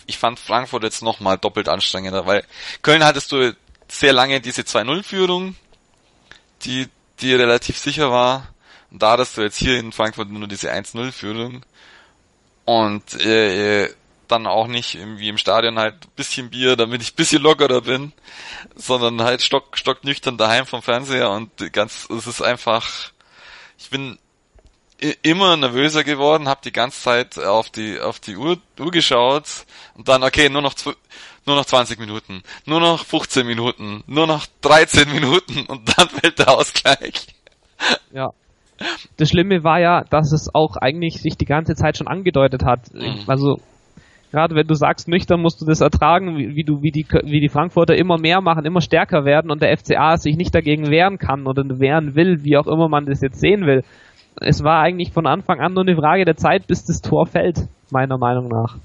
ich 0.06 0.18
fand 0.18 0.38
Frankfurt 0.38 0.82
jetzt 0.82 1.02
nochmal 1.02 1.38
doppelt 1.38 1.68
anstrengender, 1.68 2.26
weil 2.26 2.44
Köln 2.82 3.04
hattest 3.04 3.32
du 3.32 3.54
sehr 3.88 4.12
lange 4.12 4.40
diese 4.40 4.62
2-0-Führung, 4.62 5.56
die, 6.64 6.88
die 7.20 7.34
relativ 7.34 7.78
sicher 7.78 8.10
war. 8.10 8.48
Und 8.90 9.02
da 9.02 9.12
hattest 9.12 9.36
du 9.36 9.42
jetzt 9.42 9.56
hier 9.56 9.78
in 9.78 9.92
Frankfurt 9.92 10.30
nur 10.30 10.48
diese 10.48 10.72
1-0-Führung. 10.72 11.64
Und 12.64 13.24
äh, 13.24 13.88
dann 14.28 14.46
auch 14.46 14.66
nicht 14.66 14.94
irgendwie 14.94 15.28
im 15.28 15.38
Stadion 15.38 15.78
halt 15.78 16.14
bisschen 16.16 16.50
Bier, 16.50 16.76
damit 16.76 17.02
ich 17.02 17.14
bisschen 17.14 17.42
lockerer 17.42 17.80
bin, 17.80 18.12
sondern 18.74 19.22
halt 19.22 19.42
stock, 19.42 19.76
stock 19.78 20.04
nüchtern 20.04 20.36
daheim 20.36 20.66
vom 20.66 20.82
Fernseher 20.82 21.30
und 21.30 21.72
ganz, 21.72 22.08
es 22.10 22.26
ist 22.26 22.42
einfach, 22.42 23.12
ich 23.78 23.90
bin 23.90 24.18
immer 25.22 25.56
nervöser 25.56 26.04
geworden, 26.04 26.48
habe 26.48 26.60
die 26.64 26.72
ganze 26.72 27.02
Zeit 27.02 27.38
auf 27.38 27.70
die 27.70 28.00
auf 28.00 28.18
die 28.18 28.36
Uhr, 28.36 28.58
Uhr 28.78 28.90
geschaut 28.90 29.44
und 29.94 30.08
dann 30.08 30.24
okay, 30.24 30.48
nur 30.48 30.62
noch 30.62 30.74
nur 31.46 31.56
noch 31.56 31.64
20 31.64 31.98
Minuten, 31.98 32.42
nur 32.66 32.80
noch 32.80 33.04
15 33.04 33.46
Minuten, 33.46 34.02
nur 34.06 34.26
noch 34.26 34.46
13 34.62 35.10
Minuten 35.12 35.66
und 35.66 35.96
dann 35.96 36.08
fällt 36.20 36.38
der 36.38 36.50
Ausgleich. 36.50 37.26
Ja. 38.12 38.30
Das 39.16 39.30
Schlimme 39.30 39.64
war 39.64 39.80
ja, 39.80 40.04
dass 40.10 40.32
es 40.32 40.54
auch 40.54 40.76
eigentlich 40.76 41.22
sich 41.22 41.36
die 41.36 41.46
ganze 41.46 41.74
Zeit 41.74 41.96
schon 41.96 42.08
angedeutet 42.08 42.62
hat. 42.62 42.92
Mhm. 42.92 43.20
Also 43.26 43.58
gerade 44.32 44.54
wenn 44.54 44.66
du 44.66 44.74
sagst 44.74 45.08
nüchtern, 45.08 45.40
musst 45.40 45.62
du 45.62 45.64
das 45.64 45.80
ertragen, 45.80 46.36
wie, 46.36 46.54
wie, 46.56 46.64
du 46.64 46.82
wie 46.82 46.90
die 46.90 47.06
wie 47.24 47.40
die 47.40 47.48
Frankfurter 47.48 47.94
immer 47.94 48.18
mehr 48.18 48.42
machen, 48.42 48.66
immer 48.66 48.82
stärker 48.82 49.24
werden 49.24 49.50
und 49.50 49.62
der 49.62 49.74
FCA 49.78 50.18
sich 50.18 50.36
nicht 50.36 50.54
dagegen 50.54 50.90
wehren 50.90 51.16
kann 51.16 51.46
oder 51.46 51.62
wehren 51.80 52.14
will, 52.14 52.44
wie 52.44 52.58
auch 52.58 52.66
immer 52.66 52.88
man 52.88 53.06
das 53.06 53.22
jetzt 53.22 53.40
sehen 53.40 53.66
will 53.66 53.82
es 54.40 54.62
war 54.62 54.80
eigentlich 54.80 55.12
von 55.12 55.26
Anfang 55.26 55.60
an 55.60 55.72
nur 55.72 55.82
eine 55.82 55.96
Frage 55.96 56.24
der 56.24 56.36
Zeit, 56.36 56.66
bis 56.66 56.84
das 56.84 57.00
Tor 57.00 57.26
fällt, 57.26 57.68
meiner 57.90 58.18
Meinung 58.18 58.48
nach. 58.48 58.76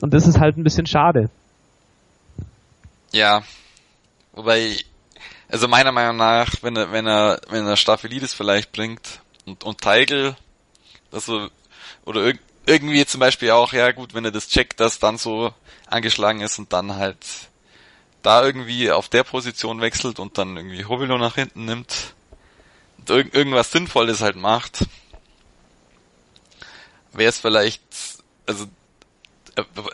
Und 0.00 0.14
das 0.14 0.26
ist 0.26 0.38
halt 0.38 0.56
ein 0.56 0.64
bisschen 0.64 0.86
schade. 0.86 1.30
Ja, 3.12 3.42
wobei, 4.32 4.76
also 5.48 5.68
meiner 5.68 5.92
Meinung 5.92 6.16
nach, 6.16 6.54
wenn 6.62 6.76
er, 6.76 6.92
wenn 6.92 7.06
er, 7.06 7.40
wenn 7.48 7.66
er 7.66 7.76
Staphylides 7.76 8.34
vielleicht 8.34 8.72
bringt 8.72 9.20
und, 9.46 9.64
und 9.64 9.80
Teigl, 9.80 10.36
also, 11.12 11.48
oder 12.04 12.22
irg 12.22 12.38
irgendwie 12.66 13.04
zum 13.04 13.20
Beispiel 13.20 13.50
auch, 13.50 13.72
ja 13.72 13.90
gut, 13.90 14.14
wenn 14.14 14.24
er 14.24 14.30
das 14.30 14.48
checkt, 14.48 14.78
dass 14.78 15.00
dann 15.00 15.18
so 15.18 15.52
angeschlagen 15.86 16.40
ist 16.40 16.58
und 16.58 16.72
dann 16.72 16.96
halt 16.96 17.18
da 18.22 18.44
irgendwie 18.44 18.90
auf 18.90 19.08
der 19.08 19.24
Position 19.24 19.80
wechselt 19.80 20.20
und 20.20 20.38
dann 20.38 20.56
irgendwie 20.56 20.84
Hobilo 20.84 21.18
nach 21.18 21.34
hinten 21.34 21.64
nimmt, 21.64 22.14
irg 23.08 23.34
irgendwas 23.34 23.72
Sinnvolles 23.72 24.20
halt 24.20 24.36
macht, 24.36 24.86
wäre 27.12 27.30
es 27.30 27.38
vielleicht, 27.38 27.82
also 28.46 28.66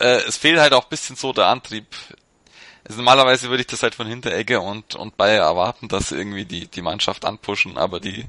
äh, 0.01 0.05
äh, 0.05 0.23
es 0.27 0.37
fehlt 0.37 0.59
halt 0.59 0.73
auch 0.73 0.85
ein 0.85 0.91
bisschen 0.91 1.17
so 1.17 1.33
der 1.33 1.47
Antrieb. 1.47 1.87
Also 2.85 2.99
normalerweise 2.99 3.49
würde 3.49 3.63
ich 3.63 3.67
das 3.67 3.83
halt 3.83 3.95
von 3.95 4.07
Hinterecke 4.07 4.61
und, 4.61 4.95
und 4.95 5.17
Bayer 5.17 5.45
erwarten, 5.45 5.89
dass 5.89 6.11
sie 6.11 6.17
irgendwie 6.17 6.45
die, 6.45 6.69
die 6.69 6.83
Mannschaft 6.83 7.25
anpushen, 7.25 7.79
aber 7.79 8.01
die 8.01 8.27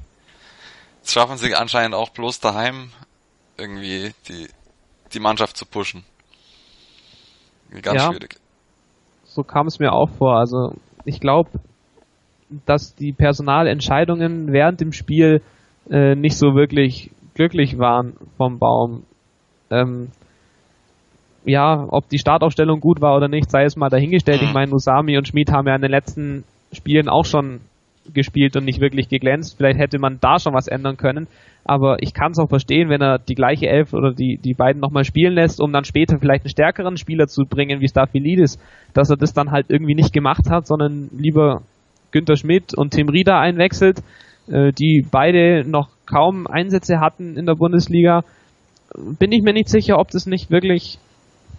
das 1.02 1.14
schaffen 1.14 1.38
sie 1.38 1.54
anscheinend 1.54 1.94
auch 1.94 2.10
bloß 2.10 2.40
daheim 2.40 2.90
irgendwie 3.56 4.12
die, 4.28 4.48
die 5.12 5.20
Mannschaft 5.20 5.56
zu 5.56 5.64
pushen. 5.64 6.04
Ganz 7.82 8.02
ja, 8.02 8.10
schwierig. 8.10 8.36
So 9.24 9.42
kam 9.42 9.66
es 9.66 9.78
mir 9.78 9.92
auch 9.92 10.10
vor. 10.10 10.36
Also 10.36 10.74
ich 11.04 11.20
glaube, 11.20 11.50
dass 12.66 12.94
die 12.94 13.12
Personalentscheidungen 13.12 14.52
während 14.52 14.80
dem 14.80 14.92
Spiel 14.92 15.42
äh, 15.90 16.14
nicht 16.14 16.36
so 16.36 16.54
wirklich 16.54 17.10
glücklich 17.34 17.78
waren 17.78 18.16
vom 18.36 18.58
Baum. 18.58 19.04
Ähm, 19.70 20.10
ja, 21.44 21.86
ob 21.88 22.08
die 22.08 22.18
Startaufstellung 22.18 22.80
gut 22.80 23.00
war 23.00 23.16
oder 23.16 23.28
nicht, 23.28 23.50
sei 23.50 23.64
es 23.64 23.76
mal 23.76 23.88
dahingestellt. 23.88 24.42
Ich 24.42 24.48
mhm. 24.48 24.54
meine, 24.54 24.72
Usami 24.72 25.16
und 25.16 25.28
Schmid 25.28 25.50
haben 25.52 25.66
ja 25.66 25.74
in 25.74 25.82
den 25.82 25.90
letzten 25.90 26.44
Spielen 26.72 27.08
auch 27.08 27.24
schon 27.24 27.60
gespielt 28.12 28.56
und 28.56 28.64
nicht 28.64 28.80
wirklich 28.80 29.08
geglänzt. 29.08 29.56
Vielleicht 29.56 29.78
hätte 29.78 29.98
man 29.98 30.18
da 30.20 30.38
schon 30.38 30.54
was 30.54 30.68
ändern 30.68 30.96
können. 30.96 31.26
Aber 31.64 32.02
ich 32.02 32.14
kann 32.14 32.32
es 32.32 32.38
auch 32.38 32.48
verstehen, 32.48 32.88
wenn 32.88 33.02
er 33.02 33.18
die 33.18 33.34
gleiche 33.34 33.66
Elf 33.66 33.92
oder 33.92 34.12
die, 34.12 34.38
die 34.42 34.54
beiden 34.54 34.80
nochmal 34.80 35.04
spielen 35.04 35.34
lässt, 35.34 35.60
um 35.60 35.72
dann 35.72 35.84
später 35.84 36.18
vielleicht 36.18 36.44
einen 36.44 36.50
stärkeren 36.50 36.96
Spieler 36.96 37.26
zu 37.26 37.44
bringen, 37.44 37.80
wie 37.80 37.88
Staphylidis, 37.88 38.58
dass 38.94 39.10
er 39.10 39.16
das 39.16 39.34
dann 39.34 39.50
halt 39.50 39.66
irgendwie 39.68 39.94
nicht 39.94 40.14
gemacht 40.14 40.48
hat, 40.48 40.66
sondern 40.66 41.10
lieber 41.12 41.62
Günter 42.10 42.36
Schmidt 42.36 42.72
und 42.74 42.92
Tim 42.92 43.10
Rieder 43.10 43.38
einwechselt. 43.38 44.02
äh, 44.50 44.72
die 44.72 45.06
beide 45.10 45.68
noch 45.68 45.90
kaum 46.06 46.46
Einsätze 46.46 47.00
hatten 47.00 47.36
in 47.36 47.44
der 47.44 47.54
Bundesliga, 47.54 48.24
bin 49.18 49.32
ich 49.32 49.42
mir 49.42 49.52
nicht 49.52 49.68
sicher, 49.68 49.98
ob 49.98 50.10
das 50.10 50.24
nicht 50.24 50.50
wirklich 50.50 50.98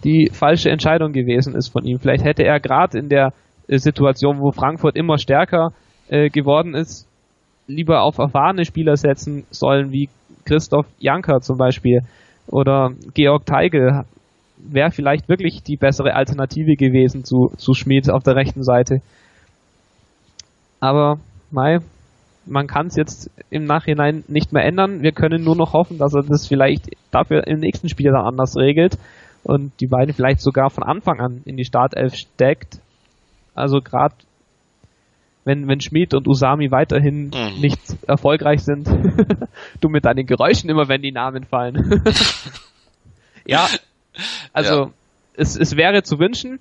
die 0.04 0.30
falsche 0.32 0.70
Entscheidung 0.70 1.12
gewesen 1.12 1.54
ist 1.54 1.68
von 1.68 1.84
ihm. 1.84 1.98
Vielleicht 1.98 2.24
hätte 2.24 2.44
er 2.44 2.60
gerade 2.60 2.98
in 2.98 3.08
der 3.08 3.32
äh, 3.68 3.78
Situation, 3.78 4.40
wo 4.40 4.52
Frankfurt 4.52 4.96
immer 4.96 5.18
stärker 5.18 5.72
äh, 6.08 6.28
geworden 6.28 6.74
ist, 6.74 7.06
lieber 7.66 8.02
auf 8.02 8.18
erfahrene 8.18 8.64
Spieler 8.64 8.96
setzen 8.96 9.44
sollen, 9.50 9.92
wie 9.92 10.08
Christoph 10.44 10.86
Janker 10.98 11.40
zum 11.40 11.56
Beispiel 11.56 12.00
oder 12.48 12.90
Georg 13.14 13.46
Teigl 13.46 14.04
wäre 14.58 14.90
vielleicht 14.90 15.28
wirklich 15.28 15.62
die 15.62 15.76
bessere 15.76 16.14
Alternative 16.14 16.76
gewesen 16.76 17.24
zu, 17.24 17.52
zu 17.56 17.74
Schmid 17.74 18.10
auf 18.10 18.22
der 18.22 18.36
rechten 18.36 18.62
Seite. 18.62 19.00
Aber, 20.80 21.18
Mai, 21.50 21.78
man 22.46 22.66
kann 22.66 22.88
es 22.88 22.96
jetzt 22.96 23.30
im 23.50 23.64
Nachhinein 23.64 24.24
nicht 24.28 24.52
mehr 24.52 24.64
ändern. 24.64 25.02
Wir 25.02 25.12
können 25.12 25.44
nur 25.44 25.56
noch 25.56 25.72
hoffen, 25.72 25.98
dass 25.98 26.14
er 26.14 26.22
das 26.22 26.46
vielleicht 26.46 26.90
dafür 27.10 27.46
im 27.46 27.60
nächsten 27.60 27.88
Spiel 27.88 28.12
dann 28.12 28.26
anders 28.26 28.56
regelt 28.56 28.98
und 29.42 29.72
die 29.80 29.86
beiden 29.86 30.14
vielleicht 30.14 30.40
sogar 30.40 30.70
von 30.70 30.84
Anfang 30.84 31.20
an 31.20 31.42
in 31.44 31.56
die 31.56 31.64
Startelf 31.64 32.14
steckt. 32.14 32.80
Also 33.54 33.80
gerade 33.80 34.14
wenn, 35.44 35.68
wenn 35.68 35.80
Schmid 35.80 36.14
und 36.14 36.28
Usami 36.28 36.70
weiterhin 36.70 37.30
mhm. 37.30 37.60
nicht 37.60 37.80
erfolgreich 38.06 38.62
sind, 38.62 38.88
du 39.80 39.88
mit 39.88 40.04
deinen 40.04 40.26
Geräuschen 40.26 40.68
immer, 40.70 40.88
wenn 40.88 41.02
die 41.02 41.12
Namen 41.12 41.44
fallen. 41.44 42.02
ja, 43.46 43.66
also 44.52 44.74
ja. 44.74 44.90
Es, 45.34 45.56
es 45.56 45.76
wäre 45.76 46.02
zu 46.02 46.18
wünschen 46.18 46.60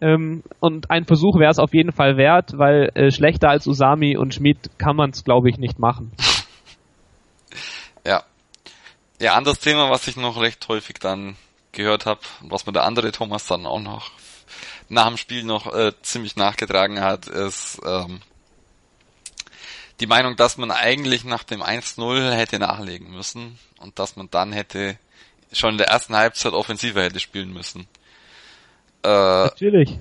ähm, 0.00 0.42
und 0.60 0.90
ein 0.90 1.04
Versuch 1.04 1.38
wäre 1.38 1.50
es 1.50 1.58
auf 1.58 1.74
jeden 1.74 1.92
Fall 1.92 2.16
wert, 2.16 2.52
weil 2.56 2.90
äh, 2.94 3.10
schlechter 3.10 3.50
als 3.50 3.66
Usami 3.66 4.16
und 4.16 4.34
Schmid 4.34 4.70
kann 4.78 4.96
man 4.96 5.10
es, 5.10 5.24
glaube 5.24 5.50
ich, 5.50 5.58
nicht 5.58 5.78
machen. 5.78 6.12
Ja. 8.06 8.22
Ja, 9.18 9.32
anderes 9.32 9.60
Thema, 9.60 9.88
was 9.88 10.06
ich 10.08 10.18
noch 10.18 10.38
recht 10.38 10.68
häufig 10.68 10.96
dann 11.00 11.36
gehört 11.74 12.06
habe 12.06 12.20
und 12.42 12.50
was 12.50 12.66
mir 12.66 12.72
der 12.72 12.84
andere 12.84 13.12
Thomas 13.12 13.46
dann 13.46 13.66
auch 13.66 13.80
noch 13.80 14.10
nach 14.88 15.08
dem 15.08 15.16
Spiel 15.16 15.44
noch 15.44 15.72
äh, 15.74 15.92
ziemlich 16.02 16.36
nachgetragen 16.36 17.00
hat, 17.00 17.26
ist 17.26 17.80
ähm, 17.86 18.20
die 20.00 20.06
Meinung, 20.06 20.36
dass 20.36 20.58
man 20.58 20.70
eigentlich 20.70 21.24
nach 21.24 21.44
dem 21.44 21.62
1-0 21.62 22.32
hätte 22.32 22.58
nachlegen 22.58 23.10
müssen 23.10 23.58
und 23.80 23.98
dass 23.98 24.16
man 24.16 24.28
dann 24.30 24.52
hätte 24.52 24.98
schon 25.52 25.72
in 25.72 25.78
der 25.78 25.88
ersten 25.88 26.16
Halbzeit 26.16 26.52
offensiver 26.52 27.02
hätte 27.02 27.20
spielen 27.20 27.52
müssen. 27.52 27.86
Äh, 29.02 29.08
Natürlich. 29.44 29.98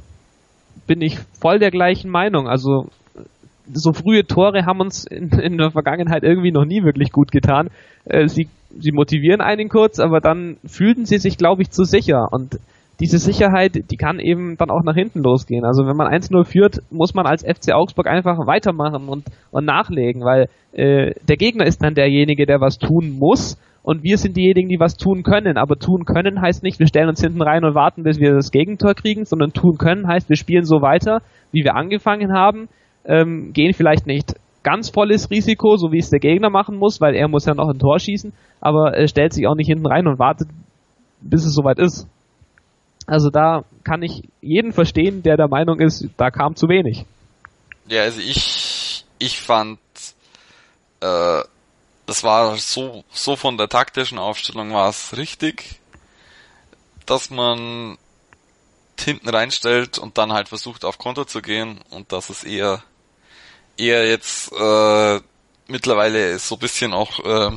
Bin 0.88 1.02
ich 1.02 1.18
voll 1.40 1.60
der 1.60 1.72
gleichen 1.72 2.10
Meinung. 2.10 2.48
Also 2.48 2.90
so 3.72 3.94
frühe 3.94 4.26
Tore 4.26 4.66
haben 4.66 4.82
uns 4.82 5.06
in, 5.06 5.30
in 5.30 5.58
der 5.58 5.72
Vergangenheit 5.72 6.24
irgendwie 6.24 6.52
noch 6.52 6.66
nie 6.66 6.84
wirklich 6.84 7.12
gut 7.12 7.32
getan. 7.32 7.70
Äh, 8.06 8.28
sie, 8.28 8.48
sie 8.80 8.92
motivieren 8.92 9.42
einen 9.42 9.70
kurz, 9.70 10.00
aber 10.00 10.20
dann 10.20 10.58
fühlten 10.66 11.06
sie 11.06 11.18
sich, 11.18 11.38
glaube 11.38 11.62
ich, 11.62 11.72
zu 11.72 11.84
sicher. 11.84 12.28
Und 12.32 12.60
diese 13.00 13.18
Sicherheit, 13.18 13.92
die 13.92 13.98
kann 13.98 14.20
eben 14.20 14.58
dann 14.58 14.70
auch 14.70 14.84
nach 14.84 14.96
hinten 14.96 15.24
losgehen. 15.24 15.66
Also 15.66 15.86
wenn 15.86 15.98
man 15.98 16.08
1-0 16.08 16.46
führt, 16.46 16.82
muss 16.92 17.14
man 17.14 17.26
als 17.26 17.44
FC 17.44 17.74
Augsburg 17.74 18.08
einfach 18.08 18.46
weitermachen 18.46 19.10
und, 19.10 19.26
und 19.52 19.66
nachlegen, 19.66 20.24
weil 20.24 20.48
äh, 20.74 21.14
der 21.28 21.38
Gegner 21.38 21.66
ist 21.66 21.84
dann 21.84 21.96
derjenige, 21.96 22.46
der 22.46 22.62
was 22.62 22.78
tun 22.78 23.18
muss 23.18 23.58
und 23.82 24.04
wir 24.04 24.18
sind 24.18 24.38
diejenigen, 24.38 24.70
die 24.70 24.80
was 24.80 24.96
tun 24.96 25.24
können. 25.24 25.58
Aber 25.58 25.78
tun 25.78 26.06
können 26.06 26.42
heißt 26.42 26.64
nicht, 26.64 26.80
wir 26.80 26.88
stellen 26.88 27.10
uns 27.10 27.22
hinten 27.22 27.42
rein 27.42 27.66
und 27.66 27.76
warten, 27.76 28.04
bis 28.04 28.20
wir 28.20 28.34
das 28.34 28.52
Gegentor 28.52 28.94
kriegen, 28.94 29.26
sondern 29.26 29.52
tun 29.52 29.78
können 29.78 30.08
heißt, 30.08 30.30
wir 30.30 30.38
spielen 30.38 30.64
so 30.64 30.82
weiter, 30.82 31.22
wie 31.52 31.64
wir 31.64 31.76
angefangen 31.76 32.32
haben, 32.32 32.70
ähm, 33.06 33.54
gehen 33.54 33.74
vielleicht 33.74 34.08
nicht 34.08 34.36
ganz 34.64 34.90
volles 34.90 35.30
Risiko, 35.30 35.76
so 35.78 35.92
wie 35.92 36.00
es 36.00 36.10
der 36.10 36.20
Gegner 36.20 36.50
machen 36.50 36.78
muss, 36.78 37.02
weil 37.02 37.16
er 37.16 37.28
muss 37.28 37.46
ja 37.46 37.54
noch 37.54 37.70
ein 37.70 37.80
Tor 37.80 38.00
schießen, 38.00 38.34
aber 38.62 38.98
äh, 38.98 39.08
stellt 39.08 39.34
sich 39.34 39.48
auch 39.48 39.56
nicht 39.56 39.68
hinten 39.68 39.86
rein 39.86 40.08
und 40.08 40.20
wartet, 40.20 40.48
bis 41.22 41.46
es 41.46 41.54
soweit 41.54 41.80
ist. 41.80 42.08
Also 43.06 43.30
da 43.30 43.66
kann 43.84 44.02
ich 44.02 44.24
jeden 44.42 44.72
verstehen, 44.72 45.24
der 45.24 45.36
der 45.36 45.50
Meinung 45.50 45.80
ist, 45.80 46.08
da 46.16 46.32
kam 46.32 46.56
zu 46.56 46.70
wenig. 46.70 47.06
Ja, 47.88 48.04
also 48.04 48.22
ich, 48.22 49.06
ich 49.20 49.40
fand, 49.42 49.80
äh, 51.02 51.42
das 52.06 52.24
war 52.24 52.56
so, 52.56 53.04
so 53.12 53.36
von 53.36 53.58
der 53.58 53.68
taktischen 53.68 54.18
Aufstellung 54.18 54.72
war 54.72 54.90
es 54.90 55.18
richtig, 55.18 55.80
dass 57.06 57.30
man 57.30 57.98
hinten 59.00 59.28
reinstellt 59.28 60.00
und 60.00 60.18
dann 60.18 60.32
halt 60.32 60.48
versucht 60.48 60.86
auf 60.86 60.98
Konter 60.98 61.28
zu 61.28 61.42
gehen 61.42 61.80
und 61.90 62.12
dass 62.14 62.30
es 62.30 62.44
eher, 62.44 62.84
eher 63.78 64.08
jetzt 64.08 64.52
äh, 64.52 65.22
mittlerweile 65.68 66.38
so 66.40 66.58
bisschen 66.58 66.94
auch 66.94 67.20
äh, 67.20 67.52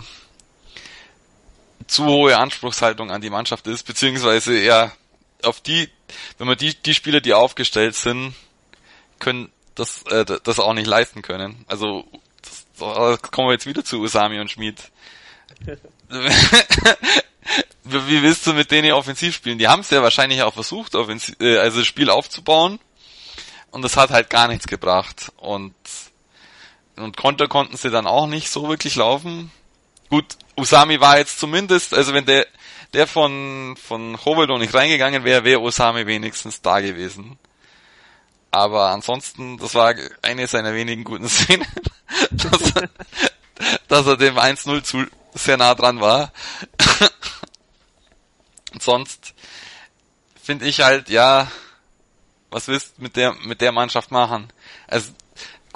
zu 1.86 2.06
hohe 2.06 2.36
Anspruchshaltung 2.36 3.10
an 3.10 3.20
die 3.20 3.30
Mannschaft 3.30 3.66
ist, 3.66 3.84
beziehungsweise 3.84 4.58
eher 4.58 4.92
auf 5.42 5.60
die, 5.60 5.90
wenn 6.38 6.46
man 6.46 6.56
die, 6.56 6.74
die 6.74 6.94
Spieler, 6.94 7.20
die 7.20 7.34
aufgestellt 7.34 7.94
sind, 7.94 8.34
können 9.18 9.50
das, 9.74 10.02
äh, 10.04 10.24
das 10.24 10.58
auch 10.58 10.74
nicht 10.74 10.86
leisten 10.86 11.22
können. 11.22 11.64
Also 11.68 12.04
das, 12.42 12.66
das 12.78 13.22
kommen 13.22 13.48
wir 13.48 13.52
jetzt 13.52 13.66
wieder 13.66 13.84
zu 13.84 14.00
Usami 14.00 14.40
und 14.40 14.50
Schmid. 14.50 14.90
Wie 17.84 18.22
willst 18.22 18.46
du 18.46 18.52
mit 18.52 18.70
denen 18.70 18.92
offensiv 18.92 19.34
spielen? 19.34 19.58
Die 19.58 19.68
haben 19.68 19.80
es 19.80 19.90
ja 19.90 20.02
wahrscheinlich 20.02 20.42
auch 20.42 20.54
versucht, 20.54 20.94
offensiv, 20.96 21.36
äh, 21.40 21.58
also 21.58 21.78
das 21.78 21.86
Spiel 21.86 22.10
aufzubauen. 22.10 22.80
Und 23.70 23.82
das 23.82 23.96
hat 23.96 24.10
halt 24.10 24.30
gar 24.30 24.48
nichts 24.48 24.66
gebracht. 24.66 25.32
Und, 25.36 25.74
und 26.96 27.16
Konter 27.16 27.48
konnten 27.48 27.76
sie 27.76 27.90
dann 27.90 28.06
auch 28.06 28.26
nicht 28.26 28.48
so 28.50 28.68
wirklich 28.68 28.96
laufen. 28.96 29.50
Gut, 30.08 30.36
Usami 30.56 31.00
war 31.00 31.18
jetzt 31.18 31.38
zumindest, 31.38 31.94
also 31.94 32.14
wenn 32.14 32.26
der, 32.26 32.46
der 32.92 33.06
von, 33.06 33.76
von 33.76 34.18
Hovedo 34.24 34.58
nicht 34.58 34.74
reingegangen 34.74 35.24
wäre, 35.24 35.44
wäre 35.44 35.60
Osame 35.60 36.06
wenigstens 36.06 36.62
da 36.62 36.80
gewesen. 36.80 37.38
Aber 38.50 38.90
ansonsten, 38.90 39.58
das 39.58 39.74
war 39.74 39.94
eine 40.22 40.46
seiner 40.46 40.72
wenigen 40.72 41.04
guten 41.04 41.28
Szenen, 41.28 41.66
dass, 42.30 42.72
er, 42.74 42.88
dass 43.88 44.06
er 44.06 44.16
dem 44.16 44.38
1-0 44.38 44.82
zu 44.82 45.04
sehr 45.34 45.56
nah 45.56 45.74
dran 45.74 46.00
war. 46.00 46.32
Und 48.72 48.82
sonst 48.82 49.34
finde 50.42 50.66
ich 50.66 50.80
halt, 50.80 51.10
ja, 51.10 51.50
was 52.50 52.68
willst 52.68 52.96
du 52.96 53.02
mit 53.02 53.16
der, 53.16 53.34
mit 53.34 53.60
der 53.60 53.72
Mannschaft 53.72 54.10
machen? 54.10 54.48
Also, 54.86 55.12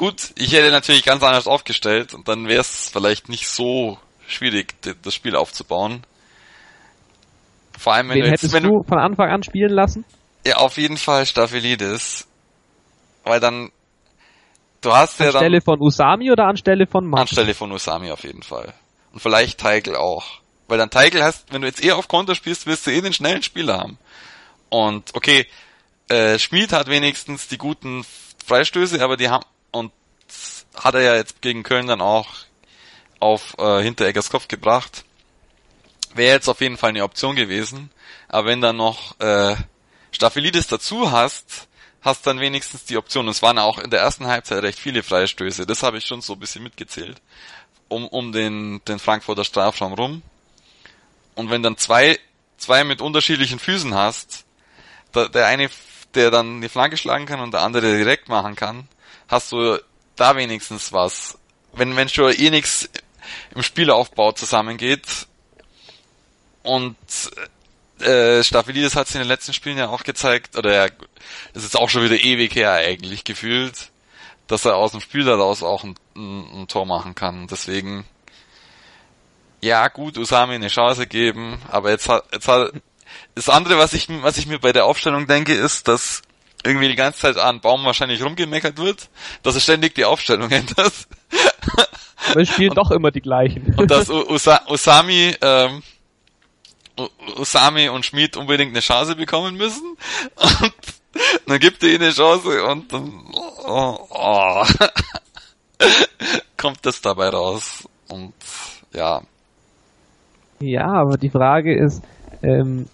gut, 0.00 0.32
ich 0.36 0.54
hätte 0.54 0.70
natürlich 0.70 1.04
ganz 1.04 1.22
anders 1.22 1.46
aufgestellt 1.46 2.14
und 2.14 2.26
dann 2.26 2.48
wäre 2.48 2.62
es 2.62 2.88
vielleicht 2.88 3.28
nicht 3.28 3.46
so 3.46 3.98
schwierig, 4.26 4.74
das 5.02 5.14
Spiel 5.14 5.36
aufzubauen. 5.36 6.04
Vor 7.78 7.92
allem, 7.92 8.08
wenn 8.08 8.14
Wen 8.14 8.22
du 8.22 8.30
jetzt, 8.30 8.40
hättest 8.40 8.54
wenn 8.54 8.62
du 8.62 8.82
von 8.82 8.98
Anfang 8.98 9.28
an 9.28 9.42
spielen 9.42 9.70
lassen? 9.70 10.06
Ja, 10.46 10.56
auf 10.56 10.78
jeden 10.78 10.96
Fall 10.96 11.26
Staphylides. 11.26 12.26
Weil 13.24 13.40
dann, 13.40 13.70
du 14.80 14.90
hast 14.90 15.20
anstelle 15.20 15.28
ja 15.28 15.32
dann... 15.32 15.42
Anstelle 15.42 15.60
von 15.60 15.80
Usami 15.82 16.32
oder 16.32 16.46
anstelle 16.46 16.86
von 16.86 17.06
Max? 17.06 17.20
Anstelle 17.20 17.52
von 17.52 17.70
Usami 17.70 18.10
auf 18.10 18.24
jeden 18.24 18.42
Fall. 18.42 18.72
Und 19.12 19.20
vielleicht 19.20 19.60
Teigl 19.60 19.96
auch. 19.96 20.40
Weil 20.66 20.78
dann 20.78 20.88
Teigl 20.88 21.22
hast, 21.22 21.52
wenn 21.52 21.60
du 21.60 21.66
jetzt 21.66 21.84
eher 21.84 21.98
auf 21.98 22.08
Konter 22.08 22.34
spielst, 22.34 22.66
wirst 22.66 22.86
du 22.86 22.90
eh 22.90 23.02
den 23.02 23.12
schnellen 23.12 23.42
Spieler 23.42 23.76
haben. 23.76 23.98
Und, 24.70 25.14
okay, 25.14 25.46
äh, 26.08 26.38
Schmid 26.38 26.72
hat 26.72 26.88
wenigstens 26.88 27.48
die 27.48 27.58
guten 27.58 28.02
Freistöße, 28.46 29.02
aber 29.04 29.18
die 29.18 29.28
haben, 29.28 29.44
und 30.30 30.84
hat 30.84 30.94
er 30.94 31.02
ja 31.02 31.14
jetzt 31.16 31.42
gegen 31.42 31.62
Köln 31.62 31.86
dann 31.86 32.00
auch 32.00 32.28
auf 33.18 33.54
äh, 33.58 33.82
Hintereggers 33.82 34.30
Kopf 34.30 34.48
gebracht 34.48 35.04
wäre 36.14 36.34
jetzt 36.34 36.48
auf 36.48 36.60
jeden 36.60 36.76
Fall 36.76 36.90
eine 36.90 37.04
Option 37.04 37.36
gewesen. 37.36 37.90
Aber 38.28 38.48
wenn 38.48 38.60
dann 38.60 38.76
noch 38.76 39.18
äh, 39.20 39.56
Staphylidis 40.12 40.66
dazu 40.66 41.10
hast, 41.10 41.68
hast 42.02 42.26
dann 42.26 42.40
wenigstens 42.40 42.84
die 42.84 42.96
Option. 42.96 43.28
Es 43.28 43.42
waren 43.42 43.58
auch 43.58 43.78
in 43.78 43.90
der 43.90 44.00
ersten 44.00 44.26
Halbzeit 44.26 44.62
recht 44.62 44.78
viele 44.78 45.02
Freistöße. 45.02 45.66
Das 45.66 45.82
habe 45.82 45.98
ich 45.98 46.06
schon 46.06 46.20
so 46.20 46.34
ein 46.34 46.40
bisschen 46.40 46.62
mitgezählt. 46.62 47.20
Um, 47.88 48.06
um 48.06 48.32
den, 48.32 48.80
den 48.86 49.00
Frankfurter 49.00 49.44
Strafraum 49.44 49.94
rum. 49.94 50.22
Und 51.34 51.50
wenn 51.50 51.62
dann 51.62 51.76
zwei, 51.76 52.18
zwei 52.56 52.84
mit 52.84 53.00
unterschiedlichen 53.00 53.58
Füßen 53.58 53.94
hast, 53.94 54.44
der, 55.14 55.28
der 55.28 55.46
eine, 55.46 55.68
der 56.14 56.30
dann 56.30 56.60
die 56.60 56.68
Flanke 56.68 56.96
schlagen 56.96 57.26
kann 57.26 57.40
und 57.40 57.52
der 57.52 57.62
andere 57.62 57.96
direkt 57.96 58.28
machen 58.28 58.54
kann, 58.54 58.86
hast 59.28 59.50
du 59.50 59.78
da 60.20 60.36
wenigstens 60.36 60.92
was. 60.92 61.38
Wenn, 61.72 61.96
wenn 61.96 62.08
schon 62.08 62.32
eh 62.32 62.50
nichts 62.50 62.88
im 63.54 63.62
Spielaufbau 63.62 64.32
zusammengeht, 64.32 65.06
und 66.62 66.96
äh, 68.00 68.42
Staphylides 68.42 68.96
hat 68.96 69.08
es 69.08 69.14
in 69.14 69.20
den 69.20 69.28
letzten 69.28 69.54
Spielen 69.54 69.78
ja 69.78 69.88
auch 69.88 70.04
gezeigt, 70.04 70.56
oder 70.56 70.72
ja, 70.72 70.92
das 71.54 71.64
ist 71.64 71.76
auch 71.76 71.88
schon 71.88 72.04
wieder 72.04 72.20
ewig 72.20 72.54
her 72.54 72.72
eigentlich 72.72 73.24
gefühlt, 73.24 73.90
dass 74.46 74.64
er 74.64 74.76
aus 74.76 74.92
dem 74.92 75.00
Spiel 75.00 75.24
daraus 75.24 75.62
auch 75.62 75.84
ein, 75.84 75.94
ein, 76.16 76.62
ein 76.62 76.68
Tor 76.68 76.86
machen 76.86 77.14
kann. 77.14 77.46
Deswegen, 77.46 78.04
ja 79.60 79.88
gut, 79.88 80.18
Usami 80.18 80.54
eine 80.54 80.68
Chance 80.68 81.06
geben, 81.06 81.60
aber 81.70 81.90
jetzt 81.90 82.08
hat, 82.08 82.24
jetzt 82.32 82.48
hat, 82.48 82.72
das 83.34 83.48
andere, 83.48 83.78
was 83.78 83.92
ich, 83.92 84.08
was 84.22 84.38
ich 84.38 84.46
mir 84.46 84.58
bei 84.58 84.72
der 84.72 84.84
Aufstellung 84.84 85.26
denke, 85.26 85.54
ist, 85.54 85.88
dass 85.88 86.22
irgendwie 86.64 86.88
die 86.88 86.96
ganze 86.96 87.20
Zeit 87.20 87.36
an 87.36 87.60
Baum 87.60 87.84
wahrscheinlich 87.84 88.22
rumgemeckert 88.22 88.78
wird, 88.78 89.08
dass 89.42 89.54
er 89.54 89.60
ständig 89.60 89.94
die 89.94 90.04
Aufstellung 90.04 90.50
ändert. 90.50 90.92
Wir 92.34 92.46
spielen 92.46 92.70
und, 92.70 92.78
doch 92.78 92.90
immer 92.90 93.10
die 93.10 93.20
gleichen. 93.20 93.74
Und 93.76 93.90
dass 93.90 94.08
Usa 94.10 94.62
Usami, 94.68 95.34
ähm, 95.40 95.82
Usami 97.38 97.88
und 97.88 98.04
Schmid 98.04 98.36
unbedingt 98.36 98.72
eine 98.72 98.80
Chance 98.80 99.16
bekommen 99.16 99.56
müssen. 99.56 99.96
Und 100.36 100.74
dann 101.46 101.58
gibt 101.58 101.82
er 101.82 101.90
ihnen 101.90 102.02
eine 102.02 102.12
Chance 102.12 102.64
und 102.64 102.92
dann 102.92 103.24
oh, 103.66 104.06
oh, 104.10 104.64
kommt 106.56 106.84
das 106.84 107.00
dabei 107.00 107.30
raus. 107.30 107.88
Und 108.08 108.34
ja. 108.92 109.22
Ja, 110.60 110.86
aber 110.86 111.16
die 111.16 111.30
Frage 111.30 111.74
ist, 111.74 112.02
ähm, 112.42 112.86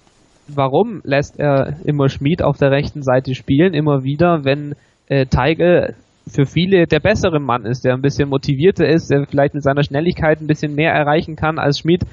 warum 0.48 1.00
lässt 1.04 1.38
er 1.38 1.76
immer 1.84 2.08
Schmid 2.08 2.42
auf 2.42 2.58
der 2.58 2.70
rechten 2.70 3.02
Seite 3.02 3.34
spielen, 3.34 3.74
immer 3.74 4.04
wieder, 4.04 4.44
wenn 4.44 4.74
äh, 5.08 5.26
Teigl 5.26 5.94
für 6.28 6.44
viele 6.44 6.86
der 6.86 7.00
bessere 7.00 7.40
Mann 7.40 7.64
ist, 7.64 7.84
der 7.84 7.94
ein 7.94 8.02
bisschen 8.02 8.28
motivierter 8.28 8.86
ist, 8.86 9.10
der 9.10 9.26
vielleicht 9.26 9.54
mit 9.54 9.62
seiner 9.62 9.84
Schnelligkeit 9.84 10.40
ein 10.40 10.48
bisschen 10.48 10.74
mehr 10.74 10.92
erreichen 10.92 11.36
kann 11.36 11.58
als 11.58 11.78
Schmid. 11.78 12.04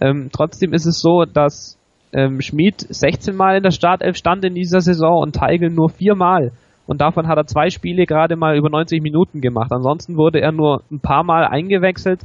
Ähm, 0.00 0.28
trotzdem 0.32 0.72
ist 0.72 0.86
es 0.86 1.00
so, 1.00 1.24
dass 1.24 1.78
ähm, 2.12 2.40
Schmid 2.40 2.80
16 2.80 3.34
Mal 3.34 3.56
in 3.56 3.62
der 3.62 3.70
Startelf 3.70 4.16
stand 4.16 4.44
in 4.44 4.54
dieser 4.54 4.80
Saison 4.80 5.22
und 5.22 5.34
Teigl 5.34 5.70
nur 5.70 5.88
viermal. 5.88 6.52
Und 6.86 7.00
davon 7.00 7.28
hat 7.28 7.38
er 7.38 7.46
zwei 7.46 7.70
Spiele 7.70 8.06
gerade 8.06 8.36
mal 8.36 8.56
über 8.56 8.68
90 8.68 9.02
Minuten 9.02 9.40
gemacht. 9.40 9.72
Ansonsten 9.72 10.16
wurde 10.16 10.40
er 10.40 10.52
nur 10.52 10.82
ein 10.90 11.00
paar 11.00 11.24
Mal 11.24 11.46
eingewechselt. 11.46 12.20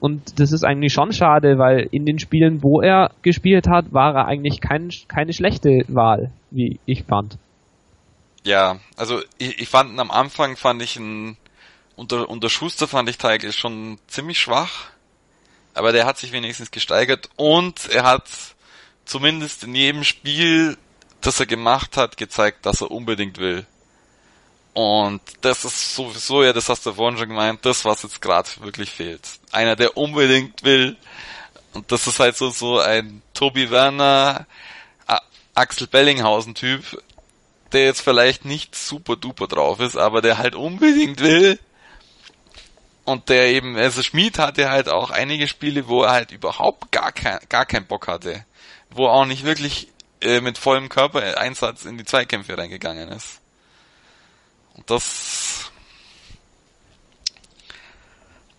Und 0.00 0.38
das 0.38 0.52
ist 0.52 0.64
eigentlich 0.64 0.92
schon 0.92 1.12
schade, 1.12 1.58
weil 1.58 1.88
in 1.90 2.06
den 2.06 2.18
Spielen, 2.18 2.62
wo 2.62 2.80
er 2.80 3.10
gespielt 3.22 3.66
hat, 3.66 3.92
war 3.92 4.14
er 4.14 4.26
eigentlich 4.26 4.60
kein, 4.60 4.92
keine 5.08 5.32
schlechte 5.32 5.84
Wahl, 5.88 6.30
wie 6.50 6.78
ich 6.86 7.04
fand. 7.04 7.36
Ja, 8.44 8.78
also 8.96 9.20
ich, 9.38 9.60
ich 9.60 9.68
fand 9.68 9.98
am 9.98 10.10
Anfang 10.10 10.56
fand 10.56 10.82
ich 10.82 10.96
ihn 10.96 11.36
unter, 11.96 12.28
unter 12.28 12.48
Schuster 12.48 12.86
fand 12.86 13.10
ich 13.10 13.18
Teigl 13.18 13.52
schon 13.52 13.98
ziemlich 14.06 14.38
schwach. 14.38 14.90
Aber 15.74 15.92
der 15.92 16.06
hat 16.06 16.18
sich 16.18 16.32
wenigstens 16.32 16.70
gesteigert 16.70 17.28
und 17.36 17.88
er 17.90 18.04
hat 18.04 18.28
zumindest 19.04 19.64
in 19.64 19.74
jedem 19.74 20.04
Spiel, 20.04 20.76
das 21.20 21.40
er 21.40 21.46
gemacht 21.46 21.96
hat, 21.96 22.16
gezeigt, 22.16 22.66
dass 22.66 22.80
er 22.80 22.90
unbedingt 22.90 23.38
will. 23.38 23.66
Und 24.74 25.20
das 25.40 25.64
ist 25.64 25.94
sowieso, 25.94 26.44
ja, 26.44 26.52
das 26.52 26.68
hast 26.68 26.86
du 26.86 26.92
vorhin 26.92 27.18
schon 27.18 27.28
gemeint, 27.28 27.64
das, 27.64 27.84
was 27.84 28.02
jetzt 28.04 28.22
gerade 28.22 28.48
wirklich 28.60 28.90
fehlt. 28.90 29.22
Einer, 29.50 29.74
der 29.74 29.96
unbedingt 29.96 30.62
will. 30.62 30.96
Und 31.74 31.90
das 31.90 32.06
ist 32.06 32.20
halt 32.20 32.36
so, 32.36 32.50
so 32.50 32.78
ein 32.78 33.22
Tobi 33.34 33.70
Werner, 33.70 34.46
Axel 35.58 35.88
Bellinghausen 35.88 36.54
Typ, 36.54 37.02
der 37.72 37.86
jetzt 37.86 38.00
vielleicht 38.00 38.44
nicht 38.44 38.76
super 38.76 39.16
duper 39.16 39.48
drauf 39.48 39.80
ist, 39.80 39.96
aber 39.96 40.22
der 40.22 40.38
halt 40.38 40.54
unbedingt 40.54 41.20
will. 41.20 41.58
Und 43.04 43.28
der 43.28 43.48
eben, 43.48 43.76
also 43.76 44.02
Schmied 44.02 44.38
hatte 44.38 44.70
halt 44.70 44.88
auch 44.88 45.10
einige 45.10 45.48
Spiele, 45.48 45.88
wo 45.88 46.04
er 46.04 46.12
halt 46.12 46.30
überhaupt 46.30 46.92
gar 46.92 47.10
kein, 47.10 47.40
gar 47.48 47.66
keinen 47.66 47.86
Bock 47.86 48.06
hatte. 48.06 48.44
Wo 48.90 49.06
er 49.06 49.12
auch 49.12 49.24
nicht 49.24 49.44
wirklich 49.44 49.88
äh, 50.20 50.40
mit 50.40 50.58
vollem 50.58 50.88
Körpereinsatz 50.88 51.84
in 51.84 51.98
die 51.98 52.04
Zweikämpfe 52.04 52.56
reingegangen 52.56 53.08
ist. 53.08 53.37
Das, 54.86 55.70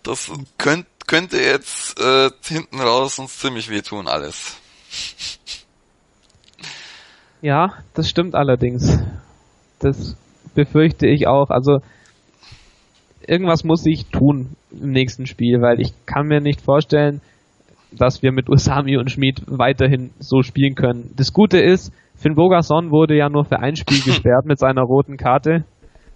das 0.02 0.30
könnt, 0.58 0.86
könnte 1.06 1.38
jetzt 1.38 1.98
äh, 2.00 2.30
hinten 2.42 2.80
raus 2.80 3.18
uns 3.18 3.38
ziemlich 3.38 3.68
wehtun 3.68 4.06
alles. 4.06 4.56
Ja, 7.42 7.74
das 7.94 8.08
stimmt 8.08 8.34
allerdings. 8.34 8.98
Das 9.78 10.16
befürchte 10.54 11.06
ich 11.06 11.26
auch. 11.26 11.50
Also 11.50 11.80
irgendwas 13.26 13.64
muss 13.64 13.86
ich 13.86 14.06
tun 14.06 14.56
im 14.70 14.90
nächsten 14.90 15.26
Spiel, 15.26 15.60
weil 15.60 15.80
ich 15.80 15.92
kann 16.06 16.26
mir 16.26 16.40
nicht 16.40 16.60
vorstellen, 16.60 17.20
dass 17.92 18.22
wir 18.22 18.32
mit 18.32 18.48
Usami 18.48 18.96
und 18.96 19.10
Schmid 19.10 19.42
weiterhin 19.46 20.10
so 20.18 20.42
spielen 20.42 20.74
können. 20.74 21.12
Das 21.16 21.32
Gute 21.32 21.58
ist, 21.58 21.92
Finn 22.14 22.34
Bogason 22.34 22.90
wurde 22.90 23.16
ja 23.16 23.28
nur 23.28 23.44
für 23.44 23.58
ein 23.58 23.76
Spiel 23.76 24.00
gesperrt 24.04 24.44
mit 24.46 24.58
seiner 24.58 24.82
roten 24.82 25.16
Karte. 25.16 25.64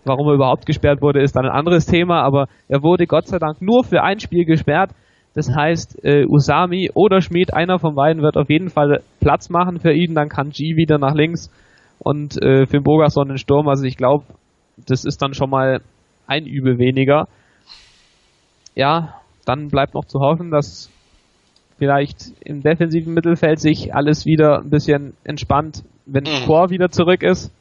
Warum 0.05 0.29
er 0.29 0.35
überhaupt 0.35 0.67
gesperrt 0.67 1.01
wurde, 1.01 1.23
ist 1.23 1.35
dann 1.37 1.47
ein 1.47 1.57
anderes 1.57 1.87
Thema, 1.87 2.23
aber 2.23 2.47
er 2.69 2.83
wurde 2.83 3.07
Gott 3.07 3.27
sei 3.27 3.38
Dank 3.38 3.62
nur 3.62 3.85
für 3.85 4.03
ein 4.03 4.21
Spiel 4.21 4.45
gesperrt. 4.45 4.90
Das 5.35 5.49
heißt, 5.53 6.05
äh, 6.05 6.27
Usami 6.27 6.90
oder 6.95 7.21
Schmid, 7.21 7.55
einer 7.55 7.79
von 7.79 7.95
beiden 7.95 8.23
wird 8.23 8.37
auf 8.37 8.51
jeden 8.51 8.71
Fall 8.71 9.01
Platz 9.21 9.51
machen 9.51 9.81
für 9.81 9.93
ihn, 9.93 10.14
dann 10.14 10.29
kann 10.29 10.51
G 10.51 10.77
wieder 10.77 10.99
nach 10.99 11.14
links 11.14 11.51
und 11.99 12.40
äh, 12.40 12.67
Finn 12.67 12.85
Bogason 12.85 13.29
den 13.29 13.38
Sturm. 13.38 13.67
Also 13.69 13.85
ich 13.85 13.97
glaube, 13.97 14.25
das 14.87 15.05
ist 15.05 15.23
dann 15.23 15.35
schon 15.35 15.51
mal 15.51 15.81
ein 16.27 16.47
Übel 16.47 16.79
weniger. 16.79 17.27
Ja, 18.75 19.14
dann 19.45 19.69
bleibt 19.69 19.95
noch 19.95 20.05
zu 20.05 20.21
hoffen, 20.21 20.51
dass 20.51 20.90
vielleicht 21.79 22.33
im 22.45 22.62
defensiven 22.62 23.12
Mittelfeld 23.14 23.61
sich 23.61 23.95
alles 23.95 24.27
wieder 24.27 24.61
ein 24.61 24.71
bisschen 24.71 25.14
entspannt, 25.25 25.83
wenn 26.07 26.25
mhm. 26.25 26.47
Chor 26.47 26.71
wieder 26.71 26.90
zurück 26.90 27.23
ist. 27.23 27.53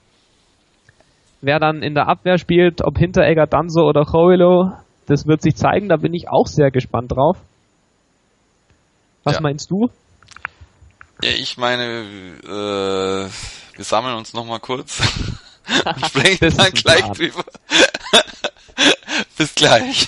Wer 1.46 1.60
dann 1.60 1.84
in 1.84 1.94
der 1.94 2.08
Abwehr 2.08 2.38
spielt, 2.38 2.82
ob 2.86 2.98
Hinteregger, 2.98 3.48
Danzo 3.48 3.82
oder 3.82 4.06
Choilo, 4.06 4.72
das 5.08 5.28
wird 5.28 5.42
sich 5.42 5.58
zeigen, 5.58 5.90
da 5.90 5.98
bin 5.98 6.14
ich 6.14 6.30
auch 6.30 6.48
sehr 6.48 6.72
gespannt 6.72 7.12
drauf. 7.12 7.36
Was 9.26 9.36
ja. 9.36 9.42
meinst 9.42 9.70
du? 9.70 9.90
Ja, 11.22 11.32
ich 11.32 11.58
meine, 11.58 12.06
äh, 12.46 13.28
wir 13.76 13.84
sammeln 13.84 14.16
uns 14.16 14.32
nochmal 14.32 14.62
kurz 14.62 15.02
und 15.86 16.06
sprechen 16.06 16.56
dann 16.56 16.72
gleich 16.72 17.12
drüber. 17.12 17.44
Bis 19.38 19.54
gleich. 19.54 20.08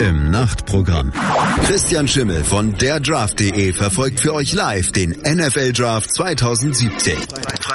im 0.00 0.30
Nachtprogramm. 0.30 1.12
Christian 1.66 2.08
Schimmel 2.08 2.42
von 2.42 2.76
der 2.78 3.00
Draft.de 3.00 3.72
verfolgt 3.74 4.20
für 4.20 4.32
euch 4.32 4.54
live 4.54 4.92
den 4.92 5.10
NFL 5.10 5.72
Draft 5.72 6.12
2017. 6.12 7.18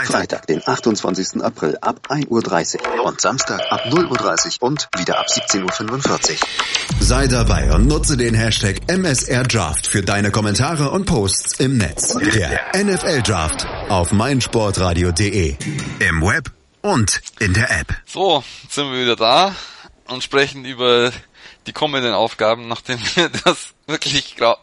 Freitag, 0.05 0.47
den 0.47 0.61
28. 0.65 1.43
April 1.43 1.77
ab 1.81 1.99
1.30 2.09 2.79
Uhr 2.97 3.05
und 3.05 3.21
Samstag 3.21 3.61
ab 3.69 3.81
0.30 3.85 4.61
Uhr 4.61 4.67
und 4.67 4.89
wieder 4.97 5.19
ab 5.19 5.27
17.45 5.27 6.31
Uhr. 6.31 6.37
Sei 6.99 7.27
dabei 7.27 7.71
und 7.71 7.87
nutze 7.87 8.17
den 8.17 8.33
Hashtag 8.33 8.81
MSR 8.87 9.43
Draft 9.43 9.85
für 9.85 10.01
deine 10.01 10.31
Kommentare 10.31 10.89
und 10.89 11.05
Posts 11.05 11.59
im 11.59 11.77
Netz. 11.77 12.17
Der 12.33 12.59
NFL 12.73 13.21
Draft 13.21 13.67
auf 13.89 14.11
meinsportradio.de 14.11 15.57
im 15.99 16.21
Web 16.21 16.51
und 16.81 17.21
in 17.39 17.53
der 17.53 17.69
App. 17.69 17.95
So, 18.05 18.43
sind 18.69 18.91
wir 18.91 19.01
wieder 19.01 19.15
da 19.15 19.53
und 20.07 20.23
sprechen 20.23 20.65
über 20.65 21.11
die 21.67 21.73
kommenden 21.73 22.13
Aufgaben, 22.13 22.67
nachdem 22.67 22.99
wir 23.15 23.29
das 23.29 23.73
wirklich 23.87 24.35
glaub, 24.35 24.59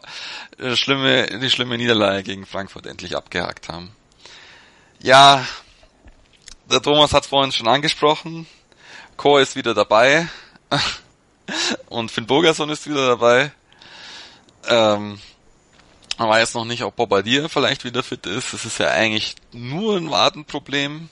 äh, 0.57 0.75
schlimme, 0.75 1.27
die 1.39 1.49
schlimme 1.49 1.77
Niederlage 1.77 2.23
gegen 2.23 2.45
Frankfurt 2.45 2.85
endlich 2.85 3.15
abgehakt 3.15 3.69
haben. 3.69 3.95
Ja, 5.01 5.45
der 6.69 6.81
Thomas 6.81 7.13
hat 7.13 7.23
es 7.23 7.29
vorhin 7.29 7.51
schon 7.51 7.67
angesprochen. 7.67 8.47
Chor 9.17 9.41
ist 9.41 9.55
wieder 9.55 9.73
dabei. 9.73 10.27
Und 11.89 12.09
Finn 12.09 12.25
Bogerson 12.25 12.69
ist 12.69 12.87
wieder 12.87 13.07
dabei. 13.07 13.51
Ähm, 14.67 15.19
man 16.17 16.29
weiß 16.29 16.53
noch 16.53 16.65
nicht, 16.65 16.83
ob 16.83 16.95
Bobadilla 16.95 17.47
vielleicht 17.49 17.83
wieder 17.83 18.03
fit 18.03 18.25
ist. 18.25 18.53
Es 18.53 18.65
ist 18.65 18.79
ja 18.79 18.89
eigentlich 18.89 19.35
nur 19.51 19.97
ein 19.97 20.09
Wartenproblem. 20.09 21.09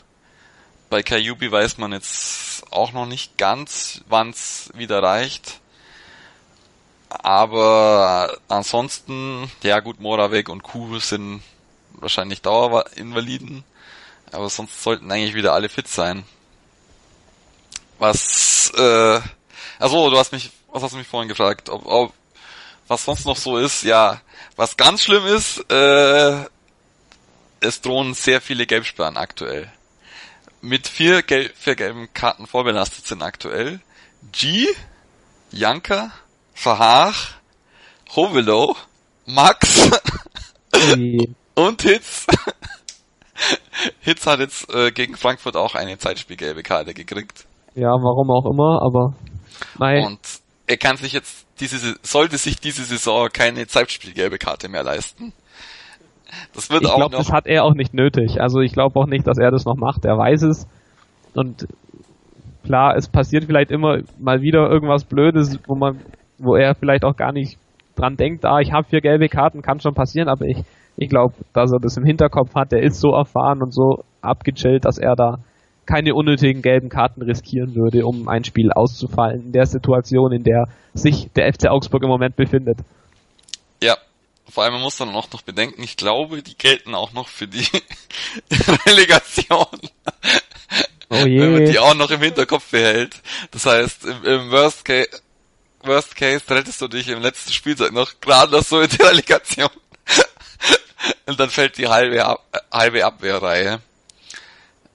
Bei 0.90 1.04
Kayubi 1.04 1.52
weiß 1.52 1.78
man 1.78 1.92
jetzt 1.92 2.64
auch 2.72 2.92
noch 2.92 3.06
nicht 3.06 3.38
ganz, 3.38 4.02
wann 4.08 4.30
es 4.30 4.70
wieder 4.74 5.02
reicht. 5.02 5.61
Aber 7.12 8.38
ansonsten, 8.48 9.52
ja 9.64 9.80
gut, 9.80 10.00
Moravec 10.00 10.50
und 10.50 10.64
Kuh 10.64 11.00
sind 11.00 11.42
wahrscheinlich 11.94 12.42
Dauerinvaliden. 12.42 13.64
Aber 14.32 14.50
sonst 14.50 14.82
sollten 14.82 15.12
eigentlich 15.12 15.36
wieder 15.36 15.54
alle 15.54 15.70
fit 15.70 15.88
sein. 15.88 16.24
Was, 18.00 18.72
äh, 18.78 19.20
also 19.78 20.10
du 20.10 20.18
hast 20.18 20.32
mich, 20.32 20.52
was 20.72 20.84
hast 20.84 20.94
du 20.94 20.98
mich 20.98 21.08
vorhin 21.08 21.30
gefragt, 21.30 21.70
ob, 21.70 21.86
ob 21.86 22.14
was 22.88 23.06
sonst 23.06 23.26
noch 23.26 23.38
so 23.38 23.58
ist, 23.58 23.84
ja, 23.84 24.22
was 24.56 24.78
ganz 24.78 25.04
schlimm 25.04 25.26
ist, 25.26 25.60
äh, 25.72 26.46
es 27.60 27.82
drohen 27.82 28.14
sehr 28.14 28.42
viele 28.42 28.66
Gelbsperren 28.66 29.18
aktuell 29.18 29.72
mit 30.62 30.88
vier, 30.88 31.24
Gel 31.24 31.52
vier 31.56 31.76
gelben 31.76 32.14
Karten 32.14 32.48
vorbelastet 32.48 33.08
sind 33.08 33.22
aktuell. 33.22 33.82
G, 34.32 34.68
Janka, 35.52 36.12
Verhaag, 36.62 37.16
Hovelo, 38.16 38.76
Max 39.26 39.90
und 41.56 41.82
Hitz. 41.82 42.28
Hitz 44.02 44.28
hat 44.28 44.42
jetzt 44.42 44.72
äh, 44.72 44.92
gegen 44.92 45.16
Frankfurt 45.16 45.58
auch 45.58 45.74
eine 45.74 45.98
Zeitspielgelbe 45.98 46.62
Karte 46.62 46.94
gekriegt. 46.94 47.48
Ja, 47.74 47.90
warum 47.90 48.30
auch 48.30 48.46
immer, 48.46 48.80
aber 48.84 49.16
nein. 49.80 50.06
Und 50.06 50.20
er 50.68 50.78
kann 50.78 50.98
sich 50.98 51.14
jetzt 51.14 51.48
diese 51.60 51.96
sollte 52.04 52.38
sich 52.38 52.60
diese 52.60 52.84
Saison 52.84 53.30
keine 53.34 53.66
Zeitspielgelbe 53.66 54.38
Karte 54.38 54.70
mehr 54.70 54.84
leisten. 54.84 55.34
Das 56.54 56.70
wird 56.70 56.84
ich 56.84 56.90
auch 56.90 56.98
glaub, 56.98 57.12
noch. 57.14 57.18
Das 57.18 57.32
hat 57.32 57.48
er 57.48 57.64
auch 57.64 57.74
nicht 57.74 57.96
nötig. 57.96 58.40
Also 58.40 58.60
ich 58.60 58.74
glaube 58.74 59.00
auch 59.00 59.08
nicht, 59.08 59.26
dass 59.26 59.40
er 59.40 59.50
das 59.50 59.66
noch 59.66 59.78
macht. 59.78 60.06
Er 60.06 60.16
weiß 60.16 60.44
es. 60.44 60.68
Und 61.34 61.68
klar, 62.64 62.96
es 62.96 63.10
passiert 63.10 63.46
vielleicht 63.46 63.72
immer 63.72 64.02
mal 64.20 64.42
wieder 64.42 64.70
irgendwas 64.70 65.06
Blödes, 65.06 65.58
wo 65.66 65.74
man, 65.74 66.00
wo 66.42 66.56
er 66.56 66.76
vielleicht 66.76 67.06
auch 67.06 67.16
gar 67.16 67.32
nicht 67.32 67.58
dran 67.96 68.18
denkt, 68.18 68.46
ah, 68.46 68.60
ich 68.60 68.72
habe 68.72 68.88
vier 68.88 69.02
gelbe 69.02 69.30
Karten, 69.30 69.62
kann 69.62 69.80
schon 69.80 69.94
passieren, 69.94 70.28
aber 70.28 70.46
ich, 70.46 70.64
ich 70.98 71.10
glaube, 71.10 71.34
dass 71.54 71.72
er 71.72 71.80
das 71.80 71.98
im 71.98 72.06
Hinterkopf 72.06 72.56
hat, 72.56 72.72
der 72.72 72.84
ist 72.84 73.00
so 73.00 73.12
erfahren 73.12 73.62
und 73.62 73.74
so 73.74 74.04
abgechillt, 74.22 74.86
dass 74.86 74.98
er 74.98 75.16
da 75.16 75.40
keine 75.86 76.14
unnötigen 76.14 76.62
gelben 76.62 76.90
Karten 76.90 77.22
riskieren 77.22 77.76
würde, 77.76 78.06
um 78.06 78.28
ein 78.28 78.44
Spiel 78.44 78.72
auszufallen 78.72 79.48
in 79.48 79.52
der 79.52 79.66
Situation, 79.66 80.32
in 80.32 80.44
der 80.44 80.68
sich 80.94 81.30
der 81.36 81.52
FC 81.52 81.68
Augsburg 81.68 82.04
im 82.04 82.10
Moment 82.10 82.36
befindet. 82.36 82.78
Ja, 83.84 83.98
vor 84.50 84.64
allem 84.64 84.74
man 84.74 84.84
muss 84.84 84.98
dann 84.98 85.10
auch 85.10 85.32
noch 85.32 85.42
bedenken, 85.42 85.82
ich 85.84 85.98
glaube, 85.98 86.42
die 86.42 86.56
gelten 86.56 86.94
auch 86.94 87.14
noch 87.14 87.28
für 87.28 87.48
die 87.48 87.66
Relegation. 88.86 89.66
Oh 91.10 91.26
je. 91.26 91.40
Wenn 91.42 91.54
man 91.54 91.66
die 91.66 91.80
auch 91.80 91.96
noch 91.96 92.12
im 92.12 92.22
Hinterkopf 92.22 92.72
behält. 92.72 93.22
Das 93.52 93.66
heißt, 93.66 94.06
im, 94.06 94.24
im 94.24 94.52
Worst 94.52 94.86
Case, 94.86 95.10
Worst 95.84 96.16
Case 96.16 96.44
rettest 96.50 96.82
du 96.82 96.88
dich 96.88 97.08
im 97.08 97.22
letzten 97.22 97.52
Spieltag 97.52 97.92
noch 97.92 98.20
gerade 98.20 98.52
noch 98.52 98.64
so 98.64 98.82
in 98.82 98.90
die 98.90 99.02
Relegation. 99.02 99.70
und 101.26 101.40
dann 101.40 101.50
fällt 101.50 101.78
die 101.78 101.88
halbe, 101.88 102.26
Ab 102.26 102.44
halbe 102.72 103.06
Abwehrreihe. 103.06 103.80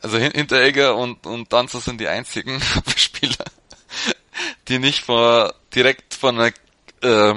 Also 0.03 0.19
Hinteregger 0.19 0.97
und, 0.97 1.27
und 1.27 1.53
Danzer 1.53 1.81
sind 1.81 2.01
die 2.01 2.09
einzigen 2.09 2.61
Spieler, 2.97 3.45
die 4.69 4.79
nicht 4.79 5.05
vor, 5.05 5.55
direkt 5.75 6.15
vor 6.15 6.31
einer 6.31 6.53
äh, 7.03 7.35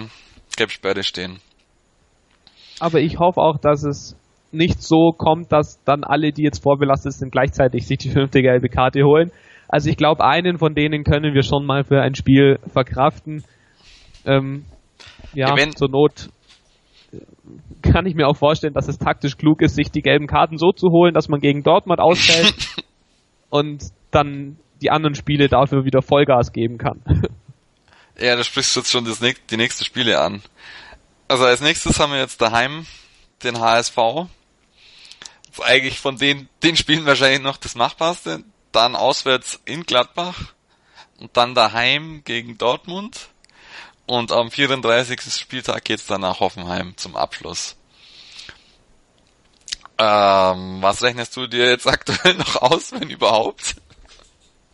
Gelbsperre 0.55 1.03
stehen. 1.03 1.39
Aber 2.79 2.99
ich 2.99 3.17
hoffe 3.17 3.41
auch, 3.41 3.57
dass 3.57 3.83
es 3.83 4.15
nicht 4.51 4.81
so 4.81 5.12
kommt, 5.12 5.51
dass 5.51 5.83
dann 5.83 6.03
alle, 6.03 6.31
die 6.31 6.43
jetzt 6.43 6.63
vorbelastet 6.63 7.13
sind, 7.13 7.31
gleichzeitig 7.31 7.85
sich 7.85 7.97
die 7.97 8.09
fünfte 8.09 8.41
gelbe 8.41 8.69
Karte 8.69 9.03
holen. 9.03 9.31
Also 9.69 9.89
ich 9.89 9.97
glaube, 9.97 10.25
einen 10.25 10.58
von 10.58 10.73
denen 10.73 11.03
können 11.03 11.34
wir 11.34 11.43
schon 11.43 11.65
mal 11.65 11.84
für 11.84 12.01
ein 12.01 12.15
Spiel 12.15 12.60
verkraften. 12.67 13.43
Ähm, 14.25 14.65
ja, 15.34 15.55
Wenn 15.55 15.75
zur 15.75 15.89
Not 15.89 16.29
kann 17.82 18.05
ich 18.05 18.15
mir 18.15 18.27
auch 18.27 18.36
vorstellen, 18.36 18.73
dass 18.73 18.88
es 18.88 18.97
taktisch 18.97 19.38
klug 19.38 19.62
ist, 19.62 19.75
sich 19.75 19.91
die 19.91 20.01
gelben 20.01 20.27
Karten 20.27 20.58
so 20.58 20.71
zu 20.71 20.89
holen, 20.89 21.13
dass 21.13 21.29
man 21.29 21.39
gegen 21.39 21.63
Dortmund 21.63 21.99
ausfällt 21.99 22.84
und 23.49 23.84
dann 24.12 24.58
die 24.82 24.91
anderen 24.91 25.15
Spiele 25.15 25.47
dafür 25.47 25.86
wieder 25.86 26.01
Vollgas 26.01 26.51
geben 26.51 26.77
kann. 26.77 27.01
Ja, 28.21 28.36
da 28.36 28.43
sprichst 28.43 28.75
du 28.75 28.82
jetzt 28.82 28.91
schon 28.91 29.05
das, 29.05 29.21
die 29.21 29.55
nächsten 29.55 29.86
Spiele 29.86 30.19
an. 30.19 30.41
Also 31.29 31.45
als 31.45 31.62
nächstes 31.62 32.01
haben 32.01 32.12
wir 32.12 32.19
jetzt 32.19 32.41
daheim 32.41 32.86
den 33.43 33.62
HSV. 33.62 33.95
Das 33.95 34.27
ist 35.53 35.63
eigentlich 35.63 36.01
von 36.01 36.17
den, 36.17 36.49
den 36.62 36.75
Spielen 36.75 37.05
wahrscheinlich 37.05 37.41
noch 37.41 37.55
das 37.55 37.75
Machbarste. 37.75 38.43
Dann 38.71 38.95
auswärts 38.95 39.60
in 39.65 39.84
Gladbach 39.84 40.53
und 41.19 41.36
dann 41.36 41.55
daheim 41.55 42.21
gegen 42.23 42.58
Dortmund. 42.58 43.29
Und 44.05 44.32
am 44.32 44.49
34. 44.49 45.21
Spieltag 45.34 45.84
geht's 45.86 46.08
dann 46.08 46.21
nach 46.21 46.39
Hoffenheim 46.39 46.93
zum 46.97 47.15
Abschluss. 47.15 47.75
Ähm, 49.99 50.82
was 50.82 51.03
rechnest 51.03 51.36
du 51.36 51.45
dir 51.45 51.69
jetzt 51.69 51.88
aktuell 51.88 52.36
noch 52.36 52.62
aus, 52.62 52.93
wenn 52.93 53.10
überhaupt? 53.10 53.75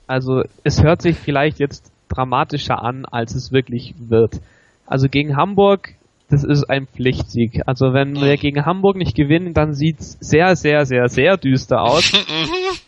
Also 0.07 0.43
es 0.63 0.83
hört 0.83 1.01
sich 1.01 1.17
vielleicht 1.17 1.59
jetzt 1.59 1.91
dramatischer 2.09 2.81
an, 2.83 3.05
als 3.05 3.33
es 3.33 3.51
wirklich 3.51 3.95
wird. 3.97 4.39
Also 4.85 5.09
gegen 5.09 5.35
Hamburg, 5.35 5.95
das 6.29 6.43
ist 6.43 6.69
ein 6.69 6.87
Pflichtsieg. 6.87 7.61
Also 7.65 7.93
wenn 7.93 8.21
wir 8.21 8.37
gegen 8.37 8.65
Hamburg 8.65 8.97
nicht 8.97 9.15
gewinnen, 9.15 9.53
dann 9.53 9.73
sieht's 9.73 10.17
sehr, 10.19 10.55
sehr, 10.55 10.85
sehr, 10.85 11.09
sehr 11.09 11.37
düster 11.37 11.81
aus. 11.81 12.11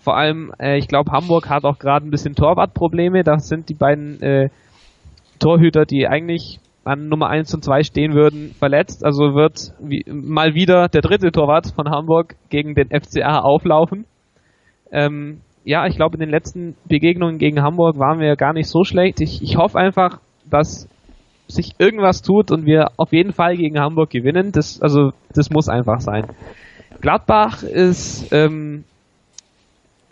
Vor 0.00 0.16
allem, 0.16 0.52
äh, 0.58 0.78
ich 0.78 0.88
glaube, 0.88 1.12
Hamburg 1.12 1.48
hat 1.48 1.64
auch 1.64 1.78
gerade 1.78 2.06
ein 2.06 2.10
bisschen 2.10 2.34
Torwartprobleme. 2.34 3.22
Da 3.22 3.38
sind 3.38 3.68
die 3.68 3.74
beiden 3.74 4.20
äh, 4.22 4.48
Torhüter, 5.38 5.84
die 5.84 6.06
eigentlich 6.08 6.58
an 6.84 7.08
Nummer 7.08 7.28
1 7.28 7.52
und 7.54 7.64
2 7.64 7.82
stehen 7.82 8.14
würden, 8.14 8.54
verletzt. 8.58 9.04
Also 9.04 9.34
wird 9.34 9.74
wie, 9.78 10.04
mal 10.10 10.54
wieder 10.54 10.88
der 10.88 11.02
dritte 11.02 11.30
Torwart 11.30 11.72
von 11.74 11.90
Hamburg 11.90 12.36
gegen 12.48 12.74
den 12.74 12.88
FCA 12.88 13.40
auflaufen. 13.40 14.06
Ähm, 14.90 15.42
ja, 15.64 15.86
ich 15.86 15.96
glaube, 15.96 16.14
in 16.14 16.20
den 16.20 16.30
letzten 16.30 16.74
Begegnungen 16.86 17.38
gegen 17.38 17.62
Hamburg 17.62 17.98
waren 17.98 18.18
wir 18.20 18.34
gar 18.36 18.54
nicht 18.54 18.68
so 18.68 18.84
schlecht. 18.84 19.20
Ich, 19.20 19.42
ich 19.42 19.56
hoffe 19.56 19.78
einfach, 19.78 20.20
dass 20.48 20.88
sich 21.46 21.74
irgendwas 21.78 22.22
tut 22.22 22.50
und 22.50 22.64
wir 22.64 22.92
auf 22.96 23.12
jeden 23.12 23.32
Fall 23.32 23.56
gegen 23.56 23.78
Hamburg 23.78 24.08
gewinnen. 24.10 24.52
Das, 24.52 24.80
also, 24.80 25.12
das 25.34 25.50
muss 25.50 25.68
einfach 25.68 26.00
sein. 26.00 26.24
Gladbach 27.00 27.62
ist 27.62 28.32
ähm, 28.32 28.84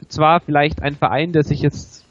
zwar 0.09 0.41
vielleicht 0.41 0.83
ein 0.83 0.95
Verein, 0.95 1.33
der 1.33 1.43
sich 1.43 1.61
jetzt 1.61 2.07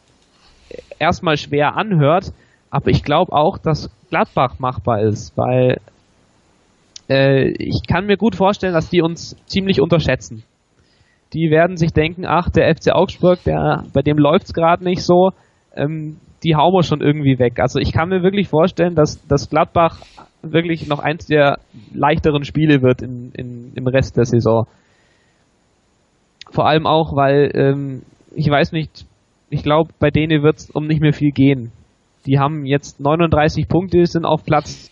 erstmal 1.00 1.38
schwer 1.38 1.76
anhört, 1.76 2.34
aber 2.70 2.90
ich 2.90 3.04
glaube 3.04 3.32
auch, 3.34 3.58
dass 3.58 3.90
Gladbach 4.10 4.60
machbar 4.60 5.02
ist, 5.02 5.38
weil 5.38 5.78
äh, 7.10 7.50
ich 7.58 7.82
kann 7.88 8.06
mir 8.06 8.18
gut 8.18 8.36
vorstellen, 8.36 8.74
dass 8.74 8.90
die 8.90 9.02
uns 9.02 9.36
ziemlich 9.46 9.82
unterschätzen. 9.82 10.44
Die 11.34 11.50
werden 11.50 11.78
sich 11.78 11.92
denken, 11.92 12.26
ach, 12.26 12.50
der 12.50 12.74
FC 12.74 12.92
Augsburg, 12.92 13.44
der, 13.44 13.84
bei 13.94 14.02
dem 14.02 14.18
läuft's 14.18 14.54
gerade 14.54 14.84
nicht 14.84 15.02
so, 15.02 15.32
ähm, 15.76 16.18
die 16.44 16.56
hauen 16.56 16.74
wir 16.74 16.84
schon 16.84 17.02
irgendwie 17.02 17.40
weg. 17.40 17.60
Also 17.60 17.80
ich 17.80 17.92
kann 17.92 18.10
mir 18.10 18.24
wirklich 18.24 18.48
vorstellen, 18.48 18.96
dass, 18.96 19.26
dass 19.28 19.50
Gladbach 19.50 20.00
wirklich 20.42 20.88
noch 20.88 21.00
eins 21.00 21.26
der 21.26 21.60
leichteren 21.94 22.44
Spiele 22.44 22.82
wird 22.82 23.02
in, 23.02 23.32
in, 23.34 23.74
im 23.76 23.88
Rest 23.88 24.18
der 24.18 24.26
Saison. 24.26 24.68
Vor 26.58 26.66
allem 26.66 26.88
auch, 26.88 27.16
weil 27.16 27.52
ähm, 27.54 28.02
ich 28.34 28.50
weiß 28.50 28.72
nicht, 28.72 29.06
ich 29.52 29.62
glaube, 29.62 29.94
bei 30.00 30.10
denen 30.10 30.42
wird's 30.42 30.72
um 30.72 30.88
nicht 30.88 31.02
mehr 31.02 31.14
viel 31.14 31.30
gehen. 31.30 31.72
Die 32.26 32.40
haben 32.40 32.66
jetzt 32.66 33.00
39 33.00 33.68
Punkte, 33.68 34.04
sind 34.08 34.26
auf 34.26 34.44
Platz 34.44 34.90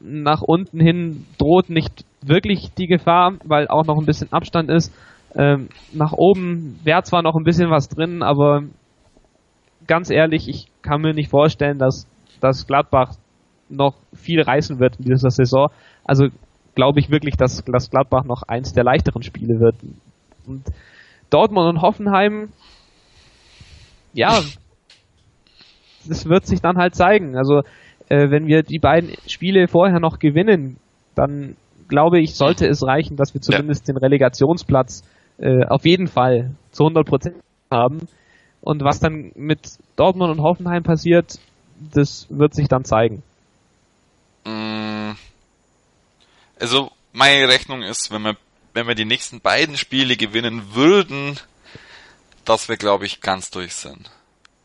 nach 0.00 0.42
unten 0.42 0.80
hin 0.80 1.26
droht 1.38 1.70
nicht 1.70 2.04
wirklich 2.22 2.72
die 2.76 2.88
Gefahr, 2.88 3.34
weil 3.44 3.68
auch 3.68 3.86
noch 3.86 4.00
ein 4.00 4.04
bisschen 4.04 4.32
Abstand 4.32 4.68
ist. 4.68 4.92
Ähm, 5.36 5.68
nach 5.92 6.12
oben 6.12 6.80
wäre 6.82 7.04
zwar 7.04 7.22
noch 7.22 7.36
ein 7.36 7.44
bisschen 7.44 7.70
was 7.70 7.88
drin, 7.88 8.24
aber 8.24 8.62
ganz 9.86 10.10
ehrlich, 10.10 10.48
ich 10.48 10.66
kann 10.82 11.02
mir 11.02 11.14
nicht 11.14 11.30
vorstellen, 11.30 11.78
dass, 11.78 12.08
dass 12.40 12.66
Gladbach 12.66 13.12
noch 13.68 13.94
viel 14.12 14.42
reißen 14.42 14.80
wird 14.80 14.96
in 14.96 15.04
dieser 15.04 15.30
Saison. 15.30 15.68
Also 16.02 16.26
glaube 16.74 16.98
ich 16.98 17.10
wirklich, 17.10 17.36
dass, 17.36 17.62
dass 17.64 17.92
Gladbach 17.92 18.24
noch 18.24 18.42
eins 18.48 18.72
der 18.72 18.82
leichteren 18.82 19.22
Spiele 19.22 19.60
wird. 19.60 19.76
Und 20.48 20.64
Dortmund 21.30 21.68
und 21.68 21.82
Hoffenheim, 21.82 22.50
ja, 24.12 24.40
das 26.08 26.26
wird 26.26 26.46
sich 26.46 26.60
dann 26.60 26.78
halt 26.78 26.94
zeigen. 26.94 27.36
Also 27.36 27.60
äh, 28.08 28.30
wenn 28.30 28.46
wir 28.46 28.62
die 28.62 28.78
beiden 28.78 29.12
Spiele 29.26 29.68
vorher 29.68 30.00
noch 30.00 30.18
gewinnen, 30.18 30.78
dann 31.14 31.56
glaube 31.88 32.20
ich, 32.20 32.34
sollte 32.34 32.66
es 32.66 32.86
reichen, 32.86 33.16
dass 33.16 33.34
wir 33.34 33.40
zumindest 33.40 33.88
ja. 33.88 33.94
den 33.94 33.98
Relegationsplatz 33.98 35.02
äh, 35.38 35.64
auf 35.66 35.84
jeden 35.84 36.06
Fall 36.06 36.54
zu 36.70 36.84
100 36.84 37.06
Prozent 37.06 37.36
haben. 37.70 38.08
Und 38.60 38.82
was 38.82 39.00
dann 39.00 39.32
mit 39.34 39.78
Dortmund 39.96 40.30
und 40.30 40.42
Hoffenheim 40.42 40.82
passiert, 40.82 41.38
das 41.92 42.26
wird 42.28 42.54
sich 42.54 42.68
dann 42.68 42.84
zeigen. 42.84 43.22
Mm. 44.44 45.12
Also 46.60 46.90
meine 47.12 47.48
Rechnung 47.48 47.82
ist, 47.82 48.10
wenn 48.10 48.22
wir 48.22 48.36
wenn 48.78 48.86
wir 48.86 48.94
die 48.94 49.04
nächsten 49.04 49.40
beiden 49.40 49.76
Spiele 49.76 50.16
gewinnen 50.16 50.74
würden, 50.74 51.38
dass 52.44 52.68
wir 52.68 52.76
glaube 52.76 53.06
ich 53.06 53.20
ganz 53.20 53.50
durch 53.50 53.74
sind. 53.74 54.10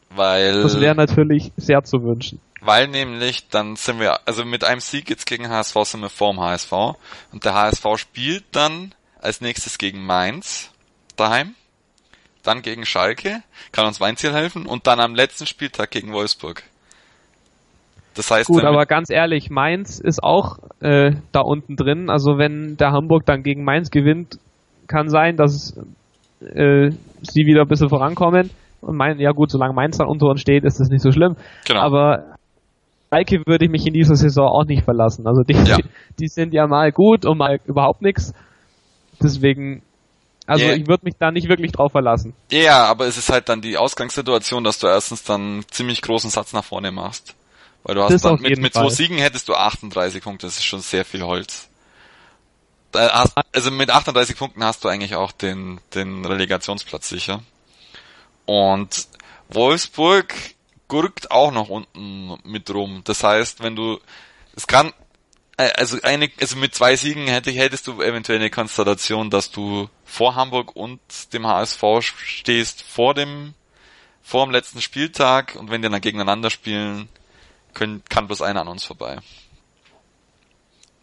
Weil. 0.09 0.61
Das 0.61 0.79
wäre 0.79 0.95
natürlich 0.95 1.51
sehr 1.57 1.83
zu 1.83 2.03
wünschen. 2.03 2.39
Weil 2.61 2.87
nämlich, 2.87 3.49
dann 3.49 3.75
sind 3.75 3.99
wir, 3.99 4.25
also 4.25 4.45
mit 4.45 4.63
einem 4.63 4.79
Sieg 4.79 5.09
jetzt 5.09 5.25
gegen 5.25 5.49
HSV 5.49 5.75
sind 5.83 6.01
wir 6.01 6.09
vorm 6.09 6.39
HSV. 6.39 6.71
Und 7.31 7.43
der 7.43 7.55
HSV 7.55 7.85
spielt 7.97 8.45
dann 8.51 8.95
als 9.19 9.41
nächstes 9.41 9.77
gegen 9.77 10.05
Mainz 10.05 10.69
daheim. 11.17 11.55
Dann 12.41 12.61
gegen 12.61 12.85
Schalke, 12.85 13.41
kann 13.71 13.85
uns 13.85 13.99
Weinziel 13.99 14.33
helfen. 14.33 14.65
Und 14.65 14.87
dann 14.87 14.99
am 14.99 15.15
letzten 15.15 15.45
Spieltag 15.45 15.91
gegen 15.91 16.13
Wolfsburg. 16.13 16.63
Das 18.15 18.29
heißt, 18.29 18.47
gut, 18.47 18.63
aber 18.63 18.85
ganz 18.85 19.09
ehrlich, 19.09 19.49
Mainz 19.49 19.99
ist 19.99 20.23
auch 20.23 20.57
äh, 20.81 21.11
da 21.31 21.41
unten 21.41 21.75
drin. 21.75 22.09
Also 22.09 22.37
wenn 22.37 22.77
der 22.77 22.91
Hamburg 22.91 23.25
dann 23.25 23.43
gegen 23.43 23.63
Mainz 23.63 23.89
gewinnt, 23.89 24.37
kann 24.87 25.09
sein, 25.09 25.35
dass 25.37 25.75
äh, 26.41 26.91
sie 27.21 27.45
wieder 27.45 27.61
ein 27.61 27.67
bisschen 27.67 27.89
vorankommen 27.89 28.51
und 28.81 28.97
meinen, 28.97 29.19
ja 29.19 29.31
gut, 29.31 29.49
solange 29.49 29.73
Mainz 29.73 29.97
dann 29.97 30.07
unter 30.07 30.27
uns 30.27 30.41
steht, 30.41 30.63
ist 30.63 30.79
das 30.79 30.89
nicht 30.89 31.01
so 31.01 31.11
schlimm. 31.11 31.35
Genau. 31.65 31.81
Aber 31.81 32.35
Schalke 33.13 33.43
würde 33.45 33.65
ich 33.65 33.71
mich 33.71 33.85
in 33.85 33.93
dieser 33.93 34.15
Saison 34.15 34.47
auch 34.47 34.65
nicht 34.65 34.83
verlassen. 34.83 35.27
Also 35.27 35.43
die, 35.43 35.53
ja. 35.53 35.77
die 36.19 36.27
sind 36.27 36.53
ja 36.53 36.67
mal 36.67 36.91
gut 36.91 37.25
und 37.25 37.37
mal 37.37 37.59
überhaupt 37.65 38.01
nichts. 38.01 38.33
Deswegen, 39.21 39.83
also 40.47 40.65
Yeah. 40.65 40.75
ich 40.75 40.87
würde 40.87 41.05
mich 41.05 41.15
da 41.19 41.31
nicht 41.31 41.47
wirklich 41.47 41.71
drauf 41.71 41.91
verlassen. 41.91 42.33
Ja, 42.51 42.85
aber 42.85 43.05
es 43.05 43.17
ist 43.17 43.31
halt 43.31 43.49
dann 43.49 43.61
die 43.61 43.77
Ausgangssituation, 43.77 44.63
dass 44.63 44.79
du 44.79 44.87
erstens 44.87 45.23
dann 45.23 45.41
einen 45.41 45.67
ziemlich 45.69 46.01
großen 46.01 46.29
Satz 46.29 46.53
nach 46.53 46.63
vorne 46.63 46.91
machst. 46.91 47.35
Weil 47.83 47.95
du 47.95 48.03
hast 48.03 48.23
dann 48.23 48.41
mit, 48.41 48.59
mit 48.59 48.73
zwei. 48.73 48.89
Siegen 48.89 49.17
hättest 49.17 49.49
du 49.49 49.55
38 49.55 50.23
Punkte, 50.23 50.47
das 50.47 50.57
ist 50.57 50.65
schon 50.65 50.81
sehr 50.81 51.05
viel 51.05 51.21
Holz. 51.23 51.69
Hast, 52.95 53.33
also 53.51 53.71
mit 53.71 53.89
38 53.89 54.37
Punkten 54.37 54.63
hast 54.63 54.83
du 54.83 54.87
eigentlich 54.87 55.15
auch 55.15 55.31
den, 55.31 55.81
den 55.93 56.25
Relegationsplatz 56.25 57.09
sicher. 57.09 57.43
Und 58.45 59.07
Wolfsburg 59.49 60.33
gurkt 60.87 61.31
auch 61.31 61.51
noch 61.51 61.69
unten 61.69 62.37
mit 62.43 62.69
rum. 62.69 63.01
Das 63.03 63.23
heißt, 63.23 63.63
wenn 63.63 63.75
du, 63.75 63.99
es 64.55 64.67
kann, 64.67 64.93
äh, 65.57 65.71
also 65.75 65.97
eine, 66.03 66.29
also 66.39 66.55
mit 66.57 66.75
zwei 66.75 66.95
Siegen 66.95 67.27
hätte, 67.27 67.51
hättest 67.51 67.87
du 67.87 68.01
eventuell 68.01 68.39
eine 68.39 68.49
Konstellation, 68.49 69.29
dass 69.29 69.51
du 69.51 69.89
vor 70.05 70.35
Hamburg 70.35 70.75
und 70.75 70.99
dem 71.33 71.47
HSV 71.47 71.83
stehst 72.01 72.83
vor 72.83 73.13
dem, 73.13 73.55
vor 74.21 74.45
dem 74.45 74.51
letzten 74.51 74.81
Spieltag 74.81 75.55
und 75.55 75.71
wenn 75.71 75.81
die 75.81 75.89
dann 75.89 75.99
gegeneinander 75.99 76.49
spielen, 76.49 77.09
können, 77.73 78.03
kann 78.09 78.27
bloß 78.27 78.41
einer 78.41 78.61
an 78.61 78.67
uns 78.67 78.83
vorbei. 78.83 79.17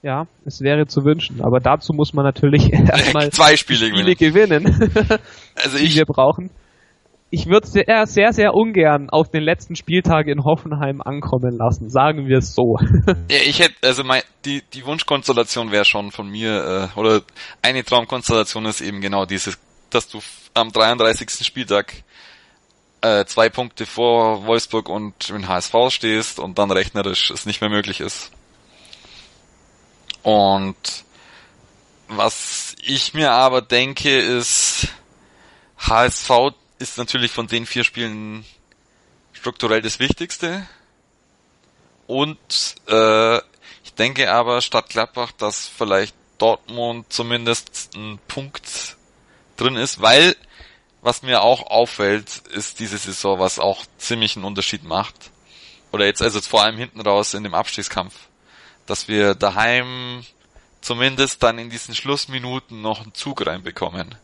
Ja, 0.02 0.24
es 0.46 0.60
wäre 0.62 0.86
zu 0.86 1.04
wünschen. 1.04 1.42
Aber 1.42 1.60
dazu 1.60 1.92
muss 1.92 2.14
man 2.14 2.24
natürlich 2.24 2.72
erstmal 2.72 3.30
Zwei 3.30 3.56
Spiele 3.56 3.88
Spiele 3.88 4.16
gewinnen. 4.16 4.64
gewinnen, 4.64 5.18
Also 5.56 5.78
die 5.78 5.84
ich, 5.84 5.96
wir 5.96 6.06
brauchen. 6.06 6.50
Ich 7.32 7.46
würde 7.46 7.66
sehr, 7.66 8.06
sehr, 8.06 8.32
sehr 8.32 8.54
ungern 8.54 9.08
auf 9.10 9.30
den 9.30 9.44
letzten 9.44 9.76
Spieltag 9.76 10.26
in 10.26 10.42
Hoffenheim 10.42 11.00
ankommen 11.00 11.56
lassen. 11.56 11.88
Sagen 11.88 12.26
wir 12.26 12.38
es 12.38 12.54
so. 12.54 12.76
ja, 13.30 13.38
ich 13.46 13.60
hätte, 13.60 13.74
also 13.82 14.02
mein, 14.02 14.22
die, 14.44 14.62
die 14.72 14.84
Wunschkonstellation 14.84 15.70
wäre 15.70 15.84
schon 15.84 16.10
von 16.10 16.28
mir, 16.28 16.90
äh, 16.94 16.98
oder 16.98 17.20
eine 17.62 17.84
Traumkonstellation 17.84 18.64
ist 18.66 18.80
eben 18.80 19.00
genau 19.00 19.26
dieses, 19.26 19.60
dass 19.90 20.08
du 20.08 20.18
am 20.54 20.72
33. 20.72 21.46
Spieltag 21.46 21.92
äh, 23.02 23.24
zwei 23.24 23.48
Punkte 23.48 23.86
vor 23.86 24.46
Wolfsburg 24.46 24.88
und 24.88 25.28
den 25.28 25.48
HSV 25.48 25.74
stehst 25.88 26.38
und 26.38 26.58
dann 26.58 26.70
rechnerisch 26.70 27.30
es 27.30 27.46
nicht 27.46 27.60
mehr 27.60 27.70
möglich 27.70 28.00
ist. 28.00 28.30
Und 30.22 31.04
was 32.08 32.76
ich 32.82 33.14
mir 33.14 33.32
aber 33.32 33.62
denke 33.62 34.18
ist, 34.18 34.88
HSV 35.78 36.30
ist 36.78 36.98
natürlich 36.98 37.30
von 37.30 37.46
den 37.46 37.66
vier 37.66 37.84
Spielen 37.84 38.44
strukturell 39.32 39.80
das 39.80 39.98
Wichtigste. 39.98 40.66
Und 42.06 42.74
äh, 42.88 43.38
ich 43.84 43.94
denke 43.96 44.32
aber 44.32 44.60
statt 44.60 44.88
Gladbach, 44.88 45.32
dass 45.32 45.68
vielleicht 45.68 46.14
Dortmund 46.38 47.06
zumindest 47.12 47.90
ein 47.94 48.18
Punkt 48.26 48.96
drin 49.56 49.76
ist, 49.76 50.00
weil 50.00 50.36
was 51.02 51.22
mir 51.22 51.42
auch 51.42 51.66
auffällt, 51.70 52.38
ist 52.48 52.78
diese 52.78 52.98
Saison, 52.98 53.38
was 53.38 53.58
auch 53.58 53.84
ziemlich 53.98 54.36
einen 54.36 54.44
Unterschied 54.44 54.84
macht. 54.84 55.30
Oder 55.92 56.06
jetzt 56.06 56.22
also 56.22 56.40
vor 56.40 56.62
allem 56.62 56.76
hinten 56.76 57.00
raus 57.00 57.34
in 57.34 57.42
dem 57.42 57.54
Abstiegskampf, 57.54 58.14
dass 58.86 59.08
wir 59.08 59.34
daheim 59.34 60.24
zumindest 60.80 61.42
dann 61.42 61.58
in 61.58 61.70
diesen 61.70 61.94
Schlussminuten 61.94 62.80
noch 62.80 63.02
einen 63.02 63.14
Zug 63.14 63.46
reinbekommen. 63.46 64.14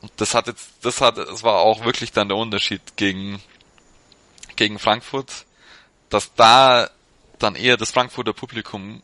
Und 0.00 0.12
das 0.16 0.34
hat 0.34 0.48
jetzt, 0.48 0.70
das 0.82 1.00
hat, 1.00 1.18
das 1.18 1.42
war 1.42 1.60
auch 1.60 1.84
wirklich 1.84 2.12
dann 2.12 2.28
der 2.28 2.36
Unterschied 2.36 2.96
gegen, 2.96 3.40
gegen 4.56 4.78
Frankfurt, 4.78 5.46
dass 6.10 6.34
da 6.34 6.90
dann 7.38 7.54
eher 7.54 7.76
das 7.76 7.92
Frankfurter 7.92 8.32
Publikum 8.32 9.02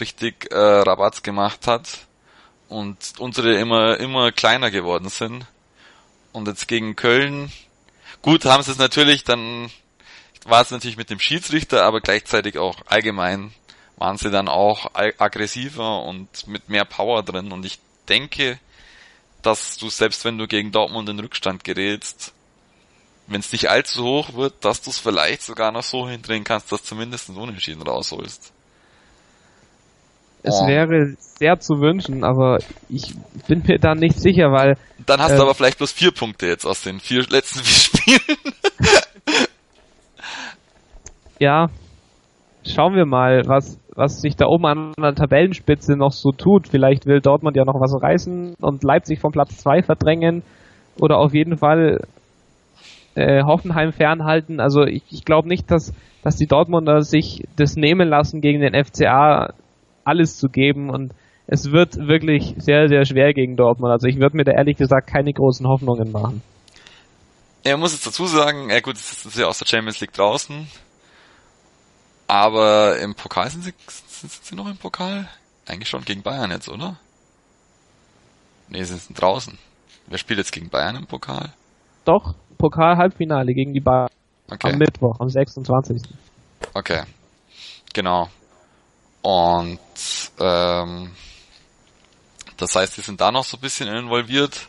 richtig 0.00 0.50
äh, 0.50 0.56
Rabatz 0.56 1.22
gemacht 1.22 1.66
hat 1.66 1.98
und 2.68 2.96
unsere 3.18 3.54
immer, 3.54 3.98
immer 3.98 4.32
kleiner 4.32 4.70
geworden 4.70 5.08
sind. 5.08 5.46
Und 6.36 6.46
jetzt 6.48 6.68
gegen 6.68 6.96
Köln, 6.96 7.50
gut 8.20 8.44
haben 8.44 8.62
sie 8.62 8.70
es 8.70 8.76
natürlich, 8.76 9.24
dann 9.24 9.70
war 10.44 10.60
es 10.60 10.70
natürlich 10.70 10.98
mit 10.98 11.08
dem 11.08 11.18
Schiedsrichter, 11.18 11.82
aber 11.82 12.02
gleichzeitig 12.02 12.58
auch 12.58 12.76
allgemein 12.84 13.54
waren 13.96 14.18
sie 14.18 14.30
dann 14.30 14.46
auch 14.46 14.94
ag- 14.94 15.14
aggressiver 15.18 16.02
und 16.02 16.46
mit 16.46 16.68
mehr 16.68 16.84
Power 16.84 17.22
drin. 17.22 17.52
Und 17.52 17.64
ich 17.64 17.78
denke, 18.06 18.60
dass 19.40 19.78
du 19.78 19.88
selbst 19.88 20.26
wenn 20.26 20.36
du 20.36 20.46
gegen 20.46 20.72
Dortmund 20.72 21.08
in 21.08 21.18
Rückstand 21.18 21.64
gerätst, 21.64 22.34
wenn 23.28 23.40
es 23.40 23.52
nicht 23.52 23.70
allzu 23.70 24.04
hoch 24.04 24.34
wird, 24.34 24.62
dass 24.62 24.82
du 24.82 24.90
es 24.90 24.98
vielleicht 24.98 25.40
sogar 25.40 25.72
noch 25.72 25.84
so 25.84 26.06
hindrehen 26.06 26.44
kannst, 26.44 26.70
dass 26.70 26.82
du 26.82 26.88
zumindest 26.88 27.30
ein 27.30 27.38
Unentschieden 27.38 27.80
rausholst. 27.80 28.52
Es 30.42 30.60
Oh. 30.62 30.66
wäre 30.68 31.14
sehr 31.18 31.58
zu 31.58 31.80
wünschen, 31.80 32.22
aber 32.24 32.58
ich 32.88 33.14
bin 33.48 33.62
mir 33.66 33.78
da 33.78 33.94
nicht 33.94 34.18
sicher, 34.20 34.52
weil 34.52 34.76
Dann 35.06 35.20
hast 35.20 35.32
du 35.32 35.36
Ähm. 35.36 35.42
aber 35.42 35.54
vielleicht 35.54 35.78
bloß 35.78 35.92
vier 35.92 36.12
Punkte 36.12 36.46
jetzt 36.46 36.64
aus 36.64 36.82
den 36.82 37.00
vier 37.00 37.22
letzten 37.28 37.58
vier 37.64 38.18
Spielen. 38.20 38.38
ja, 41.38 41.66
schauen 42.66 42.94
wir 42.94 43.06
mal, 43.06 43.42
was, 43.46 43.78
was 43.94 44.20
sich 44.20 44.36
da 44.36 44.46
oben 44.46 44.66
an 44.66 44.92
der 44.98 45.14
Tabellenspitze 45.14 45.96
noch 45.96 46.12
so 46.12 46.30
tut. 46.32 46.68
Vielleicht 46.68 47.06
will 47.06 47.20
Dortmund 47.20 47.56
ja 47.56 47.64
noch 47.64 47.80
was 47.80 47.94
reißen 48.00 48.54
und 48.60 48.82
Leipzig 48.84 49.20
vom 49.20 49.32
Platz 49.32 49.56
2 49.58 49.82
verdrängen 49.82 50.42
oder 51.00 51.18
auf 51.18 51.34
jeden 51.34 51.58
Fall 51.58 52.00
äh, 53.14 53.42
Hoffenheim 53.42 53.92
fernhalten. 53.92 54.60
Also 54.60 54.82
ich, 54.84 55.02
ich 55.10 55.24
glaube 55.24 55.48
nicht, 55.48 55.70
dass, 55.70 55.92
dass 56.22 56.36
die 56.36 56.46
Dortmunder 56.46 57.02
sich 57.02 57.44
das 57.56 57.76
nehmen 57.76 58.08
lassen, 58.08 58.40
gegen 58.40 58.60
den 58.60 58.74
FCA 58.84 59.52
alles 60.06 60.38
zu 60.38 60.48
geben 60.48 60.90
und 60.90 61.12
es 61.46 61.70
wird 61.70 61.96
wirklich 61.96 62.54
sehr, 62.58 62.88
sehr 62.88 63.04
schwer 63.04 63.32
gegen 63.32 63.56
Dortmund. 63.56 63.92
Also 63.92 64.06
ich 64.08 64.18
würde 64.18 64.36
mir 64.36 64.44
da 64.44 64.52
ehrlich 64.52 64.76
gesagt 64.76 65.06
keine 65.06 65.32
großen 65.32 65.66
Hoffnungen 65.66 66.10
machen. 66.10 66.42
Er 67.62 67.76
muss 67.76 67.92
jetzt 67.92 68.06
dazu 68.06 68.26
sagen, 68.26 68.70
ja 68.70 68.80
gut, 68.80 68.96
es 68.96 69.24
ist 69.24 69.38
ja 69.38 69.46
aus 69.46 69.58
der 69.58 69.66
Champions 69.66 70.00
League 70.00 70.12
draußen. 70.12 70.66
Aber 72.28 72.98
im 72.98 73.14
Pokal 73.14 73.50
sind 73.50 73.62
sie, 73.62 73.72
sind 73.86 74.32
sie 74.32 74.54
noch 74.56 74.68
im 74.68 74.76
Pokal? 74.76 75.28
Eigentlich 75.66 75.88
schon 75.88 76.04
gegen 76.04 76.22
Bayern 76.22 76.50
jetzt, 76.50 76.68
oder? 76.68 76.96
Nee, 78.68 78.82
sie 78.82 78.96
sind 78.96 79.20
draußen. 79.20 79.56
Wer 80.08 80.18
spielt 80.18 80.38
jetzt 80.38 80.52
gegen 80.52 80.68
Bayern 80.68 80.96
im 80.96 81.06
Pokal? 81.06 81.52
Doch, 82.04 82.34
Pokal-Halbfinale 82.58 83.52
gegen 83.52 83.72
die 83.72 83.80
Bayern 83.80 84.08
Okay. 84.48 84.72
am 84.72 84.78
Mittwoch, 84.78 85.18
am 85.18 85.28
26. 85.28 86.02
Okay. 86.74 87.02
Genau. 87.92 88.28
Und 89.26 89.80
ähm, 90.38 91.10
das 92.58 92.76
heißt, 92.76 92.94
sie 92.94 93.00
sind 93.00 93.20
da 93.20 93.32
noch 93.32 93.44
so 93.44 93.56
ein 93.56 93.60
bisschen 93.60 93.88
involviert. 93.88 94.68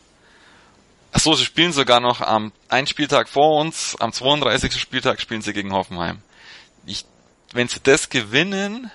Ach 1.11 1.19
so, 1.19 1.35
sie 1.35 1.45
spielen 1.45 1.71
sogar 1.71 1.99
noch 1.99 2.21
am 2.21 2.51
einen 2.67 2.87
Spieltag 2.87 3.29
vor 3.29 3.59
uns, 3.61 3.95
am 3.99 4.11
32. 4.11 4.81
Spieltag 4.81 5.21
spielen 5.21 5.43
sie 5.43 5.53
gegen 5.53 5.73
Hoffenheim. 5.73 6.23
Ich, 6.87 7.05
wenn 7.53 7.67
sie 7.67 7.81
das 7.83 8.09
gewinnen, 8.09 8.89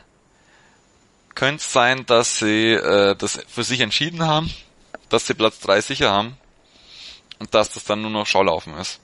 könnte 1.36 1.62
es 1.62 1.72
sein, 1.72 2.06
dass 2.06 2.40
sie 2.40 2.72
äh, 2.72 3.14
das 3.14 3.38
für 3.46 3.62
sich 3.62 3.78
entschieden 3.78 4.26
haben, 4.26 4.52
dass 5.10 5.28
sie 5.28 5.34
Platz 5.34 5.60
3 5.60 5.80
sicher 5.80 6.10
haben 6.10 6.36
und 7.38 7.54
dass 7.54 7.70
das 7.70 7.84
dann 7.84 8.02
nur 8.02 8.10
noch 8.10 8.26
Schaulaufen 8.26 8.76
ist. 8.78 8.98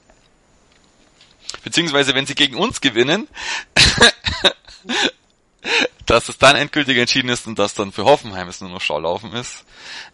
Beziehungsweise, 1.63 2.15
wenn 2.15 2.25
sie 2.25 2.35
gegen 2.35 2.57
uns 2.57 2.81
gewinnen, 2.81 3.29
dass 6.05 6.29
es 6.29 6.37
dann 6.37 6.55
endgültig 6.55 6.97
entschieden 6.97 7.29
ist 7.29 7.47
und 7.47 7.59
dass 7.59 7.73
dann 7.73 7.91
für 7.91 8.05
Hoffenheim 8.05 8.47
es 8.47 8.61
nur 8.61 8.69
noch 8.69 8.81
Schaulaufen 8.81 9.33
ist. 9.33 9.65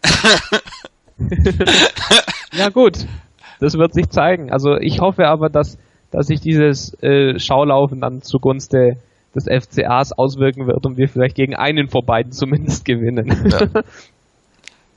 Ja 2.52 2.68
gut, 2.68 3.06
das 3.60 3.74
wird 3.74 3.94
sich 3.94 4.08
zeigen. 4.10 4.50
Also 4.52 4.76
ich 4.76 5.00
hoffe 5.00 5.26
aber, 5.26 5.48
dass, 5.48 5.78
dass 6.10 6.26
sich 6.26 6.40
dieses 6.40 6.94
äh, 7.02 7.38
Schaulaufen 7.38 8.00
dann 8.00 8.22
zugunste 8.22 8.96
des 9.34 9.44
FCAs 9.44 10.12
auswirken 10.12 10.66
wird 10.66 10.86
und 10.86 10.96
wir 10.96 11.08
vielleicht 11.08 11.36
gegen 11.36 11.54
einen 11.54 11.88
von 11.88 12.04
beiden 12.04 12.32
zumindest 12.32 12.84
gewinnen. 12.84 13.50
Ja. 13.50 13.82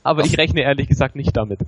aber 0.02 0.24
ich 0.24 0.38
rechne 0.38 0.62
ehrlich 0.62 0.88
gesagt 0.88 1.14
nicht 1.14 1.36
damit. 1.36 1.60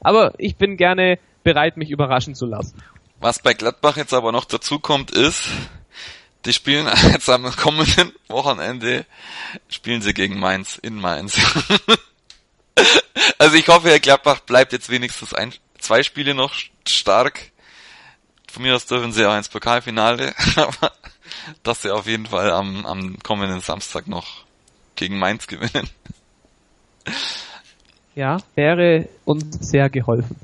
Aber 0.00 0.32
ich 0.38 0.56
bin 0.56 0.76
gerne 0.76 1.18
bereit, 1.42 1.76
mich 1.76 1.90
überraschen 1.90 2.34
zu 2.34 2.46
lassen. 2.46 2.78
Was 3.20 3.40
bei 3.40 3.52
Gladbach 3.52 3.96
jetzt 3.96 4.14
aber 4.14 4.32
noch 4.32 4.44
dazu 4.44 4.78
kommt, 4.78 5.10
ist, 5.10 5.50
die 6.44 6.52
spielen 6.52 6.88
jetzt 7.12 7.28
am 7.28 7.50
kommenden 7.56 8.12
Wochenende, 8.28 9.06
spielen 9.68 10.02
sie 10.02 10.14
gegen 10.14 10.38
Mainz 10.38 10.78
in 10.80 10.96
Mainz. 10.96 11.36
also 13.38 13.56
ich 13.56 13.68
hoffe, 13.68 13.88
Herr 13.88 14.00
Gladbach 14.00 14.40
bleibt 14.40 14.72
jetzt 14.72 14.90
wenigstens 14.90 15.34
ein, 15.34 15.54
zwei 15.78 16.02
Spiele 16.02 16.34
noch 16.34 16.54
stark. 16.86 17.50
Von 18.50 18.62
mir 18.62 18.74
aus 18.74 18.86
dürfen 18.86 19.12
sie 19.12 19.26
auch 19.26 19.36
ins 19.36 19.48
Pokalfinale, 19.48 20.34
aber 20.56 20.92
dass 21.62 21.82
sie 21.82 21.90
auf 21.90 22.06
jeden 22.06 22.26
Fall 22.26 22.50
am, 22.50 22.86
am 22.86 23.18
kommenden 23.22 23.60
Samstag 23.60 24.06
noch 24.06 24.44
gegen 24.96 25.18
Mainz 25.18 25.46
gewinnen. 25.46 25.88
Ja, 28.14 28.38
wäre 28.54 29.08
uns 29.24 29.68
sehr 29.68 29.90
geholfen. 29.90 30.36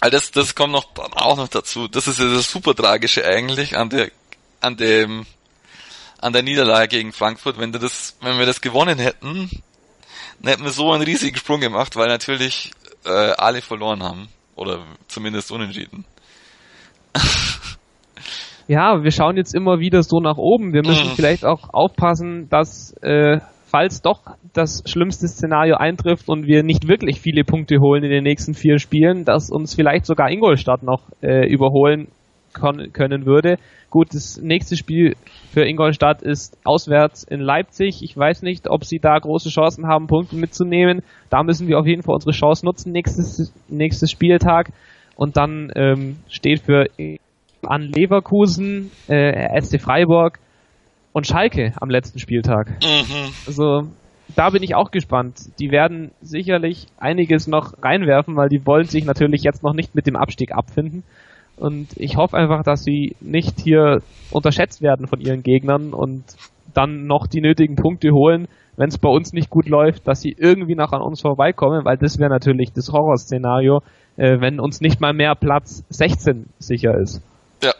Also 0.00 0.18
das, 0.18 0.30
das 0.32 0.54
kommt 0.54 0.72
noch 0.72 0.94
auch 0.96 1.38
noch 1.38 1.48
dazu. 1.48 1.88
Das 1.88 2.06
ist 2.06 2.18
ja 2.18 2.26
das 2.26 2.50
super 2.50 2.74
tragische 2.74 3.24
eigentlich 3.24 3.78
an 3.78 3.88
der, 3.88 4.10
an 4.60 4.76
dem, 4.76 5.24
an 6.24 6.32
der 6.32 6.42
Niederlage 6.42 6.88
gegen 6.88 7.12
Frankfurt. 7.12 7.58
Wenn 7.58 7.70
das, 7.72 8.16
wenn 8.22 8.38
wir 8.38 8.46
das 8.46 8.62
gewonnen 8.62 8.98
hätten, 8.98 9.50
dann 10.40 10.50
hätten 10.50 10.64
wir 10.64 10.70
so 10.70 10.90
einen 10.90 11.02
riesigen 11.02 11.36
Sprung 11.36 11.60
gemacht, 11.60 11.96
weil 11.96 12.08
natürlich 12.08 12.72
äh, 13.04 13.32
alle 13.36 13.60
verloren 13.60 14.02
haben. 14.02 14.28
Oder 14.56 14.84
zumindest 15.06 15.52
unentschieden. 15.52 16.06
ja, 18.68 19.02
wir 19.02 19.10
schauen 19.10 19.36
jetzt 19.36 19.54
immer 19.54 19.80
wieder 19.80 20.02
so 20.02 20.20
nach 20.20 20.38
oben. 20.38 20.72
Wir 20.72 20.82
müssen 20.82 21.10
mhm. 21.10 21.14
vielleicht 21.14 21.44
auch 21.44 21.68
aufpassen, 21.74 22.48
dass 22.48 22.94
äh, 23.02 23.40
falls 23.66 24.00
doch 24.00 24.22
das 24.54 24.82
schlimmste 24.86 25.28
Szenario 25.28 25.76
eintrifft 25.76 26.28
und 26.28 26.46
wir 26.46 26.62
nicht 26.62 26.88
wirklich 26.88 27.20
viele 27.20 27.44
Punkte 27.44 27.80
holen 27.80 28.02
in 28.02 28.10
den 28.10 28.24
nächsten 28.24 28.54
vier 28.54 28.78
Spielen, 28.78 29.26
dass 29.26 29.50
uns 29.50 29.74
vielleicht 29.74 30.06
sogar 30.06 30.30
Ingolstadt 30.30 30.82
noch 30.82 31.02
äh, 31.22 31.46
überholen 31.46 32.08
können 32.52 33.26
würde. 33.26 33.58
Gut, 33.90 34.14
das 34.14 34.40
nächste 34.40 34.76
Spiel 34.76 35.16
für 35.54 35.64
Ingolstadt 35.64 36.20
ist 36.20 36.58
auswärts 36.64 37.22
in 37.22 37.40
Leipzig. 37.40 38.02
Ich 38.02 38.16
weiß 38.16 38.42
nicht, 38.42 38.68
ob 38.68 38.84
sie 38.84 38.98
da 38.98 39.16
große 39.16 39.48
Chancen 39.48 39.86
haben, 39.86 40.08
Punkte 40.08 40.34
mitzunehmen. 40.34 41.02
Da 41.30 41.44
müssen 41.44 41.68
wir 41.68 41.78
auf 41.78 41.86
jeden 41.86 42.02
Fall 42.02 42.14
unsere 42.14 42.32
Chance 42.32 42.66
nutzen, 42.66 42.90
nächstes, 42.90 43.52
nächstes 43.68 44.10
Spieltag. 44.10 44.72
Und 45.14 45.36
dann 45.36 45.70
ähm, 45.76 46.16
steht 46.28 46.60
für 46.60 46.86
an 47.62 47.82
Leverkusen, 47.82 48.90
äh, 49.06 49.60
SC 49.60 49.80
Freiburg 49.80 50.40
und 51.12 51.26
Schalke 51.26 51.72
am 51.80 51.88
letzten 51.88 52.18
Spieltag. 52.18 52.70
Mhm. 52.82 53.32
Also 53.46 53.82
da 54.34 54.50
bin 54.50 54.64
ich 54.64 54.74
auch 54.74 54.90
gespannt. 54.90 55.38
Die 55.60 55.70
werden 55.70 56.10
sicherlich 56.20 56.86
einiges 56.98 57.46
noch 57.46 57.74
reinwerfen, 57.80 58.36
weil 58.36 58.48
die 58.48 58.66
wollen 58.66 58.86
sich 58.86 59.04
natürlich 59.04 59.44
jetzt 59.44 59.62
noch 59.62 59.72
nicht 59.72 59.94
mit 59.94 60.08
dem 60.08 60.16
Abstieg 60.16 60.52
abfinden. 60.52 61.04
Und 61.56 61.88
ich 61.96 62.16
hoffe 62.16 62.36
einfach, 62.36 62.62
dass 62.62 62.82
sie 62.82 63.16
nicht 63.20 63.60
hier 63.60 64.02
unterschätzt 64.30 64.82
werden 64.82 65.06
von 65.06 65.20
ihren 65.20 65.42
Gegnern 65.42 65.92
und 65.92 66.24
dann 66.72 67.06
noch 67.06 67.26
die 67.26 67.40
nötigen 67.40 67.76
Punkte 67.76 68.10
holen, 68.10 68.48
wenn 68.76 68.88
es 68.88 68.98
bei 68.98 69.08
uns 69.08 69.32
nicht 69.32 69.50
gut 69.50 69.68
läuft, 69.68 70.08
dass 70.08 70.20
sie 70.20 70.34
irgendwie 70.36 70.74
noch 70.74 70.92
an 70.92 71.02
uns 71.02 71.20
vorbeikommen, 71.20 71.84
weil 71.84 71.96
das 71.96 72.18
wäre 72.18 72.30
natürlich 72.30 72.72
das 72.72 72.88
Horrorszenario, 72.88 73.82
äh, 74.16 74.40
wenn 74.40 74.58
uns 74.58 74.80
nicht 74.80 75.00
mal 75.00 75.12
mehr 75.12 75.34
Platz 75.36 75.84
16 75.90 76.46
sicher 76.58 76.98
ist. 76.98 77.22
Ja. 77.62 77.72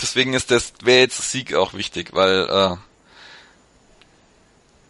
Deswegen 0.00 0.34
ist 0.34 0.50
das, 0.50 0.72
wäre 0.82 1.00
jetzt 1.00 1.30
Sieg 1.30 1.54
auch 1.54 1.74
wichtig, 1.74 2.10
weil 2.12 2.76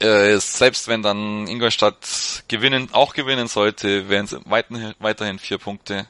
äh, 0.00 0.06
äh, 0.06 0.38
selbst 0.38 0.88
wenn 0.88 1.02
dann 1.02 1.46
Ingolstadt 1.46 2.44
gewinnen, 2.48 2.88
auch 2.92 3.12
gewinnen 3.12 3.46
sollte, 3.46 4.08
wären 4.08 4.24
es 4.24 4.36
weiterhin, 4.46 4.94
weiterhin 4.98 5.38
vier 5.38 5.58
Punkte. 5.58 6.06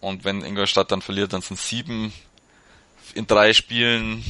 Und 0.00 0.24
wenn 0.24 0.44
Ingolstadt 0.44 0.92
dann 0.92 1.02
verliert, 1.02 1.32
dann 1.32 1.42
sind 1.42 1.58
sieben 1.58 2.12
in 3.14 3.26
drei 3.26 3.52
Spielen 3.52 4.24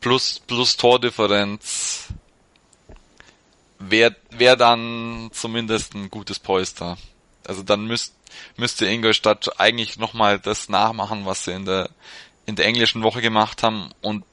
plus, 0.00 0.40
plus 0.46 0.76
Tordifferenz. 0.76 2.08
Wäre 3.78 4.14
wär 4.30 4.56
dann 4.56 5.30
zumindest 5.32 5.94
ein 5.94 6.10
gutes 6.10 6.38
Polster. 6.38 6.98
Also 7.46 7.62
dann 7.62 7.86
müsst, 7.86 8.14
müsste 8.56 8.86
Ingolstadt 8.86 9.58
eigentlich 9.58 9.98
nochmal 9.98 10.38
das 10.38 10.68
nachmachen, 10.68 11.26
was 11.26 11.44
sie 11.44 11.52
in 11.52 11.64
der, 11.64 11.90
in 12.46 12.56
der 12.56 12.66
englischen 12.66 13.02
Woche 13.02 13.22
gemacht 13.22 13.62
haben. 13.62 13.90
Und 14.02 14.24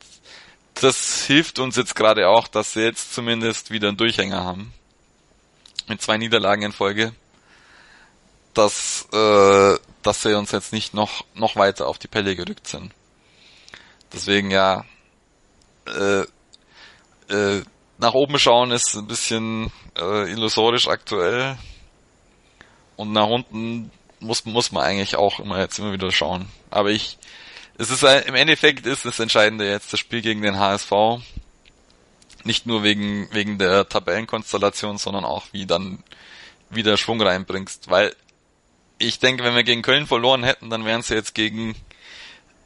das 0.76 1.26
hilft 1.26 1.60
uns 1.60 1.76
jetzt 1.76 1.96
gerade 1.96 2.28
auch, 2.28 2.48
dass 2.48 2.74
sie 2.74 2.82
jetzt 2.82 3.14
zumindest 3.14 3.72
wieder 3.72 3.88
einen 3.88 3.98
Durchhänger 3.98 4.44
haben. 4.44 4.74
Mit 5.88 6.02
zwei 6.02 6.18
Niederlagen 6.18 6.64
in 6.64 6.74
Folge. 6.74 7.14
Dass, 8.58 9.08
äh, 9.14 9.78
dass 10.02 10.24
sie 10.24 10.36
uns 10.36 10.52
jetzt 10.52 10.74
nicht 10.74 10.96
noch, 10.96 11.26
noch 11.36 11.56
weiter 11.56 11.88
auf 11.88 12.00
die 12.00 12.08
Pelle 12.08 12.36
gerückt 12.36 12.68
sind. 12.68 12.92
Deswegen 14.12 14.50
ja, 14.50 14.84
äh, 15.86 16.22
äh, 17.30 17.64
nach 18.00 18.14
oben 18.14 18.40
schauen 18.40 18.72
ist 18.72 18.96
ein 18.96 19.06
bisschen 19.06 19.72
äh, 19.96 20.32
illusorisch 20.32 20.88
aktuell. 20.88 21.56
Und 22.96 23.12
nach 23.12 23.28
unten 23.28 23.92
muss, 24.20 24.46
muss 24.46 24.72
man 24.72 24.84
eigentlich 24.84 25.18
auch 25.18 25.40
immer 25.40 25.60
jetzt 25.60 25.78
immer 25.78 25.92
wieder 25.92 26.12
schauen. 26.12 26.48
Aber 26.72 26.90
ich, 26.90 27.20
es 27.78 27.92
ist 27.92 28.04
im 28.04 28.34
Endeffekt 28.34 28.88
ist 28.88 29.06
das 29.06 29.20
Entscheidende 29.20 29.70
jetzt 29.70 29.94
das 29.94 30.00
Spiel 30.00 30.22
gegen 30.22 30.42
den 30.42 30.58
HSV. 30.58 30.92
Nicht 32.44 32.66
nur 32.66 32.82
wegen, 32.82 33.32
wegen 33.34 33.60
der 33.60 33.88
Tabellenkonstellation, 33.88 34.98
sondern 34.98 35.26
auch 35.26 35.46
wie 35.52 35.68
dann 35.68 36.04
wieder 36.72 36.98
Schwung 36.98 37.22
reinbringst. 37.22 37.90
Weil 37.90 38.16
ich 39.00 39.20
denke, 39.20 39.44
wenn 39.44 39.56
wir 39.56 39.64
gegen 39.64 39.82
Köln 39.82 40.08
verloren 40.08 40.44
hätten, 40.44 40.70
dann 40.70 40.86
wären 40.86 41.02
sie 41.02 41.16
jetzt 41.16 41.36
gegen 41.36 41.76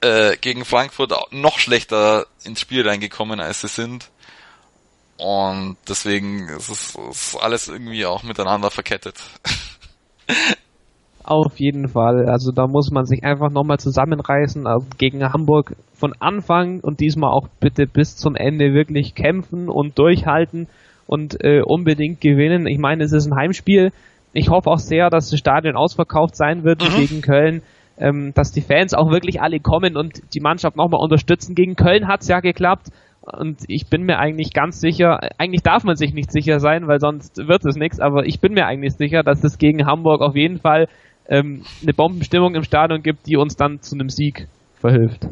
äh, 0.01 0.36
gegen 0.38 0.65
Frankfurt 0.65 1.13
noch 1.32 1.59
schlechter 1.59 2.25
ins 2.43 2.59
Spiel 2.59 2.88
reingekommen, 2.88 3.39
als 3.39 3.61
sie 3.61 3.67
sind. 3.67 4.09
Und 5.17 5.77
deswegen 5.88 6.49
ist 6.49 6.69
es 6.69 6.95
ist 6.95 7.38
alles 7.39 7.67
irgendwie 7.67 8.05
auch 8.05 8.23
miteinander 8.23 8.71
verkettet. 8.71 9.21
Auf 11.23 11.59
jeden 11.59 11.88
Fall. 11.89 12.27
Also 12.27 12.51
da 12.51 12.65
muss 12.65 12.89
man 12.89 13.05
sich 13.05 13.23
einfach 13.23 13.51
nochmal 13.51 13.77
zusammenreißen. 13.77 14.65
Also 14.65 14.88
gegen 14.97 15.23
Hamburg 15.23 15.75
von 15.93 16.13
Anfang 16.19 16.79
und 16.79 16.99
diesmal 16.99 17.32
auch 17.32 17.47
bitte 17.59 17.86
bis 17.86 18.17
zum 18.17 18.36
Ende 18.36 18.73
wirklich 18.73 19.13
kämpfen 19.13 19.69
und 19.69 19.99
durchhalten 19.99 20.67
und 21.05 21.43
äh, 21.43 21.61
unbedingt 21.61 22.21
gewinnen. 22.21 22.65
Ich 22.65 22.79
meine, 22.79 23.03
es 23.03 23.11
ist 23.11 23.27
ein 23.27 23.36
Heimspiel. 23.36 23.91
Ich 24.34 24.49
hoffe 24.49 24.69
auch 24.69 24.79
sehr, 24.79 25.09
dass 25.09 25.29
das 25.29 25.39
Stadion 25.39 25.75
ausverkauft 25.75 26.36
sein 26.36 26.63
wird 26.63 26.82
mhm. 26.82 26.95
gegen 26.95 27.21
Köln 27.21 27.61
ähm, 28.01 28.34
dass 28.34 28.51
die 28.51 28.61
Fans 28.61 28.93
auch 28.93 29.11
wirklich 29.11 29.41
alle 29.41 29.59
kommen 29.59 29.95
und 29.95 30.21
die 30.34 30.39
Mannschaft 30.39 30.75
nochmal 30.75 31.01
unterstützen. 31.01 31.55
Gegen 31.55 31.75
Köln 31.75 32.07
hat's 32.07 32.27
ja 32.27 32.39
geklappt 32.39 32.88
und 33.21 33.59
ich 33.67 33.88
bin 33.88 34.03
mir 34.03 34.17
eigentlich 34.17 34.53
ganz 34.53 34.79
sicher, 34.79 35.19
eigentlich 35.38 35.61
darf 35.61 35.84
man 35.84 35.95
sich 35.95 36.13
nicht 36.13 36.32
sicher 36.32 36.59
sein, 36.59 36.88
weil 36.88 36.99
sonst 36.99 37.38
wird 37.38 37.63
es 37.63 37.75
nichts, 37.75 37.99
aber 37.99 38.25
ich 38.25 38.39
bin 38.39 38.53
mir 38.53 38.65
eigentlich 38.65 38.93
sicher, 38.93 39.21
dass 39.21 39.43
es 39.43 39.59
gegen 39.59 39.86
Hamburg 39.86 40.21
auf 40.21 40.36
jeden 40.36 40.59
Fall 40.59 40.88
ähm, 41.27 41.63
eine 41.84 41.93
Bombenstimmung 41.93 42.55
im 42.55 42.63
Stadion 42.63 43.03
gibt, 43.03 43.27
die 43.27 43.38
uns 43.38 43.55
dann 43.55 43.82
zu 43.82 43.95
einem 43.95 44.09
Sieg 44.09 44.47
verhilft. 44.79 45.27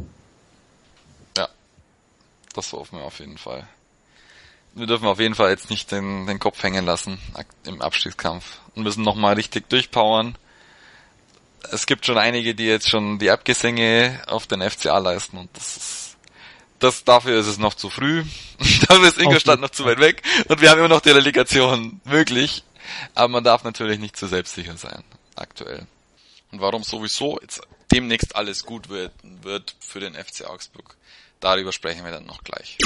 Ja, 1.35 1.47
das 2.53 2.71
hoffen 2.71 2.99
wir 2.99 3.05
auf 3.05 3.19
jeden 3.19 3.37
Fall. 3.37 3.63
Wir 4.75 4.87
dürfen 4.87 5.07
auf 5.07 5.19
jeden 5.19 5.35
Fall 5.35 5.49
jetzt 5.49 5.69
nicht 5.69 5.91
den, 5.91 6.25
den 6.27 6.39
Kopf 6.39 6.61
hängen 6.63 6.85
lassen 6.85 7.19
im 7.65 7.81
Abstiegskampf 7.81 8.59
und 8.75 8.83
müssen 8.83 9.03
nochmal 9.03 9.33
richtig 9.35 9.69
durchpowern 9.69 10.37
es 11.71 11.85
gibt 11.85 12.05
schon 12.05 12.17
einige, 12.17 12.55
die 12.55 12.65
jetzt 12.65 12.89
schon 12.89 13.19
die 13.19 13.31
Abgesänge 13.31 14.21
auf 14.27 14.47
den 14.47 14.67
FCA 14.67 14.97
leisten 14.97 15.37
und 15.37 15.49
das 15.53 15.77
ist, 15.77 16.17
das, 16.79 17.03
dafür 17.03 17.39
ist 17.39 17.47
es 17.47 17.57
noch 17.57 17.73
zu 17.73 17.89
früh. 17.89 18.23
dafür 18.87 19.07
ist 19.07 19.19
Ingolstadt 19.19 19.59
noch 19.59 19.69
zu 19.69 19.85
weit 19.85 19.99
weg 19.99 20.23
und 20.47 20.61
wir 20.61 20.69
haben 20.69 20.79
immer 20.79 20.87
noch 20.87 21.01
die 21.01 21.11
Relegation 21.11 21.99
möglich. 22.05 22.63
Aber 23.13 23.27
man 23.27 23.43
darf 23.43 23.63
natürlich 23.63 23.99
nicht 23.99 24.17
zu 24.17 24.27
selbstsicher 24.27 24.75
sein, 24.77 25.03
aktuell. 25.35 25.85
Und 26.51 26.61
warum 26.61 26.83
sowieso 26.83 27.39
jetzt 27.41 27.61
demnächst 27.91 28.35
alles 28.35 28.63
gut 28.63 28.89
wird, 28.89 29.11
wird 29.21 29.75
für 29.79 29.99
den 29.99 30.15
FC 30.15 30.45
Augsburg, 30.45 30.95
darüber 31.39 31.71
sprechen 31.71 32.03
wir 32.03 32.11
dann 32.11 32.25
noch 32.25 32.43
gleich. 32.43 32.77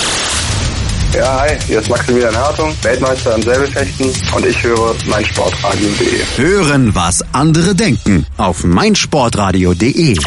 Ja, 1.15 1.41
hi, 1.41 1.55
hier 1.67 1.79
ist 1.79 1.89
Maximilian 1.91 2.35
Hartung, 2.35 2.73
Weltmeister 2.81 3.35
im 3.35 3.43
Säbelfechten 3.43 4.11
und 4.35 4.45
ich 4.47 4.63
höre 4.63 4.95
meinsportradio.de. 5.05 6.23
Hören, 6.37 6.95
was 6.95 7.23
andere 7.33 7.75
denken 7.75 8.25
auf 8.37 8.63
meinsportradio.de. 8.63 10.17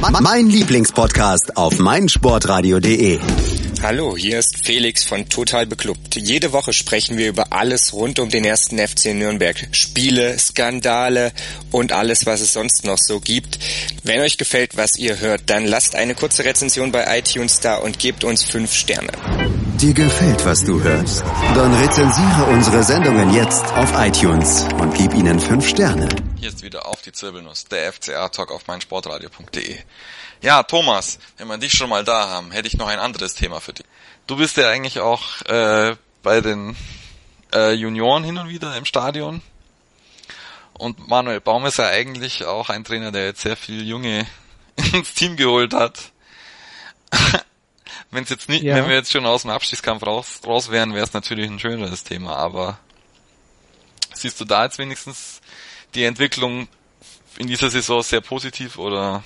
Mein 0.00 0.48
Lieblingspodcast 0.48 1.56
auf 1.56 1.78
meinsportradio.de. 1.78 3.18
Hallo, 3.82 4.16
hier 4.16 4.38
ist 4.38 4.64
Felix 4.64 5.04
von 5.04 5.28
Total 5.28 5.66
Beklubbt. 5.66 6.16
Jede 6.16 6.52
Woche 6.52 6.74
sprechen 6.74 7.16
wir 7.16 7.28
über 7.28 7.52
alles 7.52 7.94
rund 7.94 8.18
um 8.18 8.28
den 8.28 8.44
ersten 8.44 8.78
FC 8.78 9.14
Nürnberg. 9.14 9.68
Spiele, 9.72 10.38
Skandale 10.38 11.32
und 11.72 11.92
alles, 11.92 12.26
was 12.26 12.42
es 12.42 12.52
sonst 12.52 12.84
noch 12.84 12.98
so 12.98 13.20
gibt. 13.20 13.58
Wenn 14.04 14.20
euch 14.20 14.36
gefällt, 14.36 14.76
was 14.76 14.96
ihr 14.96 15.20
hört, 15.20 15.42
dann 15.46 15.66
lasst 15.66 15.94
eine 15.94 16.14
kurze 16.14 16.44
Rezension 16.44 16.92
bei 16.92 17.18
iTunes 17.18 17.60
da 17.60 17.76
und 17.76 17.98
gebt 17.98 18.22
uns 18.22 18.44
fünf 18.44 18.74
Sterne. 18.74 19.12
Dir 19.80 19.92
gefällt, 19.92 20.42
was 20.46 20.64
du 20.64 20.82
hörst? 20.82 21.22
Dann 21.54 21.74
rezensiere 21.74 22.44
unsere 22.50 22.82
Sendungen 22.82 23.34
jetzt 23.34 23.62
auf 23.74 23.92
iTunes 23.98 24.66
und 24.78 24.94
gib 24.94 25.12
ihnen 25.12 25.38
fünf 25.38 25.68
Sterne. 25.68 26.08
Hier 26.40 26.48
ist 26.48 26.62
wieder 26.62 26.86
auf 26.86 27.02
die 27.02 27.12
Zirbelnuss, 27.12 27.66
der 27.66 27.92
FCA-Talk 27.92 28.52
auf 28.52 28.66
meinsportradio.de. 28.66 29.76
Ja, 30.40 30.62
Thomas, 30.62 31.18
wenn 31.36 31.48
wir 31.48 31.58
dich 31.58 31.72
schon 31.72 31.90
mal 31.90 32.04
da 32.04 32.30
haben, 32.30 32.52
hätte 32.52 32.68
ich 32.68 32.78
noch 32.78 32.86
ein 32.86 32.98
anderes 32.98 33.34
Thema 33.34 33.60
für 33.60 33.74
dich. 33.74 33.84
Du 34.26 34.36
bist 34.36 34.56
ja 34.56 34.70
eigentlich 34.70 35.00
auch 35.00 35.42
äh, 35.42 35.94
bei 36.22 36.40
den 36.40 36.74
äh, 37.52 37.72
Junioren 37.74 38.24
hin 38.24 38.38
und 38.38 38.48
wieder 38.48 38.74
im 38.78 38.86
Stadion. 38.86 39.42
Und 40.72 41.06
Manuel 41.06 41.42
Baum 41.42 41.66
ist 41.66 41.76
ja 41.76 41.88
eigentlich 41.88 42.46
auch 42.46 42.70
ein 42.70 42.82
Trainer, 42.82 43.12
der 43.12 43.26
jetzt 43.26 43.42
sehr 43.42 43.56
viel 43.56 43.86
Junge 43.86 44.26
ins 44.94 45.12
Team 45.12 45.36
geholt 45.36 45.74
hat. 45.74 46.12
Wenn's 48.16 48.30
jetzt 48.30 48.48
nicht, 48.48 48.64
ja. 48.64 48.74
wenn 48.76 48.88
wir 48.88 48.94
jetzt 48.94 49.12
schon 49.12 49.26
aus 49.26 49.42
dem 49.42 49.50
Abstiegskampf 49.50 50.02
raus, 50.06 50.40
raus 50.46 50.70
wären, 50.70 50.94
wäre 50.94 51.04
es 51.04 51.12
natürlich 51.12 51.50
ein 51.50 51.58
schöneres 51.58 52.02
Thema, 52.02 52.34
aber 52.36 52.78
siehst 54.14 54.40
du 54.40 54.46
da 54.46 54.64
jetzt 54.64 54.78
wenigstens 54.78 55.42
die 55.94 56.04
Entwicklung 56.04 56.66
in 57.38 57.46
dieser 57.46 57.68
Saison 57.68 58.00
sehr 58.00 58.22
positiv 58.22 58.78
oder 58.78 59.22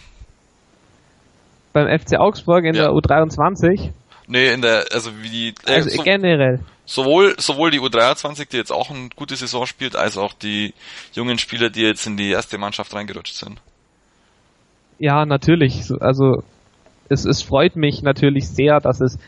beim 1.73 1.87
FC 2.01 2.19
Augsburg 2.19 2.65
in 2.65 2.75
ja. 2.75 2.87
der 2.87 2.91
U23? 2.91 3.93
Nee, 4.27 4.53
in 4.53 4.61
der, 4.61 4.87
also 4.91 5.11
wie 5.23 5.29
die. 5.29 5.55
Äh, 5.67 5.75
also 5.75 5.91
so, 5.91 6.03
generell. 6.03 6.59
sowohl, 6.85 7.37
sowohl 7.39 7.71
die 7.71 7.79
U23, 7.79 8.49
die 8.49 8.57
jetzt 8.57 8.73
auch 8.73 8.91
eine 8.91 9.09
gute 9.15 9.37
Saison 9.37 9.67
spielt, 9.67 9.95
als 9.95 10.19
auch 10.19 10.33
die 10.33 10.75
jungen 11.13 11.39
Spieler, 11.39 11.71
die 11.71 11.83
jetzt 11.83 12.09
in 12.09 12.17
die 12.17 12.31
erste 12.31 12.59
Mannschaft 12.59 12.93
reingerutscht 12.93 13.37
sind. 13.37 13.61
Ja, 14.99 15.25
natürlich. 15.27 15.93
Also 16.01 16.43
es, 17.11 17.27
es 17.27 17.43
freut 17.43 17.77
mich 17.77 18.03
natürlich 18.03 18.49
sehr, 18.49 18.81
dass 18.81 19.01
es 19.01 19.19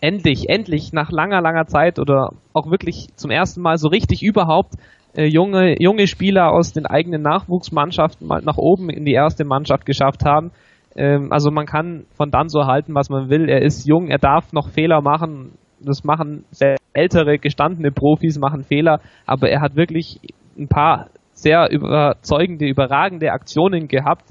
endlich, 0.00 0.48
endlich 0.48 0.92
nach 0.92 1.10
langer, 1.10 1.40
langer 1.40 1.66
Zeit 1.66 1.98
oder 1.98 2.30
auch 2.52 2.70
wirklich 2.70 3.08
zum 3.16 3.30
ersten 3.30 3.60
Mal 3.60 3.76
so 3.78 3.88
richtig 3.88 4.22
überhaupt 4.22 4.74
äh, 5.16 5.24
junge, 5.24 5.80
junge 5.82 6.06
Spieler 6.06 6.52
aus 6.52 6.72
den 6.72 6.86
eigenen 6.86 7.22
Nachwuchsmannschaften 7.22 8.26
mal 8.26 8.42
nach 8.42 8.58
oben 8.58 8.90
in 8.90 9.04
die 9.04 9.14
erste 9.14 9.44
Mannschaft 9.44 9.86
geschafft 9.86 10.24
haben. 10.24 10.52
Ähm, 10.94 11.32
also 11.32 11.50
man 11.50 11.66
kann 11.66 12.04
von 12.16 12.30
dann 12.30 12.48
so 12.48 12.66
halten, 12.66 12.94
was 12.94 13.10
man 13.10 13.28
will. 13.28 13.48
Er 13.48 13.62
ist 13.62 13.86
jung, 13.86 14.08
er 14.08 14.18
darf 14.18 14.52
noch 14.52 14.68
Fehler 14.68 15.00
machen. 15.00 15.52
Das 15.80 16.04
machen 16.04 16.44
sehr 16.50 16.76
ältere, 16.92 17.38
gestandene 17.38 17.90
Profis, 17.90 18.38
machen 18.38 18.64
Fehler, 18.64 19.00
aber 19.26 19.50
er 19.50 19.60
hat 19.60 19.76
wirklich 19.76 20.20
ein 20.58 20.68
paar 20.68 21.08
sehr 21.32 21.70
überzeugende, 21.70 22.66
überragende 22.66 23.32
Aktionen 23.32 23.88
gehabt. 23.88 24.24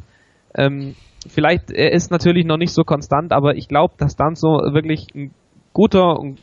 Ähm, 0.57 0.95
vielleicht, 1.27 1.71
er 1.71 1.91
ist 1.91 2.11
natürlich 2.11 2.45
noch 2.45 2.57
nicht 2.57 2.73
so 2.73 2.83
konstant, 2.83 3.31
aber 3.31 3.55
ich 3.55 3.67
glaube, 3.67 3.95
dass 3.97 4.15
dann 4.15 4.35
so 4.35 4.49
wirklich 4.49 5.07
ein 5.13 5.31
guter 5.73 6.19
und 6.19 6.39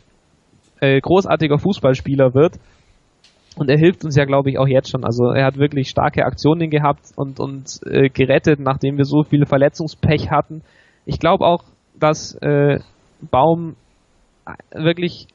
äh, 0.81 1.01
großartiger 1.01 1.59
Fußballspieler 1.59 2.35
wird. 2.35 2.59
Und 3.57 3.69
er 3.71 3.79
hilft 3.79 4.05
uns 4.05 4.17
ja, 4.17 4.25
glaube 4.25 4.51
ich, 4.51 4.59
auch 4.59 4.67
jetzt 4.67 4.91
schon. 4.91 5.05
Also 5.05 5.27
er 5.27 5.45
hat 5.45 5.59
wirklich 5.59 5.91
starke 5.91 6.25
Aktionen 6.25 6.71
gehabt 6.71 7.13
und 7.17 7.39
uns 7.39 7.83
äh, 7.83 8.09
gerettet, 8.09 8.61
nachdem 8.61 8.97
wir 8.97 9.05
so 9.05 9.25
viel 9.25 9.45
Verletzungspech 9.45 10.31
hatten. 10.31 10.63
Ich 11.05 11.19
glaube 11.19 11.45
auch, 11.45 11.65
dass 11.99 12.35
äh, 12.37 12.79
Baum 13.31 13.77
wirklich 14.73 15.27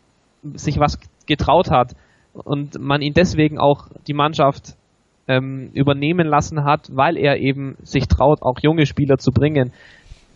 sich 0.56 0.80
was 0.80 1.00
getraut 1.26 1.70
hat 1.70 1.96
und 2.34 2.80
man 2.80 3.02
ihn 3.02 3.14
deswegen 3.14 3.60
auch 3.60 3.88
die 4.08 4.14
Mannschaft 4.14 4.76
ähm, 5.28 5.70
übernehmen 5.74 6.28
lassen 6.28 6.64
hat, 6.64 6.90
weil 6.94 7.18
er 7.18 7.38
eben 7.38 7.76
sich 7.84 8.08
traut, 8.08 8.42
auch 8.42 8.60
junge 8.62 8.86
Spieler 8.86 9.18
zu 9.18 9.32
bringen. 9.32 9.72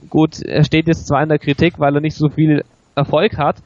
Gut, 0.09 0.41
er 0.41 0.63
steht 0.63 0.87
jetzt 0.87 1.07
zwar 1.07 1.21
in 1.23 1.29
der 1.29 1.39
Kritik, 1.39 1.79
weil 1.79 1.95
er 1.95 2.01
nicht 2.01 2.15
so 2.15 2.29
viel 2.29 2.63
Erfolg 2.95 3.37
hat, 3.37 3.57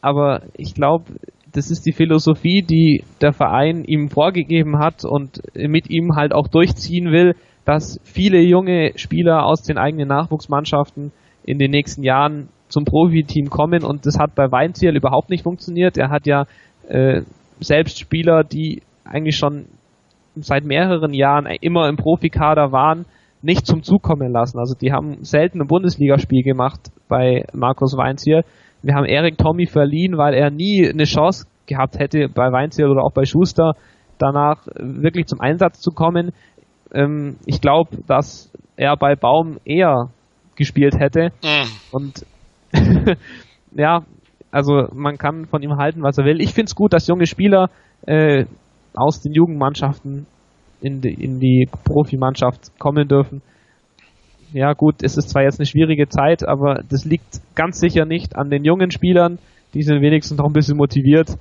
aber 0.00 0.42
ich 0.56 0.74
glaube, 0.74 1.04
das 1.52 1.70
ist 1.70 1.86
die 1.86 1.92
Philosophie, 1.92 2.62
die 2.62 3.04
der 3.20 3.32
Verein 3.32 3.84
ihm 3.84 4.10
vorgegeben 4.10 4.78
hat 4.78 5.04
und 5.04 5.40
mit 5.54 5.88
ihm 5.90 6.14
halt 6.14 6.34
auch 6.34 6.48
durchziehen 6.48 7.12
will, 7.12 7.34
dass 7.64 8.00
viele 8.04 8.40
junge 8.40 8.92
Spieler 8.96 9.44
aus 9.44 9.62
den 9.62 9.78
eigenen 9.78 10.08
Nachwuchsmannschaften 10.08 11.12
in 11.44 11.58
den 11.58 11.70
nächsten 11.70 12.02
Jahren 12.02 12.48
zum 12.68 12.84
Profiteam 12.84 13.48
kommen 13.48 13.84
und 13.84 14.06
das 14.06 14.18
hat 14.18 14.34
bei 14.34 14.50
Weinziel 14.50 14.96
überhaupt 14.96 15.30
nicht 15.30 15.44
funktioniert. 15.44 15.96
Er 15.96 16.10
hat 16.10 16.26
ja 16.26 16.46
äh, 16.88 17.22
selbst 17.60 17.98
Spieler, 17.98 18.44
die 18.44 18.82
eigentlich 19.04 19.36
schon 19.36 19.66
seit 20.36 20.64
mehreren 20.64 21.12
Jahren 21.12 21.46
immer 21.60 21.88
im 21.88 21.96
Profikader 21.96 22.72
waren, 22.72 23.06
nicht 23.42 23.66
zum 23.66 23.82
Zug 23.82 24.02
kommen 24.02 24.32
lassen. 24.32 24.58
Also 24.58 24.74
die 24.74 24.92
haben 24.92 25.24
selten 25.24 25.60
ein 25.60 25.68
Bundesligaspiel 25.68 26.42
gemacht 26.42 26.90
bei 27.08 27.44
Markus 27.52 27.96
Weinziel. 27.96 28.42
Wir 28.82 28.94
haben 28.94 29.04
Erik 29.04 29.38
Tommy 29.38 29.66
verliehen, 29.66 30.16
weil 30.16 30.34
er 30.34 30.50
nie 30.50 30.88
eine 30.88 31.04
Chance 31.04 31.46
gehabt 31.66 31.98
hätte, 31.98 32.28
bei 32.32 32.52
Weinziel 32.52 32.86
oder 32.86 33.02
auch 33.02 33.12
bei 33.12 33.24
Schuster 33.24 33.72
danach 34.18 34.66
wirklich 34.76 35.26
zum 35.26 35.40
Einsatz 35.40 35.80
zu 35.80 35.90
kommen. 35.90 36.32
Ähm, 36.92 37.36
ich 37.46 37.60
glaube, 37.60 37.98
dass 38.06 38.52
er 38.76 38.96
bei 38.96 39.14
Baum 39.16 39.58
eher 39.64 40.10
gespielt 40.56 40.98
hätte. 40.98 41.32
Mhm. 41.42 41.68
Und 41.92 42.26
ja, 43.72 44.04
also 44.50 44.86
man 44.94 45.18
kann 45.18 45.46
von 45.46 45.62
ihm 45.62 45.76
halten, 45.76 46.02
was 46.02 46.18
er 46.18 46.24
will. 46.24 46.40
Ich 46.40 46.54
finde 46.54 46.66
es 46.66 46.74
gut, 46.74 46.92
dass 46.92 47.06
junge 47.06 47.26
Spieler 47.26 47.68
äh, 48.06 48.46
aus 48.96 49.20
den 49.20 49.32
Jugendmannschaften 49.32 50.26
in 50.80 51.00
die, 51.00 51.12
in 51.12 51.40
die 51.40 51.68
Profimannschaft 51.84 52.78
kommen 52.78 53.08
dürfen. 53.08 53.42
Ja 54.52 54.72
gut, 54.72 55.02
es 55.02 55.16
ist 55.16 55.30
zwar 55.30 55.42
jetzt 55.42 55.58
eine 55.58 55.66
schwierige 55.66 56.08
Zeit, 56.08 56.46
aber 56.46 56.82
das 56.88 57.04
liegt 57.04 57.40
ganz 57.54 57.80
sicher 57.80 58.04
nicht 58.04 58.36
an 58.36 58.50
den 58.50 58.64
jungen 58.64 58.90
Spielern. 58.90 59.38
Die 59.74 59.82
sind 59.82 60.00
wenigstens 60.00 60.38
noch 60.38 60.46
ein 60.46 60.52
bisschen 60.52 60.76
motiviert. 60.76 61.36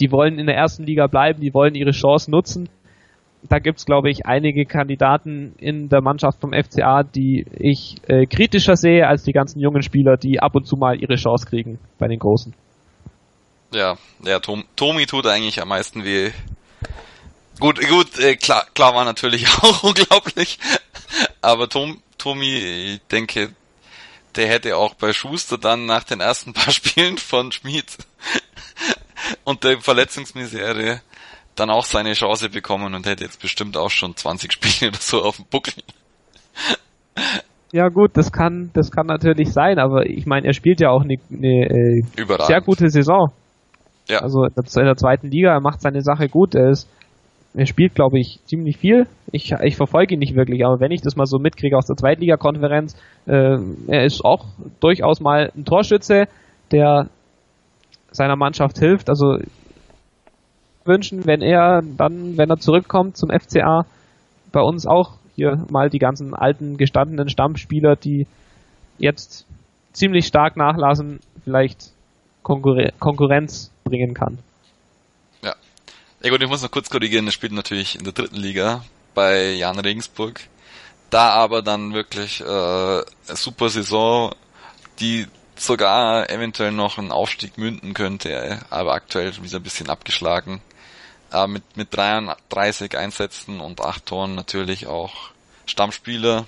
Die 0.00 0.10
wollen 0.12 0.38
in 0.38 0.46
der 0.46 0.56
ersten 0.56 0.84
Liga 0.84 1.06
bleiben, 1.06 1.40
die 1.40 1.54
wollen 1.54 1.74
ihre 1.74 1.90
Chance 1.90 2.30
nutzen. 2.30 2.68
Da 3.48 3.58
gibt's, 3.58 3.86
glaube 3.86 4.08
ich, 4.10 4.24
einige 4.24 4.66
Kandidaten 4.66 5.54
in 5.58 5.88
der 5.88 6.00
Mannschaft 6.00 6.40
vom 6.40 6.52
FCA, 6.52 7.02
die 7.02 7.44
ich 7.58 7.96
äh, 8.06 8.26
kritischer 8.26 8.76
sehe 8.76 9.06
als 9.08 9.24
die 9.24 9.32
ganzen 9.32 9.58
jungen 9.58 9.82
Spieler, 9.82 10.16
die 10.16 10.38
ab 10.38 10.54
und 10.54 10.66
zu 10.66 10.76
mal 10.76 11.00
ihre 11.00 11.16
Chance 11.16 11.46
kriegen 11.46 11.78
bei 11.98 12.06
den 12.06 12.20
Großen. 12.20 12.54
Ja, 13.72 13.96
ja, 14.22 14.38
Tom, 14.38 14.64
Tomi 14.76 15.06
tut 15.06 15.26
eigentlich 15.26 15.60
am 15.62 15.68
meisten 15.68 16.04
weh. 16.04 16.30
Gut, 17.58 17.80
gut, 17.88 18.18
äh, 18.18 18.36
klar, 18.36 18.66
klar 18.74 18.94
war 18.94 19.04
natürlich 19.04 19.48
auch 19.62 19.82
unglaublich. 19.82 20.58
Aber 21.40 21.68
Tom, 21.68 22.02
Tomi, 22.18 22.58
ich 22.58 23.00
denke, 23.10 23.54
der 24.36 24.48
hätte 24.48 24.76
auch 24.76 24.94
bei 24.94 25.12
Schuster 25.12 25.58
dann 25.58 25.86
nach 25.86 26.04
den 26.04 26.20
ersten 26.20 26.52
paar 26.52 26.72
Spielen 26.72 27.16
von 27.16 27.50
Schmid 27.50 27.86
und 29.44 29.64
der 29.64 29.80
Verletzungsmisere 29.80 31.00
dann 31.54 31.70
auch 31.70 31.84
seine 31.84 32.12
Chance 32.14 32.48
bekommen 32.50 32.94
und 32.94 33.06
hätte 33.06 33.24
jetzt 33.24 33.40
bestimmt 33.40 33.76
auch 33.76 33.90
schon 33.90 34.16
20 34.16 34.52
Spiele 34.52 34.90
oder 34.90 35.00
so 35.00 35.22
auf 35.22 35.36
dem 35.36 35.46
Buckel. 35.46 35.74
Ja 37.72 37.88
gut, 37.88 38.10
das 38.14 38.32
kann, 38.32 38.70
das 38.74 38.90
kann 38.90 39.06
natürlich 39.06 39.52
sein, 39.52 39.78
aber 39.78 40.06
ich 40.06 40.26
meine, 40.26 40.46
er 40.46 40.52
spielt 40.52 40.80
ja 40.80 40.90
auch 40.90 41.02
eine, 41.02 41.16
eine 41.30 42.02
äh, 42.06 42.46
sehr 42.46 42.60
gute 42.60 42.88
Saison. 42.90 43.32
Ja. 44.08 44.18
Also 44.18 44.44
in 44.44 44.52
der 44.54 44.96
zweiten 44.96 45.30
Liga, 45.30 45.52
er 45.52 45.60
macht 45.60 45.80
seine 45.80 46.02
Sache 46.02 46.28
gut. 46.28 46.54
Er 46.54 46.70
ist, 46.70 46.88
er 47.54 47.66
spielt, 47.66 47.94
glaube 47.94 48.18
ich, 48.18 48.40
ziemlich 48.44 48.76
viel. 48.76 49.06
Ich, 49.30 49.52
ich 49.52 49.76
verfolge 49.76 50.14
ihn 50.14 50.20
nicht 50.20 50.34
wirklich, 50.34 50.64
aber 50.64 50.80
wenn 50.80 50.90
ich 50.90 51.02
das 51.02 51.16
mal 51.16 51.26
so 51.26 51.38
mitkriege 51.38 51.76
aus 51.76 51.86
der 51.86 51.96
Zweitligakonferenz, 51.96 52.96
äh, 53.26 53.58
er 53.86 54.04
ist 54.04 54.24
auch 54.24 54.46
durchaus 54.80 55.20
mal 55.20 55.52
ein 55.56 55.64
Torschütze, 55.64 56.24
der 56.70 57.08
seiner 58.10 58.36
Mannschaft 58.36 58.78
hilft. 58.78 59.08
Also 59.08 59.38
wünschen, 60.84 61.26
wenn 61.26 61.42
er 61.42 61.82
dann, 61.96 62.36
wenn 62.36 62.50
er 62.50 62.58
zurückkommt 62.58 63.16
zum 63.16 63.30
FCA, 63.30 63.86
bei 64.50 64.60
uns 64.60 64.86
auch 64.86 65.14
hier 65.34 65.64
mal 65.70 65.88
die 65.88 65.98
ganzen 65.98 66.34
alten 66.34 66.76
gestandenen 66.76 67.28
Stammspieler, 67.28 67.96
die 67.96 68.26
jetzt 68.98 69.46
ziemlich 69.92 70.26
stark 70.26 70.56
nachlassen, 70.56 71.20
vielleicht 71.44 71.91
Konkurren 72.42 72.92
Konkurrenz 72.98 73.70
bringen 73.84 74.14
kann. 74.14 74.38
Ja. 75.42 75.54
Ja 76.22 76.30
gut, 76.30 76.42
ich 76.42 76.48
muss 76.48 76.62
noch 76.62 76.70
kurz 76.70 76.90
korrigieren, 76.90 77.26
er 77.26 77.32
spielt 77.32 77.52
natürlich 77.52 77.96
in 77.96 78.04
der 78.04 78.12
dritten 78.12 78.36
Liga 78.36 78.84
bei 79.14 79.52
Jan 79.52 79.78
Regensburg. 79.78 80.40
Da 81.10 81.30
aber 81.30 81.62
dann 81.62 81.92
wirklich 81.92 82.40
äh, 82.40 82.44
eine 82.44 83.04
super 83.36 83.68
Saison, 83.68 84.34
die 84.98 85.26
sogar 85.56 86.30
eventuell 86.30 86.72
noch 86.72 86.98
einen 86.98 87.12
Aufstieg 87.12 87.58
münden 87.58 87.94
könnte, 87.94 88.60
aber 88.70 88.94
aktuell 88.94 89.32
wieder 89.42 89.58
ein 89.58 89.62
bisschen 89.62 89.90
abgeschlagen. 89.90 90.62
Äh, 91.32 91.46
mit, 91.46 91.76
mit 91.76 91.94
33 91.96 92.96
Einsätzen 92.96 93.60
und 93.60 93.80
8 93.80 94.06
Toren 94.06 94.34
natürlich 94.34 94.86
auch 94.86 95.30
Stammspieler. 95.66 96.46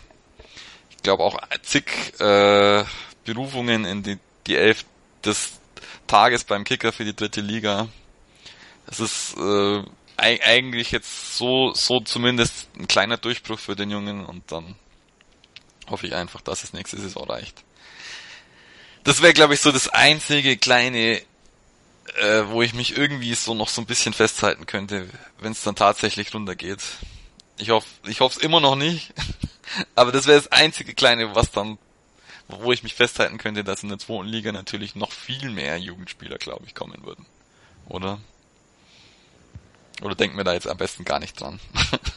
Ich 0.91 1.03
glaube 1.03 1.23
auch 1.23 1.39
zig 1.63 1.85
äh, 2.21 2.85
Berufungen 3.25 3.85
in 3.85 4.03
die, 4.03 4.19
die 4.47 4.57
Elf 4.57 4.85
des 5.25 5.53
Tages 6.15 6.45
beim 6.45 6.63
Kicker 6.63 6.93
für 6.93 7.05
die 7.05 7.17
dritte 7.17 7.41
Liga. 7.41 7.89
Das 8.87 9.01
ist 9.01 9.37
äh, 9.37 9.83
eigentlich 10.17 10.93
jetzt 10.93 11.37
so, 11.37 11.75
so 11.75 11.99
zumindest 11.99 12.69
ein 12.77 12.87
kleiner 12.87 13.17
Durchbruch 13.17 13.59
für 13.59 13.75
den 13.75 13.91
Jungen 13.91 14.25
und 14.25 14.53
dann 14.53 14.77
hoffe 15.91 16.07
ich 16.07 16.15
einfach, 16.15 16.41
dass 16.41 16.63
es 16.63 16.73
nächste 16.73 17.01
Saison 17.01 17.25
reicht. 17.25 17.65
Das 19.03 19.23
wäre, 19.23 19.33
glaube 19.33 19.55
ich, 19.55 19.61
so 19.61 19.73
das 19.73 19.89
einzige 19.89 20.57
kleine, 20.57 21.21
äh, 22.21 22.45
wo 22.47 22.63
ich 22.63 22.75
mich 22.75 22.97
irgendwie 22.97 23.35
so 23.35 23.55
noch 23.55 23.69
so 23.69 23.83
ein 23.83 23.87
bisschen 23.87 24.15
festhalten 24.15 24.67
könnte, 24.67 25.09
wenn 25.41 25.51
es 25.51 25.65
dann 25.65 25.75
tatsächlich 25.75 26.33
runtergeht. 26.33 26.79
Ich 27.59 27.71
hoffe, 27.71 27.89
ich 28.07 28.21
hoffe 28.21 28.39
es 28.39 28.45
immer 28.45 28.61
noch 28.61 28.77
nicht, 28.77 29.13
aber 29.97 30.13
das 30.13 30.29
wäre 30.29 30.39
das 30.39 30.53
einzige 30.53 30.95
kleine, 30.95 31.35
was 31.35 31.51
dann, 31.51 31.77
wo 32.49 32.73
ich 32.73 32.83
mich 32.83 32.95
festhalten 32.95 33.39
könnte, 33.39 33.65
dass 33.65 33.83
in 33.83 33.89
der 33.89 33.99
zweiten 33.99 34.27
Liga 34.27 34.53
natürlich 34.53 34.95
noch 34.95 35.13
viel 35.13 35.51
mehr 35.51 35.79
Jugendspieler, 35.79 36.39
glaube 36.39 36.65
ich, 36.67 36.75
kommen 36.75 37.05
würden. 37.05 37.25
Oder? 37.89 38.19
Oder 40.03 40.15
denken 40.15 40.37
wir 40.37 40.45
da 40.45 40.53
jetzt 40.53 40.69
am 40.69 40.77
besten 40.77 41.05
gar 41.05 41.21
nicht 41.21 41.41
dran? 41.41 41.61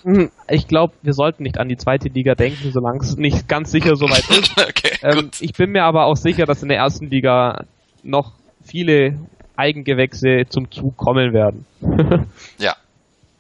Hm, 0.04 0.32
ich 0.48 0.68
glaube, 0.68 0.94
wir 1.02 1.14
sollten 1.14 1.44
nicht 1.44 1.58
an 1.58 1.68
die 1.68 1.76
zweite 1.76 2.08
Liga 2.08 2.36
denken, 2.36 2.72
solange 2.72 3.00
es 3.00 3.18
nicht 3.18 3.50
ganz 3.50 3.72
sicher 3.72 3.96
soweit 3.96 4.30
ist. 4.30 4.58
okay, 4.58 4.98
ähm, 5.02 5.32
ich 5.40 5.54
bin 5.54 5.72
mir 5.72 5.84
aber 5.84 6.06
auch 6.06 6.16
sicher, 6.16 6.46
dass 6.46 6.62
in 6.62 6.70
der 6.70 6.78
ersten 6.78 7.10
Liga 7.10 7.66
noch 8.04 8.32
viele 8.64 9.20
Eigengewächse 9.58 10.46
zum 10.48 10.72
Zug 10.72 10.96
kommen 10.96 11.34
werden. 11.34 11.66
ja. 12.58 12.76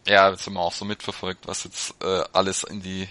Ja, 0.08 0.32
jetzt 0.32 0.46
haben 0.46 0.54
wir 0.54 0.62
auch 0.62 0.74
so 0.74 0.84
mitverfolgt, 0.84 1.48
was 1.48 1.64
jetzt 1.64 1.96
äh, 2.04 2.24
alles 2.34 2.64
in 2.64 2.82
die 2.82 3.08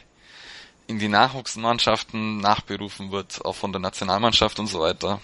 in 0.86 0.98
die 0.98 1.08
Nachwuchsmannschaften 1.08 2.38
nachberufen 2.38 3.10
wird, 3.10 3.44
auch 3.44 3.54
von 3.54 3.72
der 3.72 3.80
Nationalmannschaft 3.80 4.58
und 4.58 4.66
so 4.66 4.80
weiter. 4.80 5.20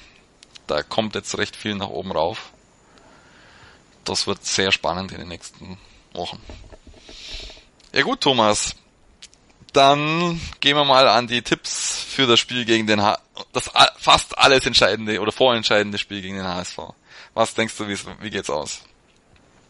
Da 0.66 0.82
kommt 0.82 1.14
jetzt 1.14 1.36
recht 1.38 1.56
viel 1.56 1.74
nach 1.74 1.88
oben 1.88 2.12
rauf. 2.12 2.52
das 4.04 4.26
wird 4.26 4.44
sehr 4.44 4.72
spannend 4.72 5.12
in 5.12 5.18
den 5.18 5.28
nächsten 5.28 5.78
Wochen. 6.14 6.40
Ja 7.92 8.02
gut, 8.02 8.20
Thomas. 8.20 8.74
Dann 9.72 10.40
gehen 10.60 10.76
wir 10.76 10.84
mal 10.84 11.08
an 11.08 11.28
die 11.28 11.42
Tipps 11.42 12.02
für 12.02 12.26
das 12.26 12.40
Spiel 12.40 12.64
gegen 12.64 12.86
den 12.86 13.00
H 13.00 13.18
das 13.52 13.70
fast 13.96 14.38
alles 14.38 14.66
entscheidende 14.66 15.20
oder 15.20 15.32
vorentscheidende 15.32 15.98
Spiel 15.98 16.20
gegen 16.20 16.36
den 16.36 16.46
HSV. 16.46 16.78
Was 17.34 17.54
denkst 17.54 17.76
du, 17.78 17.86
wie 17.86 18.30
geht's 18.30 18.50
aus? 18.50 18.84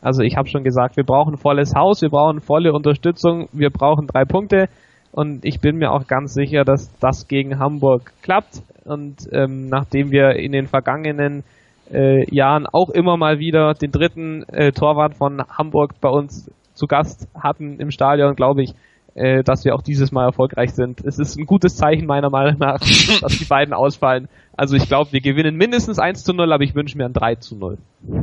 Also 0.01 0.23
ich 0.23 0.37
habe 0.37 0.49
schon 0.49 0.65
gesagt, 0.65 0.97
wir 0.97 1.05
brauchen 1.05 1.37
volles 1.37 1.75
Haus, 1.77 2.03
wir 2.03 2.09
brauchen 2.09 2.41
volle 2.41 2.73
Unterstützung, 2.73 3.49
wir 3.53 3.71
brauchen 3.71 4.09
drei 4.09 4.25
Punkte 4.25 4.69
und 5.13 5.45
ich 5.45 5.61
bin 5.61 5.77
mir 5.77 5.93
auch 5.93 6.07
ganz 6.07 6.33
sicher, 6.33 6.65
dass 6.65 6.91
das 6.99 7.29
gegen 7.29 7.59
Hamburg 7.59 8.13
klappt. 8.23 8.63
Und 8.85 9.29
ähm, 9.31 9.69
nachdem 9.69 10.11
wir 10.11 10.37
in 10.37 10.53
den 10.53 10.67
vergangenen 10.67 11.45
äh, 11.93 12.25
Jahren 12.35 12.67
auch 12.67 12.89
immer 12.89 13.19
mal 13.19 13.39
wieder 13.39 13.75
den 13.75 13.93
dritten 13.93 14.43
äh, 14.49 14.73
Torwart 14.73 15.15
von 15.15 15.43
Hamburg 15.47 16.01
bei 16.01 16.09
uns 16.09 16.51
zu 16.75 16.87
Gast 16.87 17.29
hatten 17.39 17.79
im 17.79 17.91
Stadion, 17.91 18.35
glaube 18.35 18.63
ich, 18.63 18.75
äh, 19.15 19.43
dass 19.43 19.67
wir 19.67 19.75
auch 19.75 19.83
dieses 19.83 20.13
Mal 20.13 20.25
erfolgreich 20.25 20.73
sind. 20.73 21.05
Es 21.05 21.19
ist 21.19 21.37
ein 21.37 21.45
gutes 21.45 21.77
Zeichen 21.77 22.07
meiner 22.07 22.31
Meinung 22.31 22.59
nach, 22.59 22.79
dass 23.21 23.39
die 23.39 23.45
beiden 23.45 23.75
ausfallen. 23.75 24.29
Also 24.57 24.77
ich 24.77 24.89
glaube, 24.89 25.13
wir 25.13 25.21
gewinnen 25.21 25.57
mindestens 25.57 25.99
1 25.99 26.25
zu 26.25 26.33
0, 26.33 26.51
aber 26.51 26.65
ich 26.65 26.75
wünsche 26.75 26.97
mir 26.97 27.05
ein 27.05 27.13
3 27.13 27.35
zu 27.35 27.57
0. 27.57 27.77
Du 28.01 28.23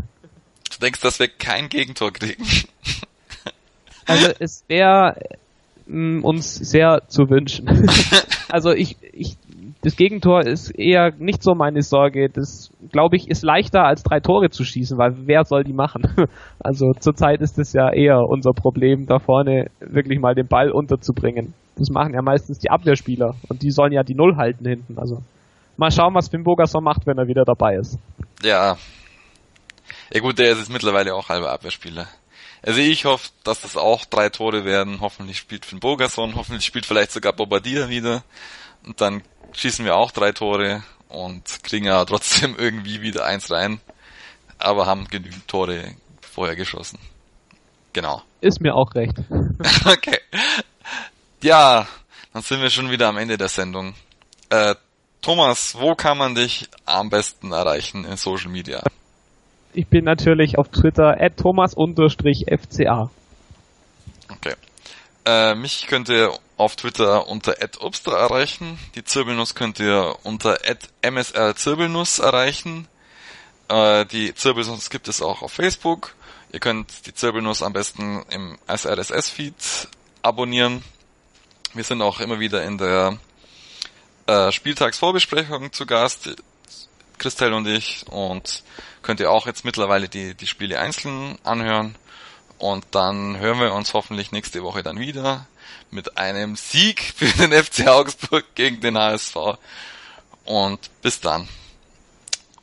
denkst, 0.82 1.02
dass 1.02 1.20
wir 1.20 1.28
kein 1.28 1.70
Gegentor 1.70 2.12
kriegen? 2.12 2.44
Also 4.08 4.32
es 4.40 4.64
wäre 4.68 5.16
mm, 5.90 6.24
uns 6.24 6.56
sehr 6.56 7.02
zu 7.08 7.30
wünschen. 7.30 7.68
also 8.50 8.72
ich, 8.72 8.98
ich, 9.14 9.38
das 9.82 9.96
Gegentor 9.96 10.42
ist 10.42 10.70
eher 10.72 11.12
nicht 11.18 11.44
so 11.44 11.56
meine 11.56 11.82
Sorge. 11.82 12.30
Das, 12.30 12.72
glaube 12.92 13.16
ich, 13.18 13.30
ist 13.30 13.44
leichter 13.44 13.84
als 13.84 14.04
drei 14.04 14.20
Tore 14.20 14.50
zu 14.50 14.64
schießen, 14.64 14.98
weil 14.98 15.16
wer 15.26 15.44
soll 15.46 15.64
die 15.64 15.74
machen? 15.74 16.04
Also 16.62 16.92
zurzeit 17.00 17.42
ist 17.42 17.58
es 17.58 17.72
ja 17.72 17.90
eher 17.90 18.20
unser 18.28 18.52
Problem, 18.52 19.06
da 19.06 19.20
vorne 19.20 19.68
wirklich 19.80 20.20
mal 20.20 20.36
den 20.36 20.48
Ball 20.48 20.72
unterzubringen. 20.72 21.54
Das 21.78 21.90
machen 21.90 22.14
ja 22.14 22.22
meistens 22.22 22.60
die 22.60 22.70
Abwehrspieler 22.70 23.36
und 23.48 23.64
die 23.64 23.72
sollen 23.72 23.94
ja 23.94 24.04
die 24.04 24.14
Null 24.14 24.36
halten 24.36 24.68
hinten. 24.68 25.00
Also 25.00 25.24
mal 25.78 25.90
schauen, 25.90 26.14
was 26.14 26.28
Finn 26.28 26.44
Bogason 26.44 26.84
macht, 26.84 27.08
wenn 27.08 27.18
er 27.18 27.28
wieder 27.28 27.46
dabei 27.46 27.76
ist. 27.76 27.98
Ja, 28.44 28.76
ja 30.12 30.22
gut, 30.22 30.40
der 30.40 30.52
ist 30.52 30.58
jetzt 30.58 30.72
mittlerweile 30.72 31.14
auch 31.14 31.30
halber 31.30 31.52
Abwehrspieler. 31.52 32.08
Also 32.62 32.80
ich 32.80 33.06
hoffe, 33.06 33.30
dass 33.44 33.62
das 33.62 33.78
auch 33.78 34.06
drei 34.06 34.30
Tore 34.30 34.66
werden. 34.66 35.00
Hoffentlich 35.02 35.38
spielt 35.38 35.66
Finn 35.66 35.80
Bogerson, 35.80 36.36
hoffentlich 36.36 36.66
spielt 36.66 36.86
vielleicht 36.86 37.12
sogar 37.12 37.34
Bobadilla 37.34 37.90
wieder. 37.90 38.24
Und 38.86 39.00
dann 39.02 39.24
schießen 39.54 39.86
wir 39.86 39.96
auch 39.96 40.12
drei 40.12 40.32
Tore 40.32 40.84
und 41.08 41.64
kriegen 41.64 41.86
ja 41.86 42.04
trotzdem 42.06 42.56
irgendwie 42.58 43.02
wieder 43.02 43.26
eins 43.26 43.50
rein. 43.52 43.80
Aber 44.58 44.86
haben 44.86 45.08
genügend 45.08 45.48
Tore 45.48 45.96
vorher 46.22 46.56
geschossen. 46.56 47.00
Genau. 47.94 48.22
Ist 48.42 48.62
mir 48.62 48.76
auch 48.76 48.94
recht. 48.94 49.16
okay. 49.86 50.20
Ja, 51.42 51.88
dann 52.34 52.44
sind 52.44 52.62
wir 52.62 52.70
schon 52.70 52.92
wieder 52.92 53.08
am 53.08 53.18
Ende 53.18 53.38
der 53.38 53.48
Sendung. 53.48 53.96
Äh, 54.50 54.76
Thomas, 55.22 55.76
wo 55.78 55.96
kann 55.96 56.18
man 56.18 56.36
dich 56.36 56.70
am 56.86 57.10
besten 57.10 57.52
erreichen 57.52 58.06
in 58.06 58.18
Social 58.18 58.50
Media? 58.50 58.82
Ich 59.74 59.88
bin 59.88 60.06
natürlich 60.06 60.58
auf 60.58 60.70
Twitter 60.70 61.18
at 61.20 61.38
thomas-fca. 61.38 63.10
Okay. 64.30 64.56
Äh, 65.26 65.56
mich 65.56 65.88
könnt 65.88 66.10
ihr 66.10 66.32
auf 66.58 66.76
Twitter 66.76 67.28
unter 67.28 67.56
@obstra 67.80 68.18
erreichen. 68.18 68.80
Die 68.96 69.04
Zirbelnuss 69.04 69.54
könnt 69.56 69.80
ihr 69.80 70.16
unter 70.24 70.58
@msrzirbelnuss 71.02 72.20
erreichen. 72.20 72.88
Äh, 73.68 74.06
die 74.06 74.34
Zirbelnuss 74.34 74.90
gibt 74.90 75.08
es 75.08 75.22
auch 75.22 75.42
auf 75.42 75.54
Facebook. 75.54 76.16
Ihr 76.52 76.60
könnt 76.60 77.06
die 77.06 77.14
Zirbelnuss 77.14 77.62
am 77.62 77.74
besten 77.74 78.24
im 78.30 78.58
SRSS-Feed 78.68 79.88
abonnieren. 80.24 80.84
Wir 81.74 81.84
sind 81.84 82.02
auch 82.02 82.20
immer 82.20 82.40
wieder 82.40 82.64
in 82.64 82.80
der 82.80 83.20
äh, 84.26 84.52
Spieltagsvorbesprechung 84.52 85.72
zu 85.72 85.86
Gast. 85.86 86.36
Christel 87.20 87.54
und 87.54 87.68
ich 87.68 88.06
und 88.10 88.64
könnt 89.02 89.20
ihr 89.20 89.32
auch 89.32 89.48
jetzt 89.48 89.66
mittlerweile 89.66 90.10
die, 90.10 90.36
die 90.36 90.48
Spiele 90.48 90.80
einzeln 90.80 91.38
anhören. 91.44 91.96
Und 92.58 92.86
dann 92.92 93.38
hören 93.38 93.60
wir 93.60 93.74
uns 93.74 93.94
hoffentlich 93.94 94.32
nächste 94.32 94.64
Woche 94.64 94.84
dann 94.84 95.00
wieder 95.00 95.48
mit 95.92 96.18
einem 96.18 96.56
Sieg 96.56 97.14
für 97.16 97.26
den 97.26 97.52
FC 97.64 97.88
Augsburg 97.88 98.46
gegen 98.56 98.82
den 98.82 98.98
HSV. 98.98 99.36
Und 100.46 100.80
bis 101.02 101.20
dann. 101.22 101.48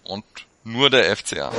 Und 0.05 0.24
nur 0.64 0.91
der 0.91 1.16
FCA. 1.16 1.53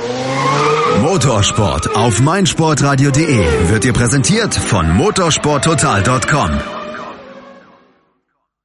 Motorsport 1.00 1.96
auf 1.96 2.20
meinsportradio.de 2.20 3.70
wird 3.70 3.84
dir 3.84 3.92
präsentiert 3.92 4.54
von 4.54 4.90
motorsporttotal.com. 4.94 6.77